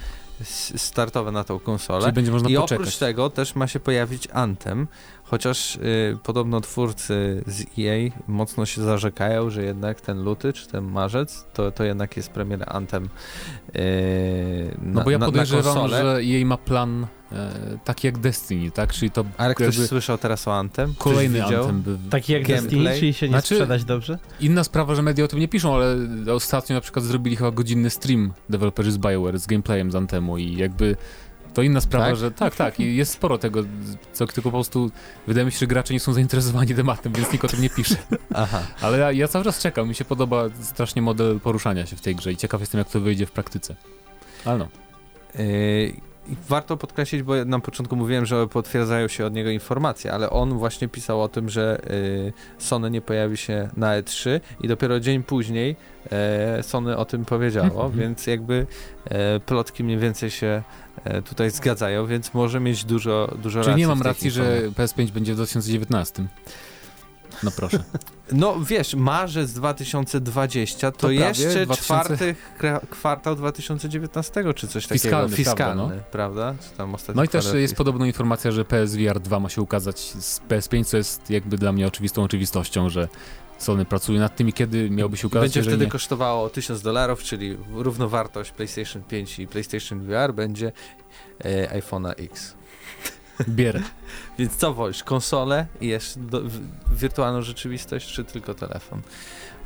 startowe 0.76 1.32
na 1.32 1.44
tą 1.44 1.58
konsolę. 1.58 2.00
Czyli 2.00 2.12
będzie 2.12 2.32
można 2.32 2.48
I 2.48 2.54
poczekać. 2.54 2.80
oprócz 2.80 2.96
tego 2.98 3.30
też 3.30 3.54
ma 3.54 3.66
się 3.66 3.80
pojawić 3.80 4.28
Anthem, 4.32 4.86
chociaż 5.32 5.76
y, 5.76 6.18
podobno 6.22 6.60
twórcy 6.60 7.42
z 7.46 7.64
EA 7.78 8.10
mocno 8.28 8.66
się 8.66 8.82
zarzekają, 8.82 9.50
że 9.50 9.62
jednak 9.62 10.00
ten 10.00 10.22
luty 10.22 10.52
czy 10.52 10.68
ten 10.68 10.84
marzec 10.84 11.46
to, 11.54 11.70
to 11.70 11.84
jednak 11.84 12.16
jest 12.16 12.30
premiera 12.30 12.66
Anthem 12.66 13.04
y, 13.04 14.76
na, 14.82 14.92
No 14.92 15.04
bo 15.04 15.10
ja 15.10 15.18
na, 15.18 15.26
na 15.26 15.32
podejrzewam, 15.32 15.74
konsolę. 15.74 16.02
że 16.16 16.24
jej 16.24 16.44
ma 16.44 16.56
plan 16.56 17.06
e, 17.32 17.50
taki 17.84 18.06
jak 18.06 18.18
Destiny, 18.18 18.70
tak? 18.70 18.92
Czyli 18.92 19.10
to 19.10 19.24
Ale 19.36 19.54
ktoś 19.54 19.66
jakby 19.66 19.86
słyszał 19.88 20.18
teraz 20.18 20.48
o 20.48 20.54
Anthem? 20.54 20.94
Kolejny? 20.98 21.44
Anthem. 21.44 21.82
By... 21.82 21.98
Taki 22.10 22.32
jak 22.32 22.42
Gameplay? 22.42 22.62
Destiny, 22.70 22.98
czyli 22.98 23.14
się 23.14 23.26
nie 23.26 23.32
Znaczy- 23.32 23.54
sprzedać 23.54 23.84
dobrze? 23.84 24.18
Inna 24.40 24.64
sprawa, 24.64 24.94
że 24.94 25.02
media 25.02 25.24
o 25.24 25.28
tym 25.28 25.38
nie 25.38 25.48
piszą, 25.48 25.74
ale 25.74 25.96
ostatnio 26.34 26.74
na 26.74 26.80
przykład 26.80 27.04
zrobili 27.04 27.36
chyba 27.36 27.50
godzinny 27.50 27.90
stream 27.90 28.32
deweloperzy 28.50 28.92
z 28.92 28.98
BioWare 28.98 29.38
z 29.38 29.46
gameplayem 29.46 29.92
z 29.92 29.94
Anthemu 29.94 30.38
i 30.38 30.56
jakby 30.56 30.96
to 31.54 31.62
inna 31.62 31.80
sprawa, 31.80 32.06
Tak? 32.06 32.16
że 32.16 32.30
tak, 32.30 32.56
tak 32.56 32.80
i 32.80 32.96
jest 32.96 33.12
sporo 33.12 33.38
tego, 33.38 33.62
co 34.12 34.26
tylko 34.26 34.42
po 34.42 34.50
prostu 34.50 34.90
wydaje 35.26 35.46
mi 35.46 35.52
się, 35.52 35.58
że 35.58 35.66
gracze 35.66 35.94
nie 35.94 36.00
są 36.00 36.12
zainteresowani 36.12 36.74
tematem, 36.74 37.12
więc 37.12 37.32
nikt 37.32 37.44
o 37.44 37.48
tym 37.48 37.62
nie 37.62 37.70
pisze. 37.70 37.96
Aha. 38.34 38.62
Ale 38.80 38.98
ja, 38.98 39.12
ja 39.12 39.28
cały 39.28 39.44
czas 39.44 39.58
czekam, 39.58 39.88
mi 39.88 39.94
się 39.94 40.04
podoba 40.04 40.44
strasznie 40.60 41.02
model 41.02 41.40
poruszania 41.40 41.86
się 41.86 41.96
w 41.96 42.00
tej 42.00 42.16
grze 42.16 42.32
i 42.32 42.36
ciekaw 42.36 42.60
jestem, 42.60 42.78
jak 42.78 42.90
to 42.90 43.00
wyjdzie 43.00 43.26
w 43.26 43.32
praktyce. 43.32 43.76
Ale 44.44 44.58
no. 44.58 44.68
Yy, 45.38 45.92
Warto 46.48 46.76
podkreślić, 46.76 47.22
bo 47.22 47.44
na 47.44 47.60
początku 47.60 47.96
mówiłem, 47.96 48.26
że 48.26 48.48
potwierdzają 48.48 49.08
się 49.08 49.26
od 49.26 49.34
niego 49.34 49.50
informacje, 49.50 50.12
ale 50.12 50.30
on 50.30 50.58
właśnie 50.58 50.88
pisał 50.88 51.22
o 51.22 51.28
tym, 51.28 51.48
że 51.48 51.80
yy, 51.90 52.32
Sony 52.58 52.90
nie 52.90 53.00
pojawi 53.00 53.36
się 53.36 53.68
na 53.76 54.00
E3 54.00 54.40
i 54.60 54.68
dopiero 54.68 55.00
dzień 55.00 55.22
później 55.22 55.76
e, 56.12 56.62
Sony 56.62 56.96
o 56.96 57.04
tym 57.04 57.24
powiedziało, 57.24 57.90
więc 58.00 58.26
jakby 58.26 58.66
e, 59.04 59.40
plotki 59.40 59.84
mniej 59.84 59.98
więcej 59.98 60.30
się 60.30 60.62
tutaj 61.24 61.50
zgadzają, 61.50 62.06
więc 62.06 62.34
może 62.34 62.60
mieć 62.60 62.84
dużo, 62.84 63.34
dużo 63.42 63.60
Czyli 63.60 63.68
racji 63.70 63.80
nie 63.80 63.86
w 63.86 63.88
mam 63.88 64.02
racji, 64.02 64.30
że 64.30 64.56
informacjach. 64.56 64.88
PS5 64.88 65.10
będzie 65.10 65.32
w 65.32 65.36
2019. 65.36 66.26
No 67.42 67.50
proszę. 67.56 67.84
No 68.32 68.56
wiesz, 68.60 68.94
marzec 68.94 69.52
2020 69.52 70.90
to, 70.90 70.98
To 70.98 71.10
jeszcze 71.10 71.66
2000 71.66 71.76
czwarty 71.76 72.34
kwartał 72.90 73.36
2019 73.36 74.44
czy 74.54 74.68
coś 74.68 74.86
takiego. 74.86 75.02
Fiskalny, 75.02 75.36
Fiskalny, 75.36 76.02
prawda, 76.10 76.54
prawda? 76.76 76.94
Ostatni 76.94 77.16
No 77.16 77.24
i 77.24 77.28
też 77.28 77.54
jest 77.54 77.74
podobno 77.74 78.04
informacja, 78.06 78.50
że 78.50 78.64
PSVR 78.64 79.20
2 79.20 79.40
ma 79.40 79.48
się 79.48 79.62
ukazać 79.62 79.98
z 80.00 80.40
PS5, 80.40 80.84
co 80.84 80.96
jest 80.96 81.30
jakby 81.30 81.58
dla 81.58 81.72
mnie 81.72 81.86
oczywistą 81.86 82.22
oczywistością, 82.22 82.88
że 82.88 83.08
Sony 83.62 83.84
pracuje 83.84 84.20
nad 84.20 84.36
tym 84.36 84.48
i 84.48 84.52
kiedy 84.52 84.90
miałby 84.90 85.16
się 85.16 85.26
ukazać, 85.26 85.44
Będzie 85.44 85.60
jeżeli 85.60 85.74
wtedy 85.74 85.84
nie... 85.84 85.90
kosztowało 85.90 86.50
1000 86.50 86.82
dolarów, 86.82 87.22
czyli 87.22 87.56
równowartość 87.72 88.50
PlayStation 88.50 89.02
5 89.02 89.38
i 89.38 89.46
PlayStation 89.46 90.00
VR 90.00 90.34
będzie 90.34 90.72
e, 91.44 91.80
iPhone'a 91.80 92.12
X. 92.16 92.54
Bierę. 93.48 93.80
Więc 94.38 94.56
co 94.56 94.74
wolisz, 94.74 95.04
konsolę 95.04 95.66
i 95.80 95.86
jeszcze 95.86 96.20
do, 96.20 96.40
w, 96.40 96.60
wirtualną 96.96 97.42
rzeczywistość, 97.42 98.12
czy 98.12 98.24
tylko 98.24 98.54
telefon? 98.54 99.02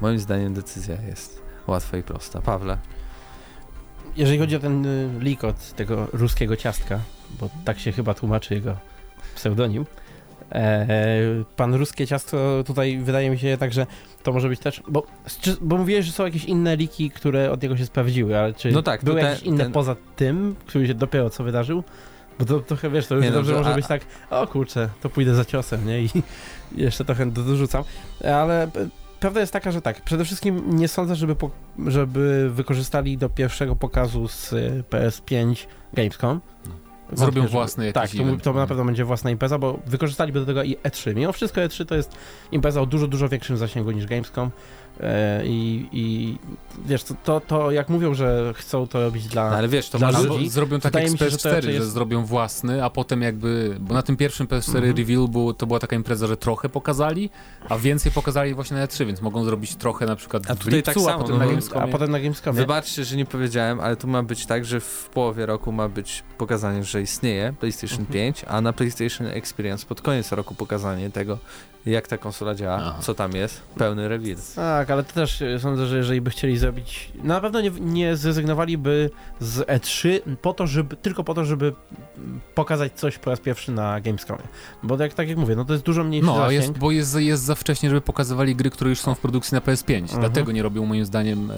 Moim 0.00 0.18
zdaniem 0.18 0.54
decyzja 0.54 1.02
jest 1.02 1.42
łatwa 1.66 1.96
i 1.96 2.02
prosta. 2.02 2.42
Pawle? 2.42 2.78
Jeżeli 4.16 4.38
chodzi 4.38 4.56
o 4.56 4.58
ten 4.58 4.86
y, 4.86 5.10
leak 5.20 5.44
od 5.44 5.72
tego 5.72 6.06
ruskiego 6.12 6.56
ciastka, 6.56 7.00
bo 7.40 7.50
tak 7.64 7.78
się 7.78 7.92
chyba 7.92 8.14
tłumaczy 8.14 8.54
jego 8.54 8.76
pseudonim, 9.34 9.86
pan 11.56 11.74
ruskie 11.74 12.06
ciastko 12.06 12.64
tutaj 12.66 12.98
wydaje 12.98 13.30
mi 13.30 13.38
się 13.38 13.56
że 13.70 13.86
to 14.22 14.32
może 14.32 14.48
być 14.48 14.60
też, 14.60 14.82
bo, 14.88 15.06
bo 15.60 15.76
mówiłeś, 15.76 16.06
że 16.06 16.12
są 16.12 16.24
jakieś 16.24 16.44
inne 16.44 16.76
liki, 16.76 17.10
które 17.10 17.50
od 17.50 17.62
niego 17.62 17.76
się 17.76 17.86
sprawdziły, 17.86 18.38
ale 18.38 18.54
czy 18.54 18.72
No 18.72 18.82
tak, 18.82 19.04
były 19.04 19.20
ten- 19.20 19.30
jakieś 19.30 19.42
inne 19.46 19.64
ten- 19.64 19.72
poza 19.72 19.96
tym, 20.16 20.56
który 20.66 20.86
się 20.86 20.94
dopiero 20.94 21.30
co 21.30 21.44
wydarzył? 21.44 21.84
Bo 22.38 22.44
to 22.44 22.60
trochę, 22.60 22.90
wiesz, 22.90 23.06
to 23.06 23.14
już 23.14 23.24
Nie 23.24 23.30
no, 23.30 23.36
dobrze 23.36 23.52
że- 23.52 23.58
może 23.58 23.72
a- 23.72 23.74
być 23.74 23.86
tak, 23.86 24.02
o 24.30 24.46
kurczę, 24.46 24.88
to 25.00 25.08
pójdę 25.08 25.34
za 25.34 25.44
ciosem, 25.44 25.86
nie? 25.86 26.00
I 26.02 26.08
jeszcze 26.86 27.04
trochę 27.04 27.26
do- 27.26 27.42
dorzucam. 27.42 27.84
Ale 28.24 28.62
e, 28.64 28.68
prawda 29.20 29.40
jest 29.40 29.52
taka, 29.52 29.72
że 29.72 29.82
tak, 29.82 30.00
przede 30.04 30.24
wszystkim 30.24 30.76
nie 30.76 30.88
sądzę, 30.88 31.16
żeby, 31.16 31.36
po, 31.36 31.50
żeby 31.86 32.50
wykorzystali 32.50 33.18
do 33.18 33.28
pierwszego 33.28 33.76
pokazu 33.76 34.28
z 34.28 34.52
e, 34.52 34.56
PS5 34.90 35.66
Gamescom. 35.94 36.40
Zrobią 37.12 37.24
Wątpię, 37.24 37.42
że- 37.42 37.48
własny 37.48 37.92
Tak, 37.92 38.02
jakiś 38.04 38.20
to, 38.20 38.26
event. 38.26 38.42
to 38.42 38.52
na 38.52 38.66
pewno 38.66 38.84
będzie 38.84 39.04
własna 39.04 39.30
impreza, 39.30 39.58
bo 39.58 39.78
wykorzystaliby 39.86 40.40
do 40.40 40.46
tego 40.46 40.62
i 40.62 40.76
E3. 40.76 41.14
Mimo 41.14 41.32
wszystko 41.32 41.60
E3 41.60 41.84
to 41.86 41.94
jest 41.94 42.12
impreza 42.52 42.80
o 42.80 42.86
dużo, 42.86 43.06
dużo 43.06 43.28
większym 43.28 43.56
zasięgu 43.56 43.90
niż 43.90 44.06
Gamescom. 44.06 44.50
E, 45.00 45.42
I, 45.46 45.88
i 45.92 46.36
wiesz, 46.86 47.04
to, 47.04 47.14
to, 47.24 47.40
to 47.40 47.70
jak 47.70 47.88
mówią, 47.88 48.14
że 48.14 48.52
chcą 48.56 48.86
to 48.86 49.00
robić 49.00 49.26
dla... 49.28 49.50
No, 49.50 49.56
ale 49.56 49.68
wiesz, 49.68 49.88
to 49.90 49.98
Dla 49.98 50.10
ludzi- 50.10 50.48
zrobią 50.48 50.80
tak 50.80 50.94
jak 50.94 51.08
z 51.08 51.12
mi 51.12 51.18
się, 51.18 51.30
że 51.30 51.36
to 51.38 51.48
PS4, 51.48 51.52
raczej 51.52 51.62
że 51.72 51.78
jest- 51.78 51.92
zrobią 51.92 52.24
własny, 52.24 52.84
a 52.84 52.90
potem 52.90 53.22
jakby, 53.22 53.76
bo 53.80 53.94
na 53.94 54.02
tym 54.02 54.16
pierwszym 54.16 54.46
PS4 54.46 54.76
Mhm. 54.76 54.96
reveal 54.96 55.28
było, 55.28 55.54
to 55.54 55.66
była 55.66 55.78
taka 55.78 55.96
impreza, 55.96 56.26
że 56.26 56.36
trochę 56.36 56.68
pokazali, 56.68 57.30
a 57.68 57.78
więcej 57.78 58.12
pokazali 58.12 58.54
właśnie 58.54 58.76
na 58.76 58.86
E3, 58.86 59.06
więc 59.06 59.22
mogą 59.22 59.44
zrobić 59.44 59.76
trochę 59.76 60.06
na 60.06 60.16
przykład 60.16 60.50
A 60.50 60.54
w 60.54 60.58
tutaj 60.58 60.74
lipcu, 60.74 60.86
tak 60.92 60.96
a 60.96 61.00
samo, 61.06 61.18
potem 61.18 61.38
no 61.38 61.44
na 61.44 61.50
Gamescomie. 61.50 61.82
a 61.82 61.88
potem 61.88 62.10
na 62.10 62.20
Gamescomie. 62.20 62.56
Wybaczcie, 62.58 63.04
że 63.04 63.16
nie 63.16 63.26
powiedziałem, 63.26 63.80
ale 63.80 63.96
tu 63.96 64.08
ma 64.08 64.22
być 64.22 64.46
tak, 64.46 64.64
że 64.64 64.80
w 64.80 65.08
połowie 65.14 65.46
roku 65.46 65.72
ma 65.72 65.88
być 65.88 66.22
pokazanie, 66.38 66.84
że 66.84 66.95
istnieje 66.98 67.52
PlayStation 67.52 68.00
Mhm. 68.00 68.12
5, 68.12 68.44
a 68.48 68.60
na 68.60 68.72
PlayStation 68.72 69.26
Experience 69.26 69.86
pod 69.86 70.00
koniec 70.00 70.32
roku 70.32 70.54
pokazanie 70.54 71.10
tego, 71.10 71.38
jak 71.86 72.08
ta 72.08 72.18
konsola 72.18 72.54
działa, 72.54 72.76
Aha. 72.80 72.96
co 73.00 73.14
tam 73.14 73.32
jest, 73.32 73.62
pełny 73.78 74.08
reveal. 74.08 74.36
Tak, 74.54 74.90
ale 74.90 75.04
to 75.04 75.12
też 75.12 75.42
e, 75.42 75.60
sądzę, 75.60 75.86
że 75.86 75.96
jeżeli 75.96 76.20
by 76.20 76.30
chcieli 76.30 76.58
zrobić. 76.58 77.12
Na 77.22 77.40
pewno 77.40 77.60
nie, 77.60 77.70
nie 77.70 78.16
zrezygnowaliby 78.16 79.10
z 79.40 79.58
E3 79.68 80.20
po 80.42 80.54
to, 80.54 80.66
żeby, 80.66 80.96
tylko 80.96 81.24
po 81.24 81.34
to, 81.34 81.44
żeby 81.44 81.72
pokazać 82.54 82.92
coś 82.92 83.18
po 83.18 83.30
raz 83.30 83.40
pierwszy 83.40 83.72
na 83.72 84.00
Gamescomie. 84.00 84.42
Bo 84.82 84.96
jak, 85.02 85.14
tak 85.14 85.28
jak 85.28 85.38
mówię, 85.38 85.56
no 85.56 85.64
to 85.64 85.72
jest 85.72 85.84
dużo 85.84 86.04
mniejszy 86.04 86.26
No, 86.26 86.50
jest, 86.50 86.70
bo 86.78 86.90
jest, 86.90 87.14
jest 87.16 87.42
za 87.42 87.54
wcześnie, 87.54 87.88
żeby 87.88 88.00
pokazywali 88.00 88.56
gry, 88.56 88.70
które 88.70 88.90
już 88.90 89.00
są 89.00 89.14
w 89.14 89.18
produkcji 89.18 89.54
na 89.54 89.60
PS5. 89.60 89.96
Mhm. 89.96 90.20
Dlatego 90.20 90.52
nie 90.52 90.62
robią 90.62 90.86
moim 90.86 91.04
zdaniem 91.06 91.50
e, 91.50 91.54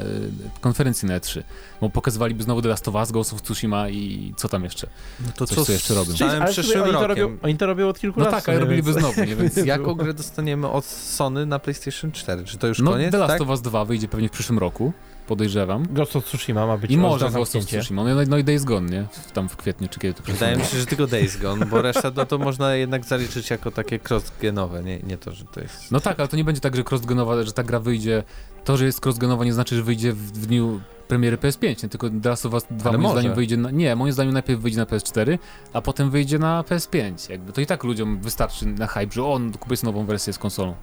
konferencji 0.61 1.09
na 1.09 1.19
E3. 1.19 1.43
Bo 1.81 1.91
pokazywaliby 1.91 2.43
znowu 2.43 2.63
The 2.63 2.69
Last 2.69 2.89
of 2.89 2.95
Us, 2.95 3.13
Ghost 3.13 3.33
of 3.33 3.43
Tsushima 3.43 3.89
i 3.89 4.35
co 4.37 4.49
tam 4.49 4.65
jeszcze. 4.65 4.87
No 5.21 5.29
to 5.37 5.47
Coś, 5.47 5.67
co 5.67 5.73
jeszcze 5.73 5.95
robią. 5.95 6.15
Czyli- 6.15 6.31
ale 6.31 6.51
przyszłym 6.53 6.83
oni 6.83 6.93
to, 6.93 7.07
rokiem? 7.07 7.25
robią, 7.25 7.39
oni 7.43 7.57
to 7.57 7.67
robią 7.67 7.89
od 7.89 7.99
kilku 7.99 8.21
No 8.21 8.25
lat. 8.27 8.35
tak, 8.35 8.43
w 8.43 8.45
sumie, 8.45 8.57
ale 8.57 8.65
robiliby 8.65 8.93
znowu, 8.93 9.25
nie? 9.25 9.37
Więc 9.37 9.57
Jaką 9.67 9.95
grę 9.95 10.15
dostaniemy 10.19 10.69
od 10.69 10.85
Sony 10.85 11.47
na 11.47 11.59
PlayStation 11.59 12.13
4? 12.13 12.45
Czy 12.45 12.59
to 12.59 12.67
już 12.67 12.79
no, 12.79 12.91
koniec, 12.91 13.13
The 13.13 13.19
Last 13.19 13.33
tak? 13.33 13.41
of 13.41 13.49
Us 13.49 13.61
2 13.61 13.85
wyjdzie 13.85 14.09
pewnie 14.09 14.29
w 14.29 14.33
przyszłym 14.33 14.59
roku, 14.59 14.93
podejrzewam. 15.27 15.87
Ghost 15.91 16.17
of 16.17 16.25
Tsushima 16.25 16.67
ma 16.67 16.79
być 16.79 16.91
I 16.91 16.99
może 16.99 17.31
Ghost 17.31 17.57
of. 17.57 17.65
Tsushima. 17.67 18.05
No, 18.05 18.11
no 18.29 18.39
i 18.39 18.45
Days 18.45 18.65
Gone, 18.65 18.91
nie? 18.91 19.07
Tam 19.35 19.49
w 19.49 19.57
kwietniu, 19.57 19.89
czy 19.89 20.01
kiedy 20.01 20.15
to 20.15 20.33
Wydaje 20.33 20.57
mi 20.57 20.65
się, 20.65 20.79
że 20.79 20.87
tylko 20.87 21.07
Days 21.07 21.37
Gone, 21.37 21.67
bo 21.67 21.83
reszta 21.83 22.13
no, 22.17 22.27
to 22.27 22.39
można 22.39 22.75
jednak 22.75 23.05
zaliczyć 23.05 23.51
jako 23.51 23.71
takie 23.71 23.99
cross-genowe, 23.99 24.85
nie, 24.85 24.99
nie 24.99 25.19
to, 25.19 25.33
że 25.33 25.45
to 25.45 25.61
jest... 25.61 25.91
No 25.91 26.01
tak, 26.01 26.21
ale 26.21 26.29
to 26.29 26.37
nie 26.37 26.45
będzie 26.45 26.61
tak, 26.61 26.77
że 26.77 26.85
crossgenowa, 26.91 27.43
że 27.43 27.53
ta 27.53 27.63
gra 27.63 27.81
wyjdzie. 27.81 28.23
To, 28.65 28.77
że 28.77 28.85
jest 28.85 29.07
crossgenowa 29.07 29.45
nie 29.45 29.53
znaczy, 29.53 29.77
że 29.77 29.83
wyjdzie 29.83 30.13
w, 30.13 30.19
w 30.19 30.47
dniu 30.47 30.81
premiery 31.09 31.37
PS5, 31.37 31.83
nie? 31.83 31.89
tylko 31.89 32.11
The 32.23 32.29
Last 32.29 32.47
of 32.47 32.53
Us 32.53 32.65
2 32.71 32.91
Ale 32.91 32.99
moim 32.99 33.03
może. 33.11 33.21
zdaniem 33.21 33.35
wyjdzie 33.37 33.57
na, 33.57 33.71
Nie, 33.71 33.97
moim 33.97 34.13
zdaniem 34.13 34.33
najpierw 34.35 34.61
wyjdzie 34.61 34.79
na 34.79 34.85
PS4, 34.85 35.39
a 35.73 35.81
potem 35.83 36.11
wyjdzie 36.11 36.39
na 36.39 36.63
PS5. 36.63 37.31
Jakby 37.31 37.53
to 37.53 37.61
i 37.61 37.67
tak 37.67 37.85
ludziom 37.85 38.21
wystarczy 38.21 38.67
na 38.67 38.87
hype, 38.87 39.13
że 39.13 39.25
on 39.25 39.53
kupię 39.53 39.77
sobie 39.77 39.93
nową 39.93 40.07
wersję 40.07 40.33
z 40.33 40.39
konsolą. 40.39 40.75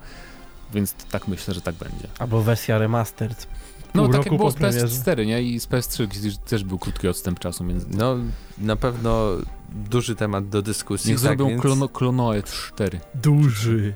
Więc 0.73 0.93
tak 0.93 1.27
myślę, 1.27 1.53
że 1.53 1.61
tak 1.61 1.75
będzie. 1.75 2.07
Albo 2.19 2.41
wersja 2.41 2.77
remastered. 2.77 3.47
No 3.93 4.07
tak 4.07 4.25
jak 4.25 4.37
było 4.37 4.51
z 4.51 4.55
premierze. 4.55 4.87
PS4, 4.87 5.25
nie? 5.25 5.41
I 5.43 5.59
z 5.59 5.67
PS3, 5.67 6.07
gdzie 6.07 6.31
też 6.37 6.63
był 6.63 6.79
krótki 6.79 7.07
odstęp 7.07 7.39
czasu 7.39 7.63
między. 7.63 7.87
No, 7.89 8.15
na 8.57 8.75
pewno 8.75 9.27
duży 9.69 10.15
temat 10.15 10.49
do 10.49 10.61
dyskusji. 10.61 11.11
Niech 11.11 11.17
tak, 11.19 11.23
zrobią 11.27 11.47
więc- 11.49 11.61
klono, 11.61 11.89
Klonoe 11.89 12.43
4. 12.43 12.99
Duży 13.15 13.93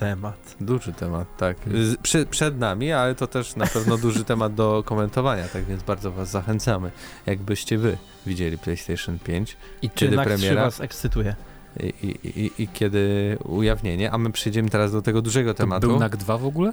temat. 0.00 0.56
Duży 0.60 0.92
temat, 0.92 1.36
tak. 1.36 1.56
Z- 1.74 1.96
Przy, 1.96 2.26
przed 2.26 2.58
nami, 2.58 2.92
ale 2.92 3.14
to 3.14 3.26
też 3.26 3.56
na 3.56 3.66
pewno 3.66 3.98
duży 3.98 4.24
temat 4.24 4.54
do 4.54 4.82
komentowania, 4.86 5.48
tak 5.48 5.64
więc 5.64 5.82
bardzo 5.82 6.12
Was 6.12 6.30
zachęcamy. 6.30 6.90
Jakbyście 7.26 7.78
Wy 7.78 7.96
widzieli 8.26 8.58
PlayStation 8.58 9.18
5 9.18 9.56
I 9.82 9.90
czy 9.90 9.94
Kiedy 9.96 10.16
NAC 10.16 10.26
3 10.28 10.36
premiera? 10.38 10.62
was 10.64 10.80
ekscytuje? 10.80 11.34
i, 11.80 11.86
i, 12.06 12.40
i, 12.40 12.50
i 12.62 12.68
kiedy 12.68 13.38
ujawnienie, 13.44 14.10
a 14.10 14.18
my 14.18 14.32
przejdziemy 14.32 14.68
teraz 14.70 14.92
do 14.92 15.02
tego 15.02 15.22
dużego 15.22 15.54
To 15.54 15.58
tematu. 15.58 15.86
był 15.88 15.98
NAC 15.98 16.12
2 16.16 16.38
w 16.38 16.46
ogóle? 16.46 16.72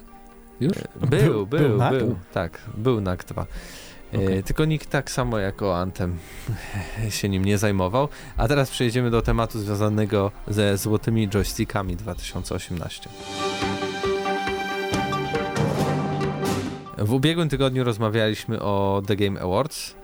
Już? 0.59 0.73
Był, 0.99 1.09
Był- 1.09 1.45
był, 1.47 1.77
był 1.79 1.89
był, 1.99 2.15
tak, 2.33 2.59
był 2.77 3.01
NAC 3.01 3.19
2. 3.25 3.45
E, 4.17 4.25
Okej. 4.25 4.43
Tylko 4.43 4.65
nikt 4.65 4.89
tak 4.89 5.11
samo 5.11 5.37
jak 5.39 5.61
o 5.61 5.77
Anthem 5.77 6.17
się 7.09 7.29
nim 7.29 7.45
nie 7.45 7.57
zajmował. 7.57 8.09
A 8.37 8.47
teraz 8.47 8.69
przejdziemy 8.69 9.11
do 9.11 9.21
tematu 9.21 9.59
związanego 9.59 10.31
ze 10.47 10.77
złotymi 10.77 11.29
joystickami 11.29 11.95
2018. 11.95 13.09
W 16.97 17.13
ubiegłym 17.13 17.49
tygodniu 17.49 17.83
rozmawialiśmy 17.83 18.61
o 18.61 19.01
The 19.07 19.15
Game 19.15 19.41
Awards, 19.41 19.95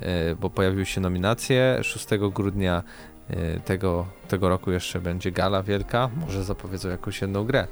e, 0.00 0.34
bo 0.34 0.50
pojawiły 0.50 0.86
się 0.86 1.00
nominacje. 1.00 1.78
6 1.82 2.06
grudnia 2.32 2.82
e, 3.30 3.60
tego, 3.60 4.06
tego 4.28 4.48
roku 4.48 4.70
jeszcze 4.70 5.00
będzie 5.00 5.32
gala 5.32 5.62
wielka. 5.62 6.10
Może 6.16 6.44
zapowiedzą 6.44 6.88
jakąś 6.88 7.20
jedną 7.20 7.44
grę. 7.44 7.66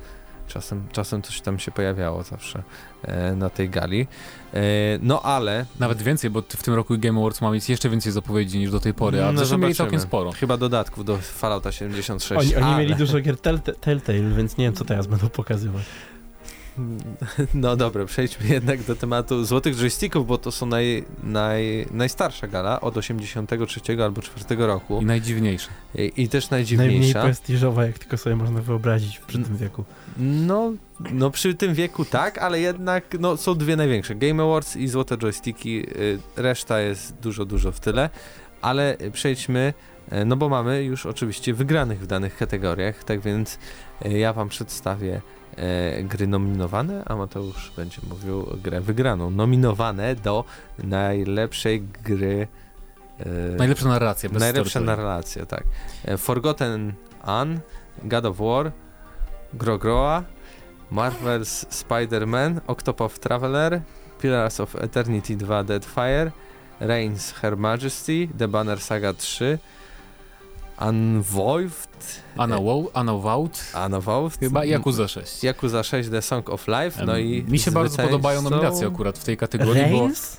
Czasem, 0.52 0.82
czasem 0.92 1.22
coś 1.22 1.40
tam 1.40 1.58
się 1.58 1.70
pojawiało 1.70 2.22
zawsze 2.22 2.62
e, 3.02 3.34
na 3.34 3.50
tej 3.50 3.68
gali. 3.68 4.06
E, 4.54 4.60
no 5.02 5.22
ale 5.22 5.66
Nawet 5.78 6.02
więcej, 6.02 6.30
bo 6.30 6.42
w 6.42 6.62
tym 6.62 6.74
roku 6.74 6.94
Game 6.98 7.20
Awards 7.20 7.40
ma 7.40 7.50
mieć 7.50 7.68
jeszcze 7.68 7.88
więcej 7.90 8.12
zapowiedzi 8.12 8.58
niż 8.58 8.70
do 8.70 8.80
tej 8.80 8.94
pory, 8.94 9.24
a 9.24 9.32
No, 9.32 9.58
mieli 9.58 9.74
całkiem 9.74 10.00
sporo. 10.00 10.32
chyba 10.32 10.56
dodatków 10.56 11.04
do 11.04 11.16
Fallouta 11.16 11.72
76. 11.72 12.40
Oni, 12.40 12.56
oni 12.56 12.64
ale... 12.74 12.82
mieli 12.82 12.94
dużo 12.94 13.20
gier 13.20 13.36
tellta- 13.36 13.74
Telltale, 13.80 14.30
więc 14.36 14.56
nie 14.56 14.64
wiem, 14.64 14.74
co 14.74 14.84
teraz 14.84 15.06
będą 15.06 15.28
pokazywać. 15.28 15.82
No 17.54 17.76
dobra, 17.76 18.04
przejdźmy 18.04 18.48
jednak 18.48 18.82
do 18.82 18.96
tematu 18.96 19.44
złotych 19.44 19.76
joysticków, 19.76 20.26
bo 20.26 20.38
to 20.38 20.52
są 20.52 20.66
naj, 20.66 21.04
naj, 21.22 21.86
najstarsza 21.90 22.48
gala 22.48 22.80
od 22.80 22.96
83 22.96 23.80
albo 24.04 24.22
4 24.22 24.66
roku 24.66 25.00
I 25.02 25.04
najdziwniejsze. 25.04 25.68
i, 25.94 26.12
i 26.16 26.28
też 26.28 26.50
Najmniej 26.50 26.76
najdziwniejsza. 26.76 27.22
prestiżowa, 27.22 27.86
jak 27.86 27.98
tylko 27.98 28.16
sobie 28.16 28.36
można 28.36 28.62
wyobrazić 28.62 29.18
przy 29.18 29.38
tym 29.38 29.56
wieku. 29.56 29.84
No, 30.18 30.72
no 31.12 31.30
przy 31.30 31.54
tym 31.54 31.74
wieku 31.74 32.04
tak, 32.04 32.38
ale 32.38 32.60
jednak 32.60 33.04
no, 33.20 33.36
są 33.36 33.54
dwie 33.54 33.76
największe. 33.76 34.14
Game 34.14 34.42
Awards 34.42 34.76
i 34.76 34.88
złote 34.88 35.16
joysticki, 35.18 35.86
y, 35.98 36.18
reszta 36.36 36.80
jest 36.80 37.14
dużo, 37.14 37.44
dużo 37.44 37.72
w 37.72 37.80
tyle, 37.80 38.10
ale 38.62 38.96
przejdźmy, 39.12 39.74
y, 40.12 40.24
no 40.24 40.36
bo 40.36 40.48
mamy 40.48 40.84
już 40.84 41.06
oczywiście 41.06 41.54
wygranych 41.54 42.00
w 42.00 42.06
danych 42.06 42.36
kategoriach, 42.36 43.04
tak 43.04 43.20
więc 43.20 43.58
y, 44.06 44.18
ja 44.18 44.32
wam 44.32 44.48
przedstawię 44.48 45.20
gry 46.02 46.26
nominowane, 46.26 47.04
a 47.04 47.16
Mateusz 47.16 47.72
będzie 47.76 48.00
mówił 48.08 48.46
grę 48.62 48.80
wygraną. 48.80 49.30
Nominowane 49.30 50.14
do 50.14 50.44
najlepszej 50.78 51.80
gry 51.80 52.48
y, 53.20 53.56
Najlepsza 53.58 53.88
narracja, 53.88 54.28
bez 54.30 54.40
Najlepsza 54.40 54.80
narracja, 54.80 55.46
tak. 55.46 55.64
E, 56.04 56.18
Forgotten 56.18 56.92
Anne, 57.22 57.60
God 58.02 58.26
of 58.26 58.38
War, 58.38 58.72
Grogroa, 59.54 60.24
Marvel's 60.92 61.66
Spider-Man, 61.70 62.60
Octopath 62.66 63.18
Traveler, 63.18 63.80
Pillars 64.20 64.60
of 64.60 64.74
Eternity 64.74 65.36
2 65.36 65.64
Deadfire, 65.64 66.32
Reigns 66.80 67.32
Her 67.32 67.56
Majesty, 67.56 68.28
The 68.38 68.48
Banner 68.48 68.80
Saga 68.80 69.12
3, 69.12 69.58
Unvolved, 70.80 72.22
Unavowed, 72.94 73.72
Unavowed, 73.86 74.38
chyba 74.40 74.64
Yakuza 74.64 75.08
6. 75.08 75.44
Yakuza 75.44 75.82
6 75.82 76.08
The 76.10 76.22
Song 76.22 76.50
of 76.50 76.68
Life, 76.68 77.04
no 77.06 77.18
i 77.18 77.44
Mi 77.48 77.58
się 77.58 77.70
bardzo 77.70 78.02
podobają 78.02 78.42
nominacje 78.42 78.86
akurat 78.86 79.18
w 79.18 79.24
tej 79.24 79.36
kategorii, 79.36 79.82
Reigns? 79.82 80.36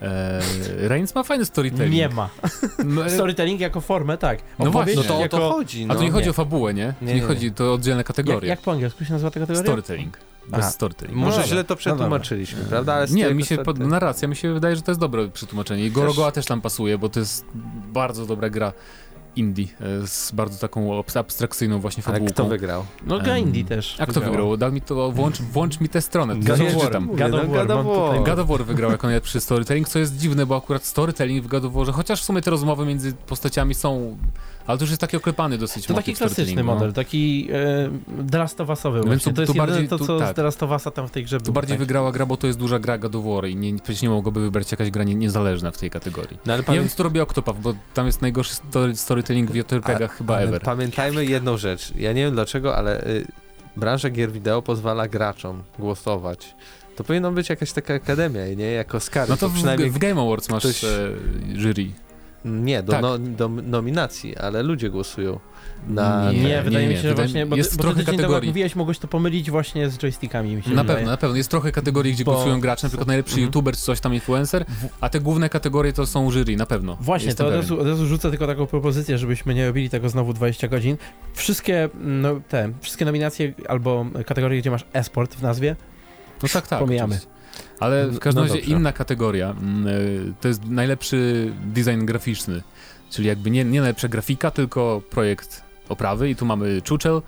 bo 0.00 0.06
e, 0.06 0.40
Reigns 0.88 1.14
ma 1.14 1.22
fajny 1.22 1.44
storytelling. 1.44 1.94
Nie 1.94 2.08
ma. 2.08 2.28
No, 2.84 3.06
e, 3.06 3.10
Storytelling 3.10 3.60
jako 3.60 3.80
formę, 3.80 4.18
tak. 4.18 4.38
No 4.58 4.70
właśnie. 4.70 4.94
No 4.94 5.02
to 5.02 5.18
o 5.18 5.20
jako... 5.20 5.38
to 5.38 5.52
chodzi, 5.52 5.86
no. 5.86 5.94
A 5.94 5.96
tu 5.96 6.02
nie 6.02 6.10
chodzi 6.10 6.24
nie. 6.24 6.30
o 6.30 6.34
fabułę, 6.34 6.74
nie? 6.74 6.94
Tu 6.98 7.04
Nie, 7.04 7.14
nie, 7.14 7.20
nie. 7.20 7.26
chodzi, 7.26 7.52
to 7.52 7.72
oddzielne 7.74 8.00
Jak, 8.00 8.06
kategorie. 8.06 8.48
jak 8.48 8.60
po 8.60 8.72
angielsku 8.72 9.04
się 9.04 9.12
nazywa 9.12 9.30
ta 9.30 9.40
kategoria? 9.40 9.62
Storytelling. 9.66 10.18
Bez 10.48 10.60
Aha. 10.60 10.70
storytelling. 10.70 11.16
Może 11.18 11.40
No 11.40 11.46
źle 11.46 11.56
dobra. 11.56 11.64
to 11.68 11.76
przetłumaczyliśmy, 11.76 12.64
prawda? 12.64 12.94
Ale 12.94 13.06
Nie, 13.06 13.34
mi 13.34 13.44
się 13.44 13.56
to- 13.56 13.64
pod, 13.64 13.78
narracja 13.78 14.28
mi 14.28 14.36
się 14.36 14.52
wydaje, 14.54 14.76
że 14.76 14.82
to 14.82 14.90
jest 14.90 15.00
dobre 15.00 15.28
przetłumaczenie. 15.28 15.84
I 15.84 15.90
Gorogoa 15.90 16.32
też 16.32 16.46
tam 16.46 16.60
pasuje, 16.60 16.98
bo 16.98 17.08
to 17.08 17.20
jest 17.20 17.44
bardzo 17.92 18.26
dobra 18.26 18.50
gra 18.50 18.72
indie 19.38 19.66
e, 19.80 20.06
z 20.06 20.32
bardzo 20.32 20.58
taką 20.58 21.00
abs- 21.00 21.18
abstrakcyjną 21.18 21.80
właśnie 21.80 22.02
Ale 22.06 22.14
fabułką. 22.14 22.34
kto 22.34 22.44
wygrał? 22.44 22.84
No 23.06 23.18
gra 23.18 23.38
Indie 23.38 23.64
też. 23.64 23.96
A 24.00 24.06
kto 24.06 24.20
wygrał? 24.20 24.56
Dał 24.56 24.72
mi 24.72 24.80
to, 24.80 25.12
włącz, 25.12 25.42
włącz 25.42 25.80
mi 25.80 25.88
tę 25.88 26.00
stronę, 26.00 26.34
to 26.36 26.40
God 26.40 26.60
of 26.60 26.82
War. 26.82 27.02
God 27.02 27.34
of 27.34 27.48
no, 27.48 27.54
War, 27.54 27.66
God 27.66 27.70
of 27.70 27.86
War. 27.86 28.22
God 28.24 28.38
of 28.38 28.48
War 28.48 28.64
wygrał 28.64 28.90
jako 28.90 29.06
najlepszy 29.06 29.40
storytelling, 29.40 29.88
co 29.88 29.98
jest 29.98 30.16
dziwne, 30.16 30.46
bo 30.46 30.56
akurat 30.56 30.84
storytelling 30.84 31.44
w 31.44 31.48
God 31.48 31.64
of 31.64 31.72
Warze, 31.72 31.92
chociaż 31.92 32.20
w 32.20 32.24
sumie 32.24 32.42
te 32.42 32.50
rozmowy 32.50 32.86
między 32.86 33.12
postaciami 33.12 33.74
są, 33.74 34.16
ale 34.68 34.78
to 34.78 34.84
już 34.84 34.90
jest 34.90 35.00
taki 35.00 35.16
oklepany 35.16 35.58
dosyć 35.58 35.86
To 35.86 35.94
taki 35.94 36.14
klasyczny 36.14 36.62
no. 36.64 36.74
model, 36.74 36.92
taki 36.92 37.48
e, 37.52 37.90
Więc 39.10 39.22
właśnie. 39.22 39.32
tu- 39.32 39.36
To 39.36 39.42
jest 39.42 39.54
bardziej- 39.56 39.88
to, 39.88 39.98
tu- 39.98 40.06
co 40.06 40.18
tak. 40.18 40.52
z 40.52 40.62
Usa 40.76 40.90
tam 40.90 41.08
w 41.08 41.10
tej 41.10 41.24
grze 41.24 41.40
Tu 41.40 41.52
bardziej 41.52 41.74
tak. 41.74 41.78
wygrała 41.78 42.12
gra, 42.12 42.26
bo 42.26 42.36
to 42.36 42.46
jest 42.46 42.58
duża 42.58 42.78
gra 42.78 42.98
God 42.98 43.14
of 43.14 43.24
War 43.24 43.46
i 43.48 43.56
nie, 43.56 43.78
przecież 43.78 44.02
nie 44.02 44.08
mogłoby 44.08 44.40
wybrać 44.40 44.70
jakaś 44.70 44.90
gra 44.90 45.04
nie, 45.04 45.14
niezależna 45.14 45.70
w 45.70 45.78
tej 45.78 45.90
kategorii. 45.90 46.38
No 46.46 46.52
ale 46.52 46.62
Nie 46.62 46.66
wiem, 46.74 46.76
pamię- 46.84 46.88
co 46.90 46.96
tu 46.96 47.02
robi 47.02 47.20
Octopath, 47.20 47.60
bo 47.60 47.74
tam 47.94 48.06
jest 48.06 48.22
najgorszy 48.22 48.54
story, 48.54 48.96
storytelling 48.96 49.50
w 49.50 49.54
JRPG-ach 49.54 50.16
chyba 50.16 50.34
ale 50.36 50.44
ever. 50.48 50.62
Pamiętajmy 50.62 51.24
jedną 51.24 51.56
rzecz. 51.56 51.92
Ja 51.96 52.12
nie 52.12 52.24
wiem 52.24 52.34
dlaczego, 52.34 52.76
ale 52.76 53.06
y, 53.06 53.26
branża 53.76 54.10
gier 54.10 54.32
wideo 54.32 54.62
pozwala 54.62 55.08
graczom 55.08 55.62
głosować. 55.78 56.54
To 56.96 57.04
powinno 57.04 57.32
być 57.32 57.48
jakaś 57.48 57.72
taka 57.72 57.94
akademia, 57.94 58.46
nie? 58.56 58.64
Jak 58.70 58.94
Oscary. 58.94 59.30
No 59.30 59.36
to 59.36 59.48
w, 59.48 59.54
przynajmniej 59.54 59.90
w 59.90 59.98
Game 59.98 60.20
Awards 60.22 60.48
masz 60.48 60.62
ktoś- 60.62 60.84
e, 60.84 60.88
jury. 61.54 61.86
Nie, 62.44 62.82
do, 62.82 62.92
tak. 62.92 63.02
no, 63.02 63.18
do 63.18 63.48
nominacji, 63.48 64.36
ale 64.36 64.62
ludzie 64.62 64.90
głosują. 64.90 65.40
Na, 65.88 66.32
Nie, 66.32 66.40
Nie, 66.42 66.62
wydaje 66.62 66.86
nie, 66.86 66.90
mi 66.90 66.96
się, 66.96 67.02
że 67.02 67.08
wydaje- 67.08 67.28
właśnie, 67.28 67.46
bo, 67.46 67.56
jest 67.56 67.70
ty, 67.70 67.76
bo 67.76 67.82
trochę 67.82 67.96
temu, 68.04 68.12
jak 68.12 68.16
kategorii. 68.20 68.50
mówiłeś, 68.50 68.76
mogłeś 68.76 68.98
to 68.98 69.08
pomylić 69.08 69.50
właśnie 69.50 69.90
z 69.90 69.98
joystickami, 69.98 70.56
mi 70.56 70.62
się 70.62 70.70
Na 70.70 70.82
wydaje. 70.82 70.96
pewno, 70.98 71.10
na 71.10 71.16
pewno. 71.16 71.36
Jest 71.36 71.50
trochę 71.50 71.72
kategorii, 71.72 72.12
gdzie 72.12 72.24
Bo- 72.24 72.32
głosują 72.32 72.60
gracze, 72.60 72.86
na 72.86 72.88
przykład 72.88 73.08
najlepszy 73.08 73.32
Mhm. 73.34 73.46
youtuber 73.46 73.74
czy 73.74 73.80
coś 73.80 74.00
tam 74.00 74.14
influencer, 74.14 74.64
a 75.00 75.08
te 75.08 75.20
główne 75.20 75.48
kategorie 75.48 75.92
to 75.92 76.06
są 76.06 76.30
jury, 76.30 76.56
na 76.56 76.66
pewno. 76.66 76.96
Właśnie, 77.00 77.26
Jestem 77.26 77.44
to 77.46 77.48
od 77.50 77.56
razu, 77.56 77.80
od 77.80 77.86
razu 77.86 78.06
rzucę 78.06 78.30
tylko 78.30 78.46
taką 78.46 78.66
propozycję, 78.66 79.18
żebyśmy 79.18 79.54
nie 79.54 79.66
robili 79.66 79.90
tego 79.90 80.08
znowu 80.08 80.32
20 80.32 80.68
godzin. 80.68 80.96
Wszystkie, 81.34 81.88
no, 82.00 82.40
te, 82.48 82.72
wszystkie 82.80 83.04
nominacje 83.04 83.52
albo 83.68 84.06
kategorie, 84.26 84.60
gdzie 84.60 84.70
masz 84.70 84.84
e-sport 84.92 85.34
w 85.34 85.42
nazwie, 85.42 85.76
No 86.42 86.48
tak, 86.52 86.66
tak. 86.66 86.78
pomijamy. 86.78 87.14
oczywiście. 87.14 87.37
Ale 87.80 88.08
w 88.08 88.18
każdym 88.18 88.44
No 88.44 88.48
razie 88.48 88.60
dobrze. 88.60 88.76
inna 88.76 88.92
kategoria 88.92 89.50
mm, 89.50 89.86
y, 89.86 90.32
to 90.40 90.48
jest 90.48 90.64
najlepszy 90.64 91.52
design 91.64 92.04
graficzny, 92.04 92.62
czyli 93.10 93.28
jakby 93.28 93.50
nie, 93.50 93.64
nie 93.64 93.80
najlepsza 93.80 94.08
grafika, 94.08 94.50
tylko 94.50 95.02
projekt 95.10 95.62
oprawy 95.88 96.30
i 96.30 96.36
tu 96.36 96.46
mamy 96.46 96.82
Chuchel 96.88 97.22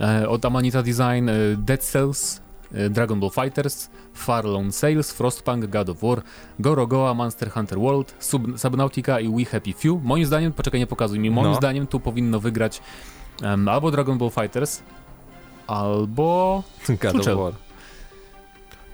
e, 0.00 0.28
od 0.28 0.44
Amanita 0.44 0.82
Design, 0.82 1.28
e, 1.28 1.32
Dead 1.56 1.82
Cells, 1.84 2.40
e, 2.74 2.90
Dragon 2.90 3.20
Ball 3.20 3.30
Fighters, 3.30 3.90
Far 4.14 4.44
Lone 4.44 4.72
Sales, 4.72 5.12
Frostpunk, 5.12 5.66
God 5.66 5.88
of 5.88 6.02
War, 6.02 6.22
Gorogoa, 6.58 7.14
Monster 7.14 7.50
Hunter 7.50 7.78
World, 7.78 8.14
Sub 8.18 8.42
Subnautica 8.58 9.20
i 9.20 9.28
We 9.28 9.44
Happy 9.44 9.72
Few. 9.72 10.02
Moim 10.02 10.26
zdaniem, 10.26 10.52
poczekaj, 10.52 10.80
nie 10.80 10.86
pokazuj 10.86 11.18
mi, 11.18 11.30
moim 11.30 11.50
No. 11.50 11.54
zdaniem 11.54 11.86
tu 11.86 12.00
powinno 12.00 12.40
wygrać 12.40 12.82
em, 13.42 13.68
albo 13.68 13.90
Dragon 13.90 14.18
Ball 14.18 14.30
Fighters, 14.30 14.82
albo 15.66 16.62
God 16.88 17.04
of 17.04 17.12
Chuchel. 17.12 17.36
War. 17.36 17.52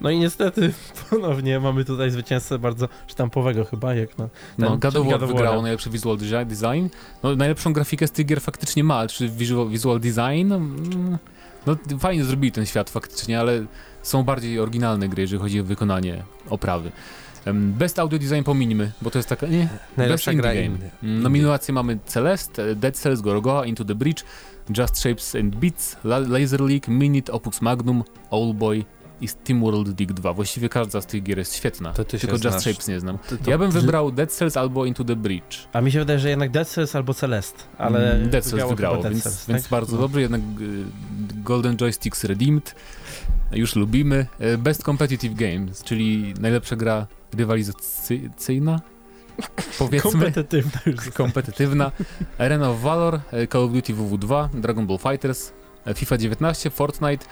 No 0.00 0.10
i 0.10 0.18
niestety 0.18 0.72
ponownie 1.10 1.60
mamy 1.60 1.84
tutaj 1.84 2.10
zwycięzcę 2.10 2.58
bardzo 2.58 2.88
sztampowego 3.06 3.64
chyba, 3.64 3.94
jak 3.94 4.18
na 4.18 4.28
No, 4.58 4.70
ten, 4.70 4.78
God 4.78 4.96
of 4.96 5.06
War 5.06 5.26
wygrało 5.28 5.62
najlepszy 5.62 5.90
visual 5.90 6.18
design-. 6.18 6.88
No, 7.22 7.36
najlepszą 7.36 7.72
grafikę 7.72 8.06
z 8.06 8.10
tych 8.10 8.26
gier 8.26 8.40
faktycznie 8.40 8.84
ma, 8.84 9.06
czy 9.06 9.28
visual, 9.28 9.68
visual 9.68 10.00
design? 10.00 10.52
Mm, 10.52 11.18
No, 11.66 11.76
fajnie 11.98 12.24
zrobili 12.24 12.52
ten 12.52 12.66
świat 12.66 12.90
faktycznie, 12.90 13.40
ale 13.40 13.64
są 14.02 14.22
bardziej 14.22 14.60
oryginalne 14.60 15.08
gry, 15.08 15.22
jeżeli 15.22 15.42
chodzi 15.42 15.60
o 15.60 15.64
wykonanie 15.64 16.22
oprawy. 16.50 16.92
Best 17.54 17.98
Audio 17.98 18.18
Design 18.18 18.42
pominimy, 18.42 18.92
bo 19.02 19.10
to 19.10 19.18
jest 19.18 19.28
taka, 19.28 19.46
nie? 19.46 19.68
Najlepsza 19.96 20.34
gra 20.34 20.54
Game. 20.54 20.78
Mm, 21.02 21.22
Nominacje 21.22 21.74
mamy 21.74 21.98
Celeste, 22.06 22.74
Dead 22.74 22.96
Cells, 22.96 23.20
Gorogoa, 23.20 23.66
Into 23.66 23.84
the 23.84 23.94
Breach, 23.94 24.24
Just 24.78 24.98
Shapes 25.02 25.34
and 25.34 25.56
Beats, 25.56 25.96
La 26.04 26.18
Laser 26.18 26.60
League, 26.60 26.88
Minute, 26.88 27.32
Opus 27.32 27.60
Magnum, 27.60 28.04
Owlboy 28.30 28.84
i 29.20 29.28
Steam 29.28 29.60
World 29.60 30.00
League 30.00 30.14
2. 30.14 30.32
Właściwie 30.32 30.68
każda 30.68 31.00
z 31.00 31.06
tych 31.06 31.22
gier 31.22 31.38
jest 31.38 31.54
świetna, 31.54 31.92
tylko 31.92 32.36
Just. 32.44 32.60
Shapes 32.60 32.88
nie 32.88 33.00
znam. 33.00 33.18
To- 33.18 33.36
to- 33.36 33.50
Ja 33.50 33.58
bym 33.58 33.70
wybrał 33.70 34.12
Dead 34.12 34.32
Cells 34.32 34.56
albo 34.56 34.84
Into 34.86 35.04
the 35.04 35.16
Breach. 35.16 35.42
A 35.72 35.80
mi 35.80 35.92
się 35.92 35.98
wydaje, 35.98 36.18
że 36.18 36.28
jednak 36.30 36.50
Dead 36.50 36.68
Cells 36.68 36.96
albo 36.96 37.14
Celeste, 37.14 37.62
ale 37.78 38.14
Mm, 38.16 38.30
Dead 38.30 38.44
Cells 38.44 38.68
wygrało 38.68 38.96
Dead 39.02 39.12
więc, 39.12 39.22
Cells, 39.24 39.46
więc 39.46 39.62
tak? 39.62 39.70
bardzo 39.70 39.92
No. 39.96 40.02
dobrze, 40.02 40.20
jednak 40.20 40.40
y, 40.40 40.84
Golden 41.44 41.76
Joysticks 41.76 42.24
Redeemed, 42.24 42.74
już 43.52 43.76
lubimy. 43.76 44.26
Y, 44.40 44.58
Best 44.58 44.82
Competitive 44.82 45.34
Games, 45.34 45.82
czyli 45.84 46.34
najlepsza 46.40 46.76
gra 46.76 47.06
rywalizacyjna, 47.34 48.80
powiedzmy, 49.78 50.10
Kompetytywna 50.10 50.80
już 50.86 51.10
kompetytywna. 51.10 51.92
Arena 52.38 52.70
of 52.70 52.80
Valor, 52.80 53.14
y, 53.32 53.46
Call 53.48 53.62
of 53.64 53.72
Duty 53.72 53.94
WW2, 53.94 54.48
Dragon 54.60 54.86
Ball 54.86 54.98
Fighters, 54.98 55.52
y, 55.86 55.94
FIFA 55.94 56.16
19, 56.18 56.70
Fortnite, 56.70 57.26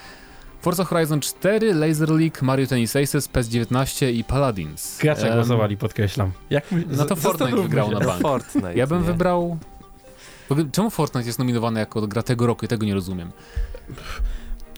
Forza 0.65 0.85
Horizon 0.85 1.21
4, 1.21 1.75
Laser 1.75 2.09
League, 2.11 2.43
Mario 2.43 2.67
Tennis 2.67 2.97
Aces, 2.97 3.29
PES 3.29 3.49
19 3.49 4.13
i 4.13 4.25
Paladins. 4.25 4.99
Gracze 4.99 5.29
Em, 5.29 5.35
głosowali, 5.35 5.77
podkreślam. 5.77 6.33
Jak 6.51 6.73
my, 6.73 6.85
No 6.89 7.05
to 7.05 7.17
z- 7.17 7.19
Fortnite 7.21 7.63
wygrał 7.63 7.91
na 7.91 7.99
No 7.99 8.07
bank. 8.07 8.23
Fortnite, 8.23 8.75
Ja 8.75 8.87
bym 8.87 8.99
nie? 8.99 9.05
wybrał... 9.05 9.59
Czemu 10.73 10.91
Fortnite 10.91 11.27
jest 11.27 11.39
nominowany 11.39 11.81
jako 11.81 12.07
gra 12.07 12.23
tego 12.23 12.47
roku 12.47 12.65
i 12.65 12.69
tego 12.69 12.87
nie 12.87 12.95
rozumiem? 12.95 13.31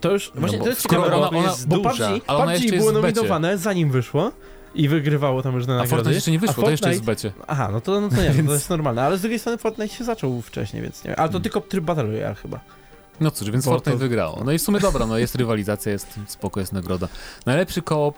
To 0.01 0.11
już, 0.12 0.32
właśnie 0.34 0.59
bo 0.59 0.64
to 0.64 0.70
jest 0.70 0.82
skoro 0.82 1.03
ciekawe, 1.05 1.16
ona- 1.22 1.30
bo, 1.30 1.39
ona- 1.39 1.49
jest 1.49 1.68
bo 1.68 1.76
duża, 1.78 2.09
PUBG, 2.11 2.24
ale 2.26 2.39
ona 2.39 2.53
PUBG 2.53 2.76
było 2.78 2.93
nominowane 2.93 3.59
zanim 3.59 3.91
wyszło 3.91 4.32
i 4.74 4.89
wygrywało 4.89 5.43
tam 5.43 5.55
różne 5.55 5.74
A 5.74 5.76
nagrody. 5.76 5.91
Fortnite 5.91 6.14
jeszcze 6.14 6.30
nie 6.30 6.39
wyszło, 6.39 6.62
a 6.62 6.64
to 6.66 6.70
jeszcze 6.70 6.89
jest 6.89 7.01
w 7.01 7.05
Fortnite- 7.05 7.07
becie. 7.07 7.32
Aha, 7.47 7.68
no 7.72 7.80
to, 7.80 8.01
no 8.01 8.09
to 8.09 8.16
nie, 8.22 8.30
Więc- 8.30 8.49
to 8.49 8.55
jest 8.55 8.70
normalne, 8.70 9.03
ale 9.03 9.18
z 9.18 9.20
drugiej 9.20 9.39
strony 9.39 9.59
Fortnite 9.59 9.95
się 9.95 10.05
zaczął 10.05 10.43
wcześniej, 10.43 10.82
więc 10.82 11.05
nie 11.05 11.09
wiem. 11.11 11.14
Ale 11.18 11.28
to 11.28 11.32
Hmm. 11.32 11.43
tylko 11.43 11.61
tryb 11.61 11.84
Battle 11.84 12.05
Royale 12.05 12.34
chyba. 12.34 12.61
No 13.21 13.31
cóż, 13.31 13.51
więc 13.51 13.64
Bo 13.64 13.71
Fortnite 13.71 13.93
to- 13.97 13.99
wygrało. 13.99 14.43
No 14.45 14.53
i 14.53 14.59
w 14.59 14.62
sumie 14.62 14.81
dobra, 14.81 15.07
no 15.07 15.19
jest 15.19 15.35
rywalizacja, 15.35 15.93
jest 15.93 16.07
spoko, 16.27 16.61
jest 16.61 16.73
nagroda. 16.73 17.09
Najlepszy 17.47 17.83
koop, 17.83 18.17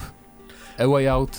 A 0.79 0.87
Way 0.87 1.09
Out, 1.09 1.31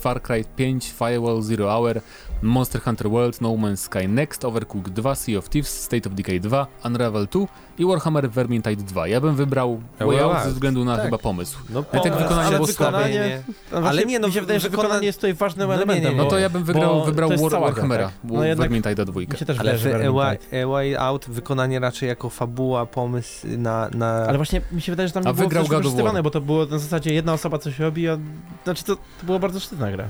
Far 0.00 0.22
Cry 0.22 0.44
5, 0.56 0.92
Firewall 0.92 1.42
Zero 1.42 1.70
Hour, 1.76 2.00
Monster 2.42 2.80
Hunter 2.82 3.10
World, 3.10 3.40
No 3.40 3.56
Man's 3.56 3.76
Sky 3.80 4.08
Next, 4.08 4.44
Overcooked 4.44 4.92
2, 4.92 5.14
Sea 5.14 5.38
of 5.38 5.48
Thieves, 5.48 5.82
State 5.82 6.08
of 6.08 6.14
Decay 6.14 6.40
2, 6.40 6.66
Unravel 6.84 7.26
2 7.26 7.46
i 7.78 7.84
Warhammer 7.84 8.30
Vermintide 8.30 8.82
2. 8.82 9.06
Ja 9.08 9.20
bym 9.20 9.34
wybrał 9.36 9.80
Way 10.00 10.20
Out 10.20 10.38
ze 10.44 10.50
względu 10.50 10.84
na 10.84 10.96
tak. 10.96 11.04
chyba 11.04 11.18
pomysł. 11.18 11.58
No, 11.70 11.84
Ale 11.92 12.02
tak 12.02 12.12
pomysł, 12.12 12.18
wykonanie 12.22 12.46
ale 12.48 12.56
było 12.56 12.66
wykonanie- 12.66 13.42
słabe. 13.42 13.54
No 13.72 13.80
właśnie, 13.80 14.04
nie, 14.04 14.18
no, 14.18 14.26
mi 14.28 14.34
się 14.34 14.40
wydaje, 14.40 14.60
że 14.60 14.68
wykona- 14.68 14.82
wykonanie 14.82 15.06
jest 15.06 15.18
tutaj 15.18 15.34
ważnym 15.34 15.68
No 15.68 15.74
nie, 15.74 15.82
elementem. 15.82 16.12
nie, 16.12 16.18
No 16.18 16.24
to 16.24 16.38
ja 16.38 16.50
bym 16.50 16.64
wygrał, 16.64 16.94
bo 16.94 17.04
wybrał 17.04 17.30
War, 17.30 17.60
Warhammera, 17.60 18.04
tak? 18.06 18.14
No 18.24 18.40
Vermintide'a 18.40 19.04
dwójkę. 19.04 19.32
Mi 19.32 19.38
się 19.38 19.46
też 19.46 19.58
Ale 19.58 19.70
A 19.70 19.74
Way, 20.12 20.38
Vermintide. 20.50 21.00
Out 21.00 21.26
wykonanie 21.28 21.80
raczej 21.80 22.08
jako 22.08 22.30
fabuła, 22.30 22.86
pomysł 22.86 23.46
na... 23.58 23.88
na... 23.94 24.06
Ale 24.06 24.36
właśnie 24.38 24.60
mi 24.72 24.80
się 24.82 24.92
wydaje, 24.92 25.08
że 25.08 25.14
tam 25.14 25.22
nie 25.22 25.28
A 25.30 25.32
było 25.32 25.48
wygrał 25.48 25.64
wykorzystywane, 25.64 26.22
bo 26.22 26.30
to 26.30 26.40
było 26.40 26.66
na 26.66 26.78
zasadzie 26.78 27.14
jedna 27.14 27.32
osoba 27.32 27.58
coś 27.58 27.78
robi, 27.78 28.08
a 28.08 28.18
znaczy 28.64 28.84
to, 28.84 28.96
to 28.96 29.02
była 29.22 29.38
bardzo 29.38 29.60
sztywna 29.60 29.90
gra. 29.92 30.04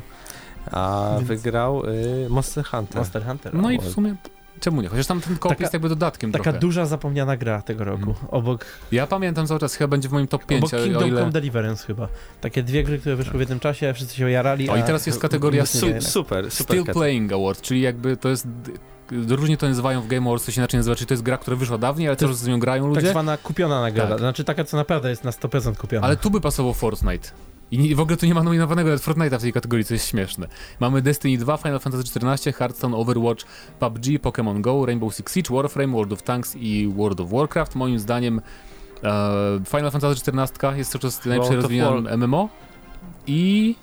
A 0.73 1.11
Więc- 1.17 1.29
wygrał 1.29 1.83
y, 1.87 2.27
Monster 2.29 2.65
Hunter. 2.65 2.97
Monster 2.97 3.25
Hunter. 3.27 3.55
No 3.55 3.69
o, 3.69 3.71
i 3.71 3.79
w 3.79 3.85
sumie, 3.89 4.15
czemu 4.61 4.83
nie? 4.83 4.89
Chociaż 4.89 5.07
tam 5.07 5.21
ten 5.21 5.39
Taka- 5.39 5.57
jest 5.61 5.73
jakby 5.73 5.89
dodatkiem 5.89 6.33
Taka 6.33 6.43
trochę. 6.45 6.59
duża 6.59 6.87
zapomniana 6.87 7.37
gra 7.37 7.63
tego 7.63 7.85
roku. 7.85 8.11
Mhm. 8.11 8.29
Obok, 8.31 8.65
Ja 8.93 9.07
pamiętam 9.07 9.47
cały 9.47 9.61
czas, 9.61 9.75
chyba 9.75 9.89
będzie 9.89 10.09
w 10.09 10.13
moim 10.13 10.27
top 10.27 10.47
5, 10.47 10.65
obok 10.65 10.75
o, 10.75 10.77
o 10.77 10.85
Kingdom 10.85 11.09
ile... 11.09 11.21
Come 11.21 11.33
Deliverance 11.33 11.87
chyba. 11.87 12.09
Takie 12.41 12.63
dwie 12.63 12.85
gry, 12.85 12.99
które 12.99 13.17
wyszły 13.17 13.37
w 13.37 13.41
jednym 13.41 13.61
czasie, 13.61 13.95
wszyscy 13.95 14.17
się 14.17 14.31
jarali. 14.31 14.71
O, 14.71 14.77
i 14.77 14.83
teraz 14.83 15.07
jest 15.07 15.21
kategoria 15.21 15.67
Su 15.67 15.79
super, 15.79 16.03
super. 16.03 16.51
Still 16.51 16.85
Playing 16.85 17.33
Award, 17.33 17.61
czyli 17.61 17.81
jakby 17.81 18.17
to 18.17 18.29
jest... 18.29 18.49
Różnie 19.29 19.57
to 19.57 19.69
nazywają 19.69 20.01
w 20.03 20.07
Game 20.07 20.27
Awards, 20.27 20.47
to 20.47 20.53
się 20.53 20.61
inaczej 20.61 20.79
nazywa, 20.79 20.97
czyli 20.97 21.07
to 21.07 21.15
jest 21.15 21.23
gra, 21.23 21.39
która 21.39 21.57
wyszła 21.57 21.79
dawniej, 21.79 22.09
ale 22.09 22.17
To 22.17 22.29
czas 22.29 22.39
z 22.39 22.47
nią 22.47 22.59
grają 22.59 22.83
Tak 22.85 22.95
ludzie. 22.95 23.11
zwana 23.11 23.37
kupiona 23.37 23.81
nagroda. 23.81 24.09
Tak. 24.11 24.19
Znaczy 24.19 24.45
taka, 24.45 24.65
co 24.65 24.77
naprawdę 24.77 25.11
jest 25.11 25.25
na 25.25 25.31
100% 25.31 25.77
kupiona. 25.77 26.07
Ale 26.07 26.17
tu 26.17 26.31
by 26.31 26.41
pasował 26.41 26.75
Fortnite. 26.75 27.29
I 27.71 27.95
w 27.95 28.01
ogóle 28.01 28.17
tu 28.17 28.27
nie 28.27 28.35
ma 28.35 28.43
nominowanego 28.43 28.89
nawet 28.89 29.05
Fortnite'a 29.05 29.39
w 29.39 29.43
tej 29.43 29.53
kategorii, 29.53 29.85
co 29.85 29.95
jest 29.95 30.09
śmieszne. 30.09 30.49
Mamy 30.81 31.03
Destiny 31.03 31.39
2, 31.39 31.57
Final 31.57 31.81
Fantasy 31.81 32.21
XIV, 32.21 32.57
Hearthstone, 32.57 32.97
Overwatch, 32.97 33.45
PUBG, 33.81 34.05
Pokémon 34.05 34.61
Go, 34.61 34.87
Rainbow 34.87 35.15
Six 35.15 35.35
Siege, 35.35 35.55
Warframe, 35.55 35.93
World 35.93 36.13
of 36.13 36.23
Tanks 36.23 36.57
i 36.57 36.93
World 36.97 37.21
of 37.21 37.31
Warcraft. 37.31 37.75
Moim 37.75 37.99
zdaniem 37.99 38.41
e, 39.03 39.61
Final 39.67 39.91
Fantasy 39.91 40.31
XIV 40.31 40.77
jest 40.77 40.93
cały 40.93 41.03
czas 41.03 41.27
of 41.27 41.51
rozwijane 41.51 42.17
MMO 42.17 42.49
i 43.27 43.75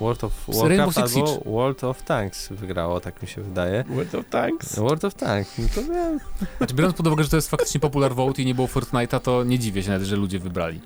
World 0.00 0.24
of 0.24 0.32
Rainbow 0.48 0.94
Warcraft 0.94 1.14
Six 1.14 1.30
albo 1.30 1.50
World 1.50 1.84
of 1.84 2.02
Tanks 2.02 2.48
wygrało, 2.48 3.00
tak 3.00 3.22
mi 3.22 3.28
się 3.28 3.42
wydaje. 3.42 3.84
World 3.88 4.14
of 4.14 4.28
Tanks. 4.28 4.78
World 4.78 5.04
of 5.04 5.14
Tanks, 5.14 5.58
no 5.58 5.68
to 5.74 5.82
wiem. 5.82 6.20
Znaczy, 6.58 6.74
biorąc 6.74 6.96
pod 6.96 7.06
uwagę, 7.06 7.24
że 7.24 7.30
to 7.30 7.36
jest 7.36 7.50
faktycznie 7.50 7.80
popular 7.80 8.14
vote 8.14 8.42
i 8.42 8.46
nie 8.46 8.54
było 8.54 8.66
Fortnite'a, 8.66 9.20
to 9.20 9.44
nie 9.44 9.58
dziwię 9.58 9.82
się 9.82 9.90
nawet, 9.90 10.06
że 10.06 10.16
ludzie 10.16 10.38
wybrali. 10.38 10.80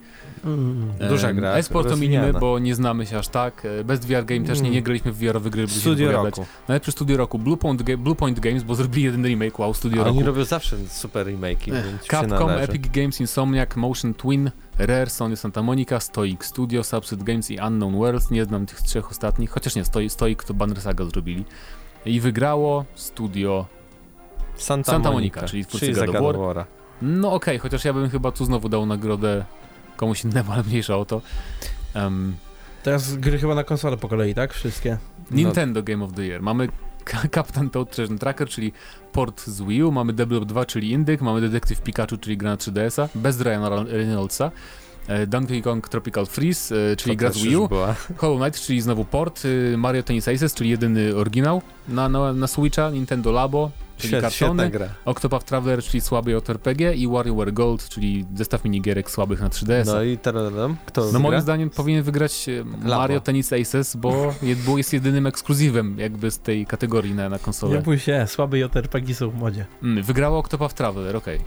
Mm. 0.44 0.92
Duża 1.08 1.32
gra, 1.32 1.52
E-sport 1.54 1.88
to 1.88 1.96
minimy, 1.96 2.16
rozwijana. 2.16 2.40
bo 2.40 2.58
nie 2.58 2.74
znamy 2.74 3.06
się 3.06 3.18
aż 3.18 3.28
tak. 3.28 3.64
E, 3.64 3.84
Best 3.84 4.06
VR 4.06 4.24
Game 4.24 4.40
też 4.44 4.60
nie, 4.60 4.70
nie 4.70 4.82
graliśmy 4.82 5.12
w 5.12 5.18
VR-owe 5.18 5.50
gry, 5.50 5.62
by 5.62 5.72
Studio 5.72 6.12
roku. 6.12 6.46
Najlepsze 6.68 6.92
studio 6.92 7.16
roku. 7.16 7.38
Blue 7.38 7.56
Point, 7.56 7.82
Ga- 7.82 7.96
Blue 7.96 8.14
Point 8.14 8.40
Games, 8.40 8.62
bo 8.62 8.74
zrobili 8.74 9.04
jeden 9.04 9.24
remake, 9.26 9.58
wow, 9.58 9.74
studio 9.74 10.02
Oni 10.02 10.18
roku. 10.18 10.26
robią 10.26 10.44
zawsze 10.44 10.76
super 10.88 11.26
remake'i, 11.26 11.72
więc 11.72 12.02
Capcom. 12.10 12.50
Epic 12.50 12.82
Games, 12.92 13.20
Insomniac, 13.20 13.76
Motion 13.76 14.14
Twin, 14.14 14.50
Rare, 14.78 15.10
Sony 15.10 15.36
Santa 15.36 15.62
Monica, 15.62 16.00
Stoic 16.00 16.44
Studio, 16.44 16.84
Subset 16.84 17.22
Games 17.22 17.50
i 17.50 17.58
Unknown 17.58 17.94
Worlds. 17.94 18.30
Nie 18.30 18.44
znam 18.44 18.66
tych 18.66 18.82
trzech 18.82 19.10
ostatnich, 19.10 19.50
chociaż 19.50 19.76
nie, 19.76 19.84
Stoic, 19.84 20.12
Stoic 20.12 20.44
to 20.44 20.54
Banner 20.54 20.80
Saga 20.80 21.04
zrobili. 21.04 21.44
I 22.06 22.20
wygrało 22.20 22.84
studio, 22.94 23.66
Santa, 24.54 24.92
Santa 24.92 25.10
Monica, 25.10 25.40
Monica, 25.40 25.50
czyli 25.50 25.66
twórcy 25.66 25.92
God 25.92 26.56
no 27.02 27.32
okej, 27.32 27.58
chociaż 27.58 27.84
ja 27.84 27.92
bym 27.92 28.10
chyba 28.10 28.32
tu 28.32 28.44
znowu 28.44 28.68
dał 28.68 28.86
nagrodę 28.86 29.44
komuś 30.02 30.24
innemu, 30.24 30.52
ale 30.52 30.62
mniejsza 30.62 30.96
o 30.96 31.04
to. 31.04 31.20
Em, 31.94 32.36
Teraz 32.82 33.16
gry 33.16 33.38
chyba 33.38 33.54
na 33.54 33.64
konsolę 33.64 33.96
po 33.96 34.08
kolei, 34.08 34.34
tak? 34.34 34.54
Wszystkie. 34.54 34.98
Nintendo 35.30 35.82
Game 35.82 36.04
of 36.04 36.12
the 36.12 36.22
Year. 36.22 36.42
Mamy 36.42 36.68
Captain 37.34 37.70
Toad 37.70 37.90
Treasure 37.90 38.18
Tracker, 38.18 38.48
czyli 38.48 38.72
port 39.12 39.46
z 39.46 39.62
Wii 39.62 39.82
U, 39.82 39.92
mamy 39.92 40.12
Double 40.12 40.40
2, 40.40 40.64
czyli 40.64 40.90
Indyk, 40.90 41.20
mamy 41.20 41.40
Detective 41.40 41.80
Pikachu, 41.80 42.16
czyli 42.16 42.36
gra 42.36 42.50
na 42.50 42.56
3DS-a, 42.56 43.08
bez 43.14 43.40
Ryana 43.40 43.84
Reynoldsa, 43.84 44.50
e, 45.08 45.26
Donkey 45.26 45.62
Kong 45.62 45.88
Tropical 45.88 46.26
Freeze, 46.26 46.74
e, 46.92 46.96
czyli 46.96 47.16
To 47.16 47.18
gra 47.18 47.32
z 47.32 47.38
Wii 47.38 47.56
U. 47.56 47.68
Hollow 48.16 48.40
Knight, 48.40 48.60
czyli 48.60 48.80
znowu 48.80 49.04
port, 49.04 49.42
e, 49.44 49.76
Mario 49.76 50.02
Tennis 50.02 50.28
Aces, 50.28 50.54
czyli 50.54 50.70
jedyny 50.70 51.16
oryginał 51.16 51.62
na, 51.88 52.08
na, 52.08 52.32
na 52.32 52.46
Switcha, 52.46 52.90
Nintendo 52.90 53.32
Labo, 53.32 53.70
czyli 54.02 54.22
kartony, 54.22 54.70
gra. 54.70 54.88
Octopath 55.04 55.44
Traveler, 55.46 55.82
czyli 55.82 56.00
słaby 56.00 56.30
JRPG 56.30 56.94
i 56.94 57.08
WarioWare 57.08 57.52
Gold, 57.52 57.88
czyli 57.88 58.24
zestaw 58.34 58.64
minigierek 58.64 59.10
słabych 59.10 59.40
na 59.40 59.48
3DS-a. 59.48 59.94
No 59.94 60.02
i 60.02 60.18
teraz 60.18 60.52
kto 60.86 61.12
No 61.12 61.18
moim 61.18 61.40
zdaniem 61.40 61.70
powinien 61.70 62.02
wygrać 62.02 62.48
e, 62.48 62.64
Mario 62.88 63.20
Tennis 63.20 63.52
Aces, 63.52 63.96
bo 63.96 64.10
je- 64.42 64.56
bo 64.56 64.78
jest 64.78 64.92
jedynym 64.92 65.26
ekskluzywem 65.26 65.98
jakby 65.98 66.30
z 66.30 66.38
tej 66.38 66.66
kategorii 66.66 67.14
na, 67.14 67.28
na 67.28 67.36
Nie 67.36 67.42
konsolę. 67.42 67.82
bój 67.82 67.98
się, 67.98 68.26
słabe 68.28 68.58
JRPG 68.58 69.14
są 69.14 69.30
w 69.30 69.34
modzie. 69.34 69.66
Mm, 69.82 70.04
wygrało 70.04 70.38
Octopath 70.38 70.74
Traveler, 70.74 71.16
okej. 71.16 71.40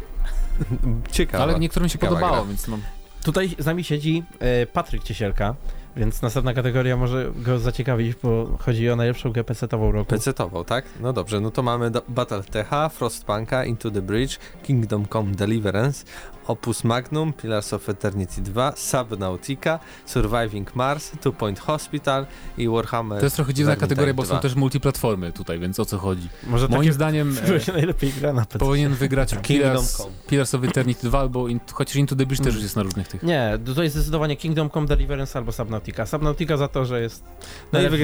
Ciekawe. 1.12 1.44
Ale 1.44 1.60
niektórym 1.60 1.90
się 1.90 1.98
podobało, 1.98 2.36
gra. 2.36 2.46
więc 2.46 2.68
no. 2.68 2.78
Tutaj 3.24 3.50
z 3.60 3.66
nami 3.66 3.84
siedzi 3.84 4.24
e, 4.40 4.66
Patryk 4.66 5.04
Ciesielka, 5.04 5.56
więc 5.98 6.22
następna 6.22 6.54
kategoria 6.54 6.98
może 6.98 7.32
go 7.36 7.60
zaciekawić, 7.60 8.16
bo 8.24 8.58
chodzi 8.60 8.90
o 8.90 8.96
najlepszą 8.96 9.32
grę 9.32 9.44
PC-tową 9.44 9.92
roku. 9.92 10.16
PC-tował, 10.16 10.66
tak? 10.66 10.86
No 11.02 11.14
dobrze, 11.14 11.40
no 11.40 11.52
to 11.52 11.64
mamy 11.64 11.92
do- 11.92 12.02
Battle 12.08 12.44
TH, 12.44 12.90
Frostpunka, 12.94 13.66
Into 13.66 13.92
the 13.92 14.02
Bridge, 14.02 14.38
Kingdom 14.64 15.06
Come 15.14 15.32
Deliverance, 15.32 16.06
Opus 16.48 16.84
Magnum, 16.84 17.34
Pillars 17.34 17.74
of 17.74 17.90
Eternity 17.90 18.42
2, 18.42 18.74
Subnautica, 18.76 19.80
Surviving 20.06 20.76
Mars, 20.76 21.12
Two 21.22 21.32
Point 21.34 21.60
Hospital 21.60 22.26
i 22.58 22.68
Warhammer 22.70 23.20
To 23.20 23.26
jest 23.26 23.36
trochę 23.36 23.54
dziwna 23.54 23.72
Vermintide 23.72 23.88
kategoria, 23.96 24.14
bo 24.14 24.24
2. 24.24 24.36
są 24.36 24.42
też 24.42 24.56
multiplatformy 24.56 25.32
tutaj, 25.32 25.60
więc 25.60 25.80
o 25.80 25.86
co 25.86 25.98
chodzi? 25.98 26.30
Może 26.48 26.68
Moim 26.68 26.82
takie 26.82 26.94
zdaniem 26.94 27.36
się 27.66 27.74
najlepiej 27.74 28.12
gra 28.14 28.34
na 28.34 28.46
PC. 28.46 28.60
powinien 28.60 28.94
wygrać 28.94 29.36
Pillars. 29.44 30.08
Pillars 30.28 30.56
of 30.56 30.64
Eternity 30.64 31.08
2 31.08 31.20
albo 31.20 31.48
in, 31.48 31.60
chociaż 31.74 31.96
Into 31.96 32.16
the 32.16 32.26
Bridge 32.26 32.40
też 32.40 32.48
Mm. 32.48 32.56
już 32.56 32.64
jest 32.64 32.76
na 32.76 32.84
różnych 32.84 33.08
tych. 33.08 33.24
Nie, 33.24 33.60
to 33.76 33.84
jest 33.84 33.96
zdecydowanie 33.96 34.36
Kingdom 34.38 34.70
Come 34.70 34.88
Deliverance 34.88 35.40
albo 35.40 35.52
Subnautica. 35.52 36.06
Subnautica 36.06 36.58
za 36.58 36.68
to, 36.68 36.86
że 36.86 37.02
jest 37.02 37.24
No 37.24 37.80
i 37.80 37.82
najlepszym 37.82 38.00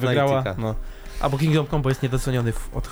wygrała 0.00 0.44
i. 0.56 0.60
No. 0.60 0.74
Albo 1.20 1.38
Kingdom 1.38 1.66
Come, 1.66 1.82
bo 1.82 1.88
jest 1.88 2.02
niedoceniony 2.02 2.52
od 2.74 2.88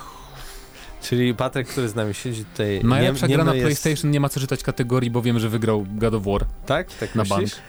Czyli 1.01 1.33
Patryk, 1.35 1.67
który 1.67 1.89
z 1.89 1.95
nami 1.95 2.13
siedzi 2.13 2.45
tutaj. 2.45 2.81
Najlepsza 2.83 3.27
nie, 3.27 3.35
gra 3.35 3.43
na 3.43 3.53
jest... 3.55 3.63
PlayStation 3.65 4.11
nie 4.11 4.19
ma 4.19 4.29
co 4.29 4.39
czytać 4.39 4.63
kategorii, 4.63 5.11
bo 5.11 5.21
wiem, 5.21 5.39
że 5.39 5.49
wygrał 5.49 5.85
God 5.89 6.13
of 6.13 6.23
War. 6.23 6.45
Tak? 6.65 6.93
Tak 6.93 7.15
na 7.15 7.23
myślisz? 7.23 7.51
bank. 7.51 7.63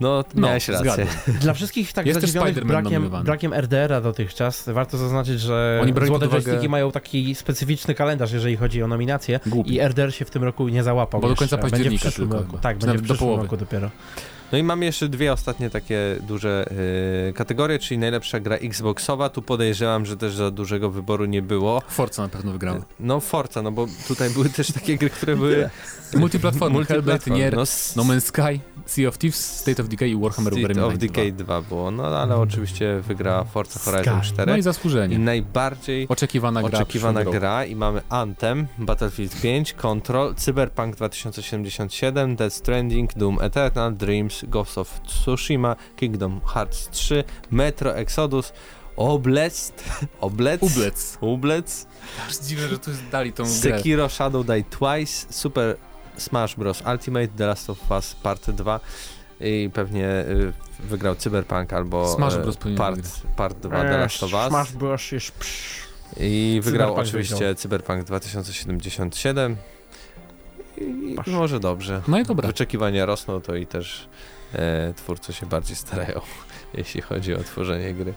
No, 0.00 0.24
No, 0.34 0.46
miałeś 0.46 0.68
rację. 0.68 0.92
zgadzam. 0.92 1.06
Dla 1.40 1.54
wszystkich 1.54 1.92
tak 1.92 2.06
Jest 2.06 2.20
też 2.20 2.30
zadziwionych 2.30 2.56
Spider-Man 2.56 2.66
brakiem, 2.66 3.10
brakiem 3.24 3.52
RDR-a 3.52 4.00
dotychczas, 4.00 4.68
warto 4.68 4.98
zaznaczyć, 4.98 5.40
że 5.40 5.78
Oni 5.82 5.92
Złote 6.06 6.26
uwagę- 6.28 6.68
mają 6.68 6.92
taki 6.92 7.34
specyficzny 7.34 7.94
kalendarz, 7.94 8.32
jeżeli 8.32 8.56
chodzi 8.56 8.82
o 8.82 8.88
nominacje 8.88 9.40
Głupi. 9.46 9.74
i 9.74 9.80
RDR 9.80 10.14
się 10.14 10.24
w 10.24 10.30
tym 10.30 10.44
roku 10.44 10.68
nie 10.68 10.82
załapał 10.82 11.20
Bo 11.20 11.26
do 11.26 11.32
jeszcze. 11.32 11.42
końca 11.44 11.56
Będzie 11.56 11.68
w 11.68 11.70
października 11.70 12.00
przyszłym 12.08 12.28
tylko 12.28 12.42
roku. 12.44 12.58
Tak, 12.58 12.78
Czy 12.78 12.86
będzie 12.86 12.98
w 12.98 13.00
do 13.00 13.04
przyszłym 13.14 13.18
połowy. 13.28 13.42
roku 13.42 13.56
dopiero. 13.56 13.90
No 14.52 14.58
i 14.58 14.62
mamy 14.62 14.84
jeszcze 14.84 15.08
dwie 15.08 15.32
ostatnie 15.32 15.70
takie 15.70 16.16
duże 16.20 16.64
y, 17.28 17.32
kategorie, 17.32 17.78
czyli 17.78 17.98
najlepsza 17.98 18.40
gra 18.40 18.56
Xboxowa. 18.56 19.28
Tu 19.28 19.42
podejrzewam, 19.42 20.06
że 20.06 20.16
też 20.16 20.34
za 20.34 20.50
dużego 20.50 20.90
wyboru 20.90 21.24
nie 21.24 21.42
było. 21.42 21.82
Forza 21.88 22.22
na 22.22 22.28
pewno 22.28 22.52
wygrała. 22.52 22.80
No 23.00 23.20
Forza, 23.20 23.62
no 23.62 23.72
bo 23.72 23.86
tutaj 24.08 24.30
były 24.30 24.48
też 24.48 24.72
takie 24.72 24.96
gry, 24.98 25.10
które 25.10 25.36
były 25.36 25.70
Multiplatformy, 26.14 26.84
Hellblade, 26.84 27.12
multiplatform. 27.12 27.36
Nier, 27.36 27.56
No, 27.56 27.62
No 27.96 28.02
Man's 28.04 28.20
Sky, 28.20 28.60
Sea 28.90 29.06
of 29.08 29.18
Thieves, 29.18 29.58
State 29.60 29.82
of 29.82 29.88
Decay 29.88 30.10
i 30.10 30.16
Warhammer 30.16 30.52
State 30.52 30.84
of 30.84 30.98
Decay 30.98 31.32
2 31.32 31.62
było, 31.62 31.90
no 31.90 32.06
ale 32.06 32.36
oczywiście 32.36 33.00
wygrała 33.00 33.44
Forza 33.44 33.80
Horizon 33.80 34.20
Sky. 34.22 34.32
4. 34.32 34.50
No 34.50 34.56
i 34.56 34.60
I 34.60 34.62
zasłużenie. 34.62 35.18
najbardziej 35.18 36.08
Oczekiwana 36.08 36.62
gra 36.62 36.78
oczekiwana 36.78 37.24
gra 37.24 37.64
i 37.64 37.76
mamy 37.76 38.02
Anthem, 38.08 38.66
Battlefield 38.78 39.40
5, 39.40 39.72
Control, 39.72 40.34
Cyberpunk 40.34 40.96
2077, 40.96 42.36
Death 42.36 42.56
Stranding, 42.56 43.14
Doom 43.14 43.38
Eternal, 43.42 43.96
Dreams, 43.96 44.44
Ghost 44.48 44.78
of 44.78 45.00
Tsushima, 45.00 45.76
Kingdom 45.96 46.40
Hearts 46.54 46.88
3, 46.90 47.24
Metro 47.50 47.96
Exodus, 47.96 48.52
Oblest, 48.96 49.84
Oblec, 50.20 50.62
Ublec. 50.62 51.18
Ublec, 51.20 51.86
Aż 52.28 52.38
dziwne, 52.38 52.68
że 52.68 52.78
tu 52.78 52.90
dali 53.12 53.32
tą 53.32 53.42
grę. 53.42 53.52
Sekiro 53.52 54.08
Shadow 54.08 54.46
Die 54.46 54.64
Twice, 54.64 55.26
Super 55.30 55.76
Smash 56.20 56.56
Bros. 56.56 56.82
Ultimate, 56.92 57.28
The 57.28 57.46
Last 57.46 57.70
of 57.70 57.90
Us 57.90 58.14
Part 58.14 58.50
2 58.50 58.80
i 59.40 59.70
pewnie 59.74 60.06
y, 60.08 60.52
wygrał 60.80 61.14
Cyberpunk 61.16 61.72
albo 61.72 62.14
Smash 62.14 62.34
e, 62.34 62.38
Bros. 62.38 62.56
part, 62.76 63.00
part 63.36 63.58
2 63.58 63.82
The 63.82 63.98
Last 63.98 64.22
of 64.22 64.32
Us. 64.34 64.48
Smash 64.48 64.72
Bros. 64.72 65.12
jest 65.12 65.32
psz. 65.32 65.80
I 66.16 66.60
wygrał 66.62 66.88
Cyberpunk 66.88 67.08
oczywiście 67.08 67.34
wygrał. 67.34 67.54
Cyberpunk 67.54 68.04
2077. 68.04 69.56
I 71.26 71.30
może 71.30 71.60
dobrze. 71.60 72.02
No 72.08 72.18
i 72.18 72.24
dobra. 72.24 72.46
Wyczekiwania 72.46 73.06
rosną, 73.06 73.40
to 73.40 73.54
i 73.54 73.66
też 73.66 74.08
e, 74.52 74.94
twórcy 74.96 75.32
się 75.32 75.46
bardziej 75.46 75.76
starają, 75.76 76.20
jeśli 76.74 77.00
chodzi 77.00 77.34
o 77.34 77.38
tworzenie 77.38 77.94
gry. 77.94 78.14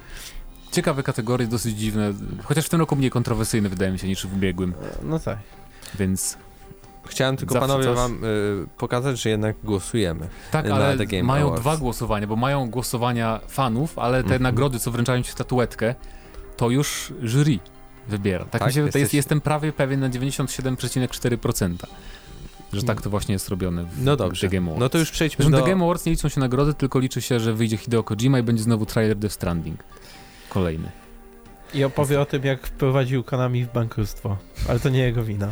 Ciekawe 0.72 1.04
kategorie, 1.04 1.48
dosyć 1.48 1.78
dziwne. 1.78 2.14
Chociaż 2.44 2.66
w 2.66 2.70
tym 2.70 2.80
roku 2.80 2.96
mniej 2.96 3.12
kontrowersyjne 3.12 3.70
wydaje 3.70 3.92
mi 3.92 4.00
się 4.00 4.08
niż 4.08 4.28
w 4.28 4.36
ubiegłym, 4.36 4.74
No 5.04 5.20
tak. 5.20 5.38
więc 5.96 6.38
Chciałem 7.08 7.38
tylko 7.38 7.60
panowie 7.60 7.84
coś. 7.84 7.96
wam 7.96 8.24
y, 8.24 8.68
pokazać, 8.78 9.22
że 9.22 9.30
jednak 9.30 9.56
głosujemy. 9.64 10.28
tak, 10.52 10.66
Na 10.68 10.76
ale 10.76 10.98
The 10.98 11.06
Game 11.06 11.24
mają 11.24 11.46
Awards. 11.46 11.62
dwa 11.62 11.78
głosowania, 11.78 12.28
bo 12.28 12.36
mają 12.36 12.70
głosowania 12.70 13.40
fanów, 13.48 14.00
ale 14.00 14.18
te 14.18 14.24
Mhm. 14.24 14.44
nagrody, 14.44 14.80
co 14.80 14.92
wręczają 14.92 15.24
ci 15.24 15.32
statuetkę, 15.32 15.96
to 16.58 16.70
już 16.70 17.14
jury 17.24 17.60
wybiera. 18.08 18.46
Tak, 18.46 18.60
Tak? 18.62 18.68
mi 18.68 18.74
się 18.74 18.82
Jesteś- 18.86 19.14
jestem 19.14 19.42
prawie 19.42 19.74
pewien 19.74 20.00
na 20.00 20.10
97,4%, 20.10 21.86
że 22.74 22.84
tak 22.84 23.02
to 23.02 23.10
właśnie 23.10 23.34
jest 23.34 23.50
robione 23.50 23.84
w 23.84 24.04
No 24.04 24.16
dobrze. 24.16 24.48
The 24.50 24.56
Game 24.56 24.66
Awards. 24.68 24.80
No 24.80 24.90
to 24.90 24.98
już 24.98 25.12
przejdźmy 25.12 25.44
Zresztą 25.46 25.60
do... 25.60 25.64
The 25.66 25.70
Game 25.72 25.84
Awards 25.84 26.06
nie 26.06 26.12
liczą 26.12 26.30
się 26.30 26.40
nagrody, 26.40 26.74
tylko 26.74 27.00
liczy 27.00 27.22
się, 27.22 27.40
że 27.40 27.54
wyjdzie 27.54 27.78
Hideo 27.78 28.04
Kojima 28.04 28.40
i 28.40 28.44
będzie 28.44 28.64
znowu 28.64 28.86
trailer 28.86 29.18
Death 29.18 29.36
Stranding. 29.36 29.84
Kolejny. 30.50 30.92
I 31.74 31.84
opowie 31.84 32.22
o 32.22 32.26
tym, 32.26 32.44
jak 32.44 32.68
wprowadził 32.68 33.24
Konami 33.24 33.66
w 33.66 33.74
bankructwo. 33.74 34.38
Ale 34.70 34.80
to 34.80 34.90
nie 34.90 35.00
jego 35.00 35.24
wina. 35.24 35.52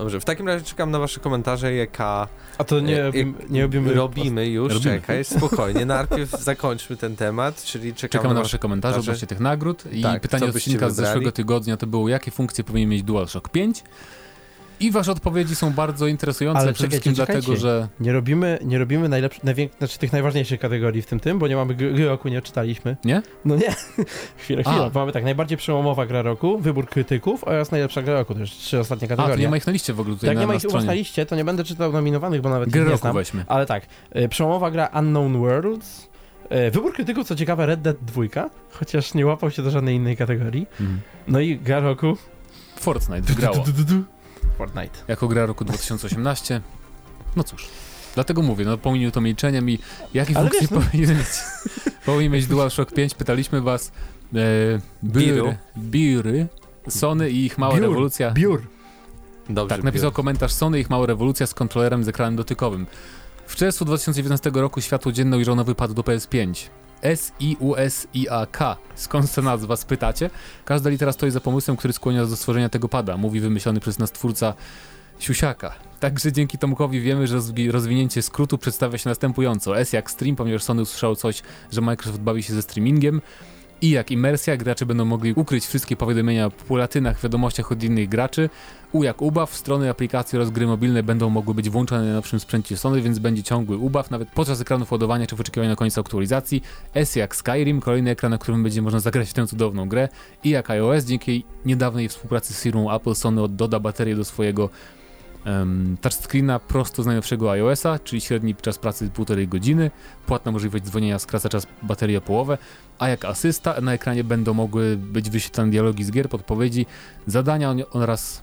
Dobrze, 0.00 0.20
w 0.20 0.24
takim 0.24 0.48
razie 0.48 0.64
czekam 0.64 0.90
na 0.90 0.98
wasze 0.98 1.20
komentarze, 1.20 1.74
jaka... 1.74 2.28
A 2.58 2.64
to 2.64 2.80
nie, 2.80 3.04
e, 3.04 3.12
nie 3.50 3.62
robimy... 3.62 3.94
Robimy 3.94 4.46
już, 4.48 4.74
Robimy. 4.74 5.00
czekaj, 5.00 5.24
spokojnie. 5.24 5.86
Najpierw 5.86 6.30
zakończmy 6.50 6.96
ten 6.96 7.16
temat, 7.16 7.64
czyli 7.64 7.94
czekamy, 7.94 8.22
Czekamy 8.22 8.34
na 8.34 8.40
wasze 8.40 8.58
komentarze 8.58 8.98
odnośnie 9.00 9.28
tych 9.28 9.40
nagród 9.40 9.84
i 9.92 10.02
Tak, 10.02 10.22
pytanie 10.22 10.46
odcinka 10.46 10.90
z 10.90 10.94
zeszłego 10.94 11.32
tygodnia 11.32 11.76
to 11.76 11.86
było, 11.86 12.08
jakie 12.08 12.30
funkcje 12.30 12.64
powinien 12.64 12.88
mieć 12.88 13.02
DualShock 13.02 13.48
5? 13.48 13.84
I 14.80 14.90
wasze 14.90 15.12
odpowiedzi 15.12 15.54
są 15.54 15.72
bardzo 15.72 16.06
interesujące, 16.06 16.60
Ale 16.60 16.72
przede 16.72 16.88
wszystkim 16.88 17.14
czekajcie. 17.14 17.40
dlatego, 17.42 17.60
że 17.60 17.88
Nie 18.00 18.12
robimy, 18.12 18.58
nie 18.64 18.78
robimy 18.78 19.08
najlepszych, 19.08 19.44
najwięk- 19.44 19.68
znaczy 19.78 19.98
tych 19.98 20.12
najważniejszych 20.12 20.60
kategorii 20.60 21.02
w 21.02 21.06
tym 21.06 21.20
tym, 21.20 21.38
bo 21.38 21.48
nie 21.48 21.56
mamy 21.56 21.74
gry, 21.74 22.06
roku, 22.06 22.28
nie 22.28 22.42
czytaliśmy. 22.42 22.96
Nie? 23.04 23.22
No 23.44 23.56
nie. 23.56 23.74
chwilę, 24.38 24.62
A. 24.66 24.70
chwilę. 24.70 24.90
Mamy 24.94 25.12
tak, 25.12 25.24
najbardziej 25.24 25.58
przełomowa 25.58 26.06
gra 26.06 26.22
roku, 26.22 26.58
wybór 26.58 26.86
krytyków 26.88 27.44
oraz 27.44 27.70
najlepsza 27.70 28.02
gra 28.02 28.14
roku. 28.14 28.34
To 28.34 28.40
już 28.40 28.50
trzy 28.50 28.78
ostatnie 28.78 29.06
A, 29.06 29.08
to 29.08 29.16
kategorie. 29.16 29.44
nie 29.44 29.50
ma 29.50 29.56
ich 29.56 29.66
na 29.66 29.72
liście 29.72 29.92
w 29.92 30.00
ogóle 30.00 30.16
tutaj 30.16 30.28
Jak 30.28 30.36
na, 30.36 30.40
nie 30.40 30.46
ma 30.46 30.52
na 30.52 30.56
ich 30.58 30.64
na 30.64 30.70
stronie. 30.70 30.94
liście, 30.94 31.26
to 31.26 31.36
nie 31.36 31.44
będę 31.44 31.64
czytał 31.64 31.92
nominowanych, 31.92 32.40
bo 32.40 32.50
nawet 32.50 32.68
Gry 32.70 32.80
nie 32.82 32.86
roku 32.88 33.00
znam. 33.00 33.14
weźmy. 33.16 33.44
Ale 33.48 33.66
tak, 33.66 33.86
y, 34.16 34.28
przełomowa 34.28 34.70
gra 34.70 34.86
Unknown 34.98 35.38
Worlds. 35.38 36.08
y, 36.68 36.70
Wybór 36.70 36.92
krytyków, 36.94 37.26
co 37.26 37.36
ciekawe, 37.36 37.66
Red 37.66 37.82
Dead 37.82 37.96
2, 38.02 38.22
chociaż 38.72 39.14
nie 39.14 39.26
łapał 39.26 39.50
się 39.50 39.62
do 39.62 39.70
żadnej 39.70 39.96
innej 39.96 40.16
kategorii. 40.16 40.66
Mhm. 40.80 41.00
No 41.28 41.40
i 41.40 41.58
gra 41.58 41.80
roku. 41.80 42.16
Fortnite 42.80 43.20
wygrało. 43.22 43.56
Du, 43.56 43.72
du, 43.72 43.84
du. 43.84 44.04
Fortnite. 44.60 44.98
jako 45.08 45.28
gra 45.28 45.46
roku 45.46 45.64
2018. 45.64 46.60
No 47.36 47.44
cóż, 47.44 47.68
dlatego 48.14 48.42
mówię, 48.42 48.64
no 48.64 48.78
pominął 48.78 49.10
to 49.10 49.20
milczeniem 49.20 49.70
i 49.70 49.78
jakie 50.14 50.36
Ale 50.36 50.50
funkcje 50.50 50.60
wiesz, 50.60 50.70
no- 50.70 50.80
powinien 50.80 51.18
mieć 51.18 51.26
Powinien 52.06 52.32
mieć 52.32 52.46
DualShock 52.46 52.92
5, 52.92 53.14
pytaliśmy 53.14 53.60
was. 53.60 53.92
E, 54.34 54.38
Biru. 55.04 55.54
Biry, 55.78 56.46
Sony 56.88 57.30
i 57.30 57.44
ich 57.44 57.58
mała 57.58 57.74
Biur. 57.74 57.82
rewolucja. 57.82 58.30
Biur. 58.30 58.62
Dobrze. 59.48 59.76
Tak, 59.76 59.84
napisał 59.84 60.06
biorę. 60.10 60.14
komentarz 60.16 60.52
Sony 60.52 60.78
i 60.78 60.80
ich 60.80 60.90
mała 60.90 61.06
rewolucja 61.06 61.46
z 61.46 61.54
kontrolerem 61.54 62.04
z 62.04 62.08
ekranem 62.08 62.36
dotykowym. 62.36 62.86
W 63.46 63.56
czerwcu 63.56 63.84
2019 63.84 64.50
roku 64.54 64.80
światło 64.80 65.12
dzienne 65.12 65.36
ujrzał 65.36 65.56
nowy 65.56 65.74
pad 65.74 65.92
do 65.92 66.02
PS5. 66.02 66.68
S-I-U-S-I-A-K. 67.02 68.76
Skąd 68.94 69.34
ta 69.34 69.42
nazwa, 69.42 69.76
spytacie? 69.76 70.30
Każda 70.64 70.90
litera 70.90 71.12
stoi 71.12 71.30
za 71.30 71.40
pomysłem, 71.40 71.76
który 71.76 71.92
skłania 71.92 72.26
do 72.26 72.36
stworzenia 72.36 72.68
tego 72.68 72.88
pada, 72.88 73.16
mówi 73.16 73.40
wymyślony 73.40 73.80
przez 73.80 73.98
nas 73.98 74.12
twórca 74.12 74.54
Siusiaka. 75.18 75.74
Także 76.00 76.32
dzięki 76.32 76.58
Tomkowi 76.58 77.00
wiemy, 77.00 77.26
że 77.26 77.36
rozwi- 77.38 77.70
rozwinięcie 77.70 78.22
skrótu 78.22 78.58
przedstawia 78.58 78.98
się 78.98 79.08
następująco. 79.08 79.78
S 79.78 79.92
jak 79.92 80.10
stream, 80.10 80.36
ponieważ 80.36 80.62
Sony 80.62 80.82
usłyszało 80.82 81.16
coś, 81.16 81.42
że 81.72 81.80
Microsoft 81.80 82.20
bawi 82.20 82.42
się 82.42 82.54
ze 82.54 82.62
streamingiem. 82.62 83.20
I 83.82 83.90
jak 83.90 84.10
imersja, 84.10 84.56
gracze 84.56 84.86
będą 84.86 85.04
mogli 85.04 85.32
ukryć 85.32 85.66
wszystkie 85.66 85.96
powiadomienia 85.96 86.50
po 86.50 86.76
latynach, 86.76 87.20
wiadomościach 87.22 87.72
od 87.72 87.82
innych 87.82 88.08
graczy. 88.08 88.50
U 88.92 89.02
jak 89.02 89.22
ubaw, 89.22 89.54
strony 89.54 89.90
aplikacji 89.90 90.38
oraz 90.38 90.50
gry 90.50 90.66
mobilne 90.66 91.02
będą 91.02 91.30
mogły 91.30 91.54
być 91.54 91.70
włączone 91.70 92.06
na 92.06 92.14
nowszym 92.14 92.40
sprzęcie 92.40 92.76
Sony, 92.76 93.02
więc 93.02 93.18
będzie 93.18 93.42
ciągły 93.42 93.76
ubaw, 93.76 94.10
nawet 94.10 94.28
podczas 94.28 94.60
ekranów 94.60 94.92
ładowania 94.92 95.26
czy 95.26 95.36
w 95.36 95.40
oczekiwaniu 95.40 95.70
na 95.70 95.76
koniec 95.76 95.98
aktualizacji. 95.98 96.62
S 96.94 97.16
jak 97.16 97.36
Skyrim, 97.36 97.80
kolejny 97.80 98.10
ekran, 98.10 98.30
na 98.30 98.38
którym 98.38 98.62
będzie 98.62 98.82
można 98.82 99.00
zagrać 99.00 99.32
tę 99.32 99.46
cudowną 99.46 99.88
grę. 99.88 100.08
I 100.44 100.50
jak 100.50 100.70
iOS, 100.70 101.04
dzięki 101.04 101.44
niedawnej 101.64 102.08
współpracy 102.08 102.54
z 102.54 102.62
firmą 102.62 102.94
Apple, 102.94 103.14
Sony 103.14 103.48
doda 103.48 103.80
baterię 103.80 104.16
do 104.16 104.24
swojego 104.24 104.70
um, 105.46 105.96
touchscreena 106.00 106.58
prosto 106.58 107.02
z 107.02 107.06
najnowszego 107.06 107.50
iOS-a, 107.50 107.98
czyli 107.98 108.20
średni 108.20 108.54
czas 108.54 108.78
pracy 108.78 109.10
1,5 109.14 109.48
godziny, 109.48 109.90
płatna 110.26 110.52
możliwość 110.52 110.84
dzwonienia 110.84 111.18
skraca 111.18 111.48
czas 111.48 111.66
baterii 111.82 112.16
o 112.16 112.20
połowę, 112.20 112.58
a 112.98 113.08
jak 113.08 113.24
asysta 113.24 113.80
na 113.80 113.92
ekranie 113.92 114.24
będą 114.24 114.54
mogły 114.54 114.96
być 114.96 115.30
wyświetlane 115.30 115.70
dialogi 115.70 116.04
z 116.04 116.10
gier, 116.10 116.28
podpowiedzi, 116.28 116.86
zadania 117.26 117.74
oraz 117.90 118.42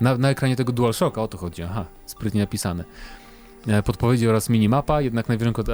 na, 0.00 0.18
na 0.18 0.30
ekranie 0.30 0.56
tego 0.56 0.72
DualShocka, 0.72 1.22
o 1.22 1.28
to 1.28 1.38
chodzi, 1.38 1.62
aha, 1.62 1.84
sprytnie 2.06 2.40
napisane. 2.40 2.84
E, 3.66 3.82
Podpowiedzi 3.82 4.28
oraz 4.28 4.48
minimapa, 4.48 5.00
jednak 5.00 5.26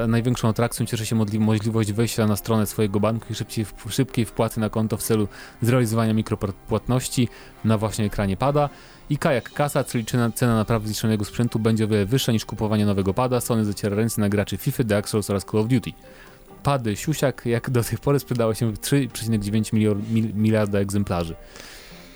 największą, 0.09 0.49
atrakcją 0.49 0.87
cieszy 0.87 1.07
się 1.07 1.17
możliwość 1.39 1.93
wejścia 1.93 2.27
na 2.27 2.37
stronę 2.37 2.67
swojego 2.67 3.01
banku 3.01 3.27
i 3.31 3.35
szybciej, 3.35 3.67
szybkiej 3.89 4.25
wpłaty 4.25 4.61
na 4.61 4.71
konto 4.71 4.97
w 4.97 5.03
celu 5.03 5.29
zrealizowania 5.63 6.15
mikropłatności 6.15 7.29
na 7.65 7.79
właśnie 7.79 8.05
ekranie 8.05 8.37
pada. 8.37 8.69
I 9.11 9.19
kajak 9.19 9.53
kasa, 9.53 9.85
czyli 9.85 10.05
cena, 10.35 10.55
naprawy 10.55 10.87
zniszczonego 10.87 11.25
sprzętu 11.25 11.59
będzie 11.59 11.85
o 11.85 11.89
wiele 11.89 12.07
wyższa 12.07 12.33
niż 12.33 12.45
kupowanie 12.45 12.87
nowego 12.87 13.15
pada. 13.15 13.41
Sony 13.41 13.65
zaciera 13.65 13.97
ręce 13.97 14.21
na 14.21 14.29
graczy 14.29 14.57
FIFA, 14.57 14.85
Dark 14.85 15.09
Souls 15.09 15.31
oraz 15.31 15.45
Call 15.45 15.61
of 15.61 15.69
Duty. 15.69 15.91
Pady 16.63 16.97
Siusiak, 16.97 17.43
jak 17.47 17.71
do 17.71 17.85
tej 17.85 17.99
pory 17.99 18.19
sprzedało 18.19 18.55
się 18.55 18.73
w 18.73 18.79
3,9 18.79 19.73
milior- 19.75 20.01
mil- 20.13 20.35
miliarda 20.35 20.79
egzemplarzy. 20.79 21.35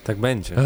Tak 0.04 0.18
będzie. 0.18 0.56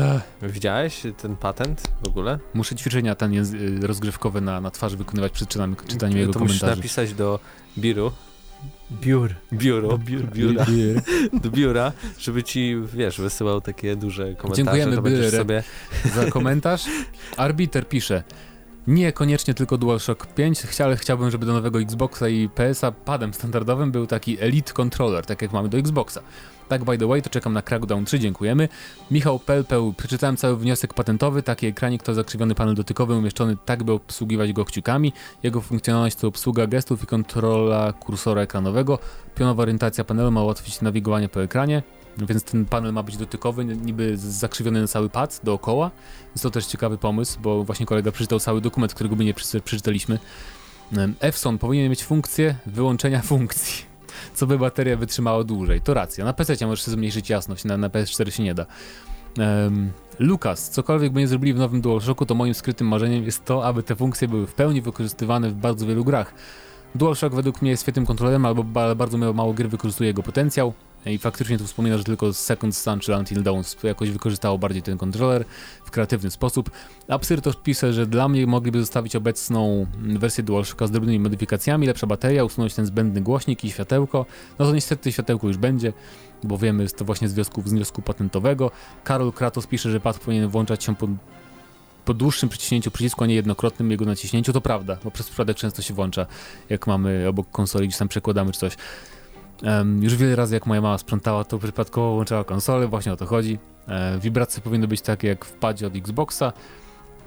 Ech, 0.43 0.53
Widziałeś 0.53 1.03
ten 1.23 1.37
patent 1.37 1.83
w 2.05 2.09
ogóle? 2.09 2.39
muszę 2.55 2.77
ćwiczenia 2.77 3.15
ten 3.15 3.33
języ- 3.33 3.87
rozgrywkowe 3.87 4.41
na, 4.41 4.61
na 4.61 4.71
twarzy 4.71 4.97
wykonywać 4.97 5.33
przed 5.33 5.49
czytaniem, 5.49 5.77
czytaniem 5.89 6.19
jego 6.19 6.33
to 6.33 6.39
musisz 6.39 6.61
komentarzy. 6.61 6.81
napisać 6.81 7.15
do 7.15 7.41
biuru, 7.79 8.13
Biur. 8.91 9.35
biuro, 9.53 9.89
Do 9.89 9.99
biura. 9.99 10.29
biura, 10.35 10.65
do 11.43 11.51
biura, 11.51 11.93
żeby 12.19 12.43
ci, 12.43 12.77
wiesz, 12.95 13.21
wysyłał 13.21 13.61
takie 13.61 13.97
duże 13.97 14.35
komentarze, 14.35 14.57
Dziękujemy, 14.57 15.31
to 15.31 15.37
sobie... 15.37 15.63
za 16.15 16.31
komentarz. 16.31 16.85
Arbiter 17.37 17.89
pisze. 17.89 18.23
Nie 18.89 19.13
koniecznie 19.13 19.55
tylko 19.55 19.79
DualShock 19.79 20.27
5, 20.27 20.65
chcia- 20.65 20.85
ale 20.85 20.97
chciałbym, 20.97 21.31
żeby 21.31 21.47
do 21.47 21.53
nowego 21.53 21.81
Xboxa 21.81 22.29
i 22.29 22.49
PS-a 22.49 22.93
padem 22.93 23.35
standardowym 23.35 23.93
był 23.93 24.07
taki 24.07 24.41
Elite 24.41 24.73
Controller, 24.73 25.27
tak 25.27 25.43
jak 25.43 25.53
mamy 25.53 25.69
do 25.69 25.79
Xboxa. 25.79 26.21
Tak, 26.69 26.85
by 26.85 26.99
the 26.99 27.07
way, 27.07 27.23
to 27.23 27.31
czekam 27.31 27.53
na 27.53 27.63
Crackdown 27.63 28.05
3, 28.05 28.19
dziękujemy. 28.19 28.69
Michał 29.11 29.39
Pelpeł, 29.39 29.93
przeczytałem 29.93 30.37
cały 30.37 30.57
wniosek 30.57 30.95
patentowy, 30.95 31.43
taki 31.43 31.67
ekranik 31.67 32.03
to 32.03 32.15
zakrzywiony 32.15 32.55
panel 32.55 32.75
dotykowy 32.75 33.15
umieszczony 33.15 33.57
tak, 33.65 33.83
by 33.83 33.93
obsługiwać 33.93 34.53
go 34.53 34.65
kciukami. 34.65 35.13
Jego 35.43 35.61
funkcjonalność 35.61 36.17
to 36.17 36.29
obsługa 36.29 36.67
gestów 36.67 37.03
i 37.03 37.07
kontrola 37.07 37.93
kursora 37.93 38.43
ekranowego. 38.43 38.99
Pionowa 39.35 39.63
orientacja 39.63 40.05
panelu 40.05 40.31
ma 40.31 40.43
ułatwić 40.43 40.81
nawigowanie 40.81 41.29
po 41.29 41.43
ekranie. 41.43 41.83
Więc 42.19 42.43
ten 42.43 42.65
panel 42.65 42.93
ma 42.93 43.03
być 43.03 43.17
dotykowy, 43.17 43.65
niby 43.65 44.17
zakrzywiony 44.17 44.81
na 44.81 44.87
cały 44.87 45.11
pad 45.11 45.41
dookoła. 45.45 45.91
Jest 46.31 46.43
to 46.43 46.51
też 46.51 46.67
ciekawy 46.67 46.99
pomysł, 46.99 47.41
bo 47.41 47.65
właśnie 47.65 47.87
kolega 47.87 48.13
przeczytał 48.13 48.41
cały 48.41 48.61
dokument, 48.61 48.95
którego 48.95 49.17
my 49.17 49.25
nie 49.25 49.35
przeczy- 49.35 49.61
przeczytaliśmy. 49.61 50.19
Epson 51.21 51.59
powinien 51.59 51.91
mieć 51.91 52.05
funkcję 52.05 52.55
wyłączenia 52.67 53.23
funkcji, 53.23 53.85
co 54.35 54.47
by 54.47 54.59
bateria 54.59 54.97
wytrzymała 54.97 55.45
dłużej. 55.45 55.81
To 55.81 55.95
racja. 55.95 56.25
Na 56.25 56.33
PC 56.33 56.67
możesz 56.67 56.85
zmniejszyć 56.85 57.31
jasność, 57.31 57.65
na, 57.65 57.77
na 57.77 57.89
PS4 57.89 58.31
się 58.31 58.43
nie 58.43 58.55
da. 58.55 58.67
Um, 59.39 59.93
Lukas, 60.19 60.71
cokolwiek 60.71 61.13
by 61.13 61.21
nie 61.21 61.29
zrobili 61.29 61.55
w 61.55 61.59
nowym 61.59 61.81
DualShocku, 61.81 62.27
to 62.27 62.35
moim 62.35 62.55
skrytym 62.55 62.87
marzeniem 62.89 63.25
jest 63.25 63.45
to, 63.45 63.67
aby 63.67 63.83
te 63.83 63.97
funkcje 63.97 64.29
były 64.29 64.47
w 64.47 64.55
pełni 64.55 64.83
wykorzystywane 64.83 65.51
w 65.51 65.55
bardzo 65.55 65.87
wielu 65.87 66.05
grach. 66.05 66.35
DualShock 66.95 67.35
według 67.35 67.63
mnie 67.63 67.71
jest 67.71 67.83
świetnym 67.83 68.07
kontrolerem, 68.07 68.47
albo 68.47 68.65
bardzo 68.97 69.19
mało 69.19 69.55
gier 69.55 69.69
wykorzystuje 69.69 70.09
jego 70.09 70.23
potencjał. 70.23 70.73
I 71.07 71.19
faktycznie 71.19 71.59
tu 71.59 71.65
wspomina, 71.65 71.99
że 71.99 72.05
tylko 72.05 72.33
Second 72.33 72.77
Sun 72.77 73.01
czy 73.01 73.17
Until 73.17 73.43
Dawn 73.43 73.63
jakoś 73.83 74.11
wykorzystało 74.11 74.59
bardziej 74.59 74.83
ten 74.83 74.99
kontroler 74.99 75.45
w 75.85 75.91
kreatywny 75.91 76.31
sposób. 76.31 76.71
Absyrtos 77.09 77.57
pisze, 77.57 77.93
że 77.93 78.07
dla 78.07 78.29
mnie 78.29 78.47
mogliby 78.47 78.81
zostawić 78.81 79.17
obecną 79.17 79.87
wersję 79.99 80.45
DualShocka 80.45 80.87
z 80.87 80.91
drobnymi 80.91 81.19
modyfikacjami, 81.19 81.87
lepsza 81.87 82.07
bateria, 82.07 82.45
usunąć 82.45 82.75
ten 82.75 82.87
zbędny 82.87 83.21
głośnik 83.21 83.65
i 83.65 83.71
światełko. 83.71 84.27
No 84.59 84.67
to 84.67 84.75
niestety 84.75 85.13
światełko 85.13 85.47
już 85.47 85.57
będzie, 85.57 85.93
bo 86.43 86.59
wiemy, 86.59 86.83
jest 86.83 86.99
to 86.99 87.05
właśnie 87.05 87.29
z 87.29 87.35
wniosku, 87.35 87.63
z 87.65 87.73
wniosku 87.73 88.03
patentowego. 88.03 88.71
Karol 89.05 89.33
Kratos 89.33 89.67
pisze, 89.67 89.91
że 89.91 90.01
pad 90.01 90.19
powinien 90.19 90.49
włączać 90.49 90.85
się 90.85 90.97
po, 90.97 91.09
po 92.05 92.15
dłuższym 92.15 92.49
przyciśnięciu 92.49 92.91
przycisku, 92.91 93.25
a 93.25 93.27
nie 93.27 93.35
jednokrotnym 93.35 93.91
jego 93.91 94.05
naciśnięciu. 94.05 94.53
To 94.53 94.61
prawda, 94.61 94.99
bo 95.05 95.11
przez 95.11 95.27
przypadek 95.27 95.57
często 95.57 95.83
się 95.83 95.95
włącza, 95.95 96.27
jak 96.69 96.87
mamy 96.87 97.29
obok 97.29 97.51
konsoli, 97.51 97.89
gdzieś 97.89 97.99
tam 97.99 98.09
przekładamy 98.09 98.53
czy 98.53 98.61
coś. 98.61 98.77
Em, 99.63 100.03
już 100.03 100.17
wiele 100.17 100.37
razy 100.37 100.55
jak 100.55 100.67
moja 100.67 100.81
mama 100.81 100.99
sprzątała, 100.99 101.45
to 101.45 101.59
przypadkowo 101.59 102.13
włączała 102.15 102.45
konsolę, 102.45 102.87
właśnie 102.89 103.13
o 103.13 103.17
to 103.17 103.27
chodzi. 103.27 103.59
E, 103.89 104.19
wibracje 104.19 104.63
powinny 104.63 104.89
być 104.89 105.01
takie 105.01 105.29
jak 105.29 105.45
w 105.45 105.53
padzie 105.53 105.87
od 105.87 105.97
Xboxa, 105.97 106.53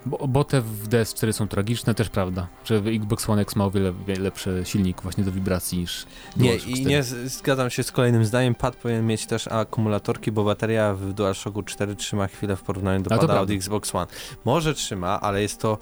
bo, 0.06 0.28
bo 0.28 0.44
te 0.44 0.62
w 0.62 0.88
DS4 0.90 1.32
są 1.34 1.48
tragiczne, 1.48 1.96
też 1.96 2.10
prawda, 2.10 2.48
że 2.66 2.76
Xbox 2.76 3.30
One 3.30 3.42
X 3.42 3.56
ma 3.56 3.66
o 3.66 3.72
wiele, 3.72 3.94
wiele 4.08 4.20
lepszy 4.22 4.62
silnik 4.66 5.02
właśnie 5.02 5.24
do 5.24 5.32
wibracji 5.32 5.78
niż 5.78 6.06
Nie, 6.38 6.44
DualShock 6.50 6.70
i 6.70 6.74
4. 6.74 6.90
nie 6.90 7.04
z- 7.04 7.34
zgadzam 7.34 7.70
się 7.70 7.84
z 7.84 7.92
kolejnym 7.92 8.26
zdaniem. 8.26 8.56
Pad 8.56 8.76
powinien 8.76 9.06
mieć 9.08 9.26
też 9.26 9.48
akumulatorki, 9.48 10.32
bo 10.32 10.44
bateria 10.44 10.94
w 10.94 11.14
DualShocku 11.14 11.64
4 11.64 11.96
trzyma 11.96 12.28
chwilę 12.28 12.56
w 12.56 12.62
porównaniu 12.62 13.04
do 13.04 13.12
A 13.12 13.16
to 13.16 13.22
pada 13.22 13.34
od 13.34 13.38
prawda. 13.38 13.54
Xbox 13.54 13.96
One. 13.96 14.08
Może 14.46 14.74
trzyma, 14.74 15.22
ale 15.22 15.42
jest 15.42 15.62
to 15.62 15.78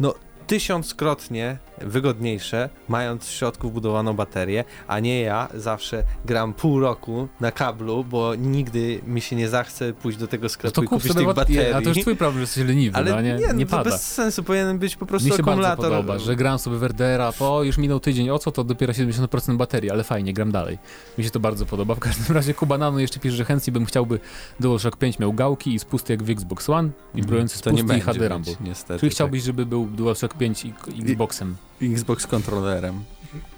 no 0.00 0.14
tysiąckrotnie 0.50 1.58
wygodniejsze, 1.80 2.68
mając 2.88 3.26
w 3.26 3.30
środku 3.30 3.68
wbudowaną 3.70 4.12
baterię, 4.14 4.64
a 4.88 5.00
nie 5.00 5.20
ja 5.20 5.48
zawsze 5.54 6.02
gram 6.24 6.54
pół 6.54 6.80
roku 6.80 7.28
na 7.40 7.52
kablu, 7.52 8.04
bo 8.04 8.34
nigdy 8.34 9.00
mi 9.06 9.20
się 9.20 9.36
nie 9.36 9.48
zachce 9.48 9.92
pójść 9.92 10.18
do 10.18 10.26
tego 10.26 10.42
No 10.42 10.48
sklepu 10.48 10.74
to 10.74 10.82
i 10.82 10.86
kup 10.86 11.02
kupić 11.02 11.16
tych 11.16 11.26
bat- 11.26 11.36
baterii. 11.36 11.72
A 11.72 11.82
to 11.82 11.88
już 11.88 11.98
twój 11.98 12.16
problem, 12.16 12.34
że 12.36 12.40
jesteś 12.40 12.64
leniwy, 12.64 12.96
ale 12.96 13.10
no, 13.10 13.20
nie, 13.20 13.32
nie, 13.34 13.38
nie, 13.46 13.52
no 13.52 13.60
to 13.60 13.66
pada. 13.66 13.90
bez 13.90 14.12
sensu, 14.14 14.42
powinien 14.44 14.78
być 14.78 14.96
po 14.96 15.06
prostu 15.06 15.28
Mi 15.28 15.36
się 15.36 15.42
bardzo 15.42 15.68
akumulator. 15.68 15.90
podoba, 15.90 16.18
że 16.18 16.36
gram 16.36 16.58
sobie 16.58 16.76
w 16.78 16.82
RDR-a, 16.84 17.32
po 17.32 17.62
już 17.62 17.78
minął 17.78 18.00
tydzień, 18.00 18.30
o 18.30 18.38
co 18.38 18.50
to 18.52 18.64
dopiero 18.64 18.92
70% 18.92 19.56
baterii, 19.56 19.90
ale 19.90 20.04
fajnie, 20.04 20.32
gram 20.32 20.52
dalej. 20.52 20.78
Mi 21.18 21.24
się 21.24 21.30
to 21.30 21.40
bardzo 21.40 21.66
podoba. 21.66 21.94
W 21.94 21.98
każdym 22.00 22.36
razie 22.36 22.54
Kubanano 22.54 22.98
jeszcze 22.98 23.20
pisze, 23.20 23.36
że 23.36 23.44
chętnie 23.44 23.72
bym 23.72 23.86
chciałby 23.86 24.20
DualShock 24.60 24.96
5 24.96 25.18
miał 25.18 25.32
gałki 25.32 25.74
i 25.74 25.78
spusty 25.78 26.12
jak 26.12 26.22
w 26.22 26.30
Xbox 26.30 26.70
One 26.70 26.88
i 27.14 27.20
Mhm. 27.20 27.36
to 27.62 27.70
nie 27.70 27.78
spusty 27.78 27.96
i 27.98 28.00
HD 28.00 28.28
Rumble. 28.28 28.52
niestety. 28.60 29.00
Czyli 29.00 29.10
chciałbyś, 29.10 29.42
żeby 29.42 29.66
był 29.66 29.86
DualShock 29.86 30.34
5 30.40 30.64
i 30.64 30.72
Xboxem. 31.02 31.56
Xbox 31.82 32.26
kontrolerem. 32.26 33.04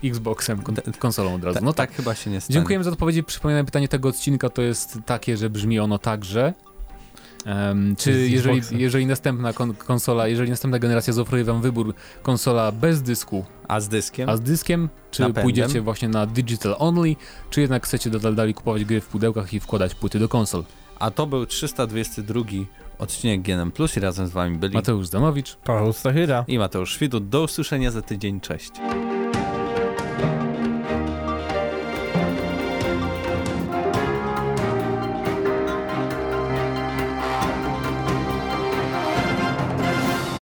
Xboxem, 0.05 0.63
kon 0.63 0.75
konsolą 0.99 1.35
od 1.35 1.45
razu. 1.45 1.59
No 1.63 1.73
tak 1.73 1.91
tak. 1.91 1.97
chyba 1.97 2.15
się 2.15 2.31
nie 2.31 2.41
stanie. 2.41 2.55
Dziękujemy 2.55 2.85
za 2.85 2.91
odpowiedzi. 2.91 3.25
Przypominam, 3.25 3.67
pytanie 3.67 3.89
tego 3.89 4.09
odcinka 4.09 4.51
to 4.51 4.63
jest 4.63 4.99
takie, 5.07 5.37
że 5.37 5.51
brzmi 5.51 5.81
ono 5.81 5.99
tak, 5.99 6.25
że 6.25 6.55
em, 7.45 7.97
czy 7.97 8.29
jeżeli, 8.29 8.61
jeżeli 8.71 9.07
następna 9.07 9.53
kon 9.53 9.75
konsola, 9.75 10.29
jeżeli 10.29 10.51
następna 10.51 10.79
generacja 10.79 11.13
zaoferuje 11.13 11.45
wam 11.45 11.63
wybór 11.63 11.95
konsola 12.23 12.73
bez 12.73 13.03
dysku, 13.03 13.45
A 13.69 13.81
z 13.81 13.89
dyskiem? 13.89 14.29
a 14.29 14.37
z 14.37 14.41
dyskiem, 14.41 14.89
czy 15.11 15.23
Napędem? 15.23 15.43
pójdziecie 15.43 15.81
właśnie 15.81 16.09
na 16.09 16.27
digital 16.27 16.77
only, 16.79 17.17
czy 17.51 17.61
jednak 17.61 17.87
chcecie 17.87 18.11
dalej 18.11 18.55
kupować 18.55 18.85
gry 18.85 19.01
w 19.01 19.07
pudełkach 19.07 19.55
i 19.55 19.61
wkładać 19.61 19.95
płyty 19.95 20.19
do 20.19 20.29
konsol. 20.29 20.65
A 20.99 21.11
to 21.11 21.27
był 21.27 21.47
322 21.47 22.43
odcinek 23.03 23.43
GNM 23.43 23.71
Plus 23.71 23.97
i 23.97 24.01
razem 24.01 24.27
z 24.27 24.31
wami 24.31 24.59
byli 24.59 24.75
Mateusz 24.75 25.07
Zamowicz. 25.07 25.57
Paweł 25.57 25.93
Stachyra. 25.93 26.45
i 26.49 26.59
Mateusz 26.59 26.95
Świdut. 26.95 27.29
Do 27.29 27.43
usłyszenia 27.43 27.91
za 27.91 28.03
tydzień. 28.03 28.41
Cześć. 28.41 28.71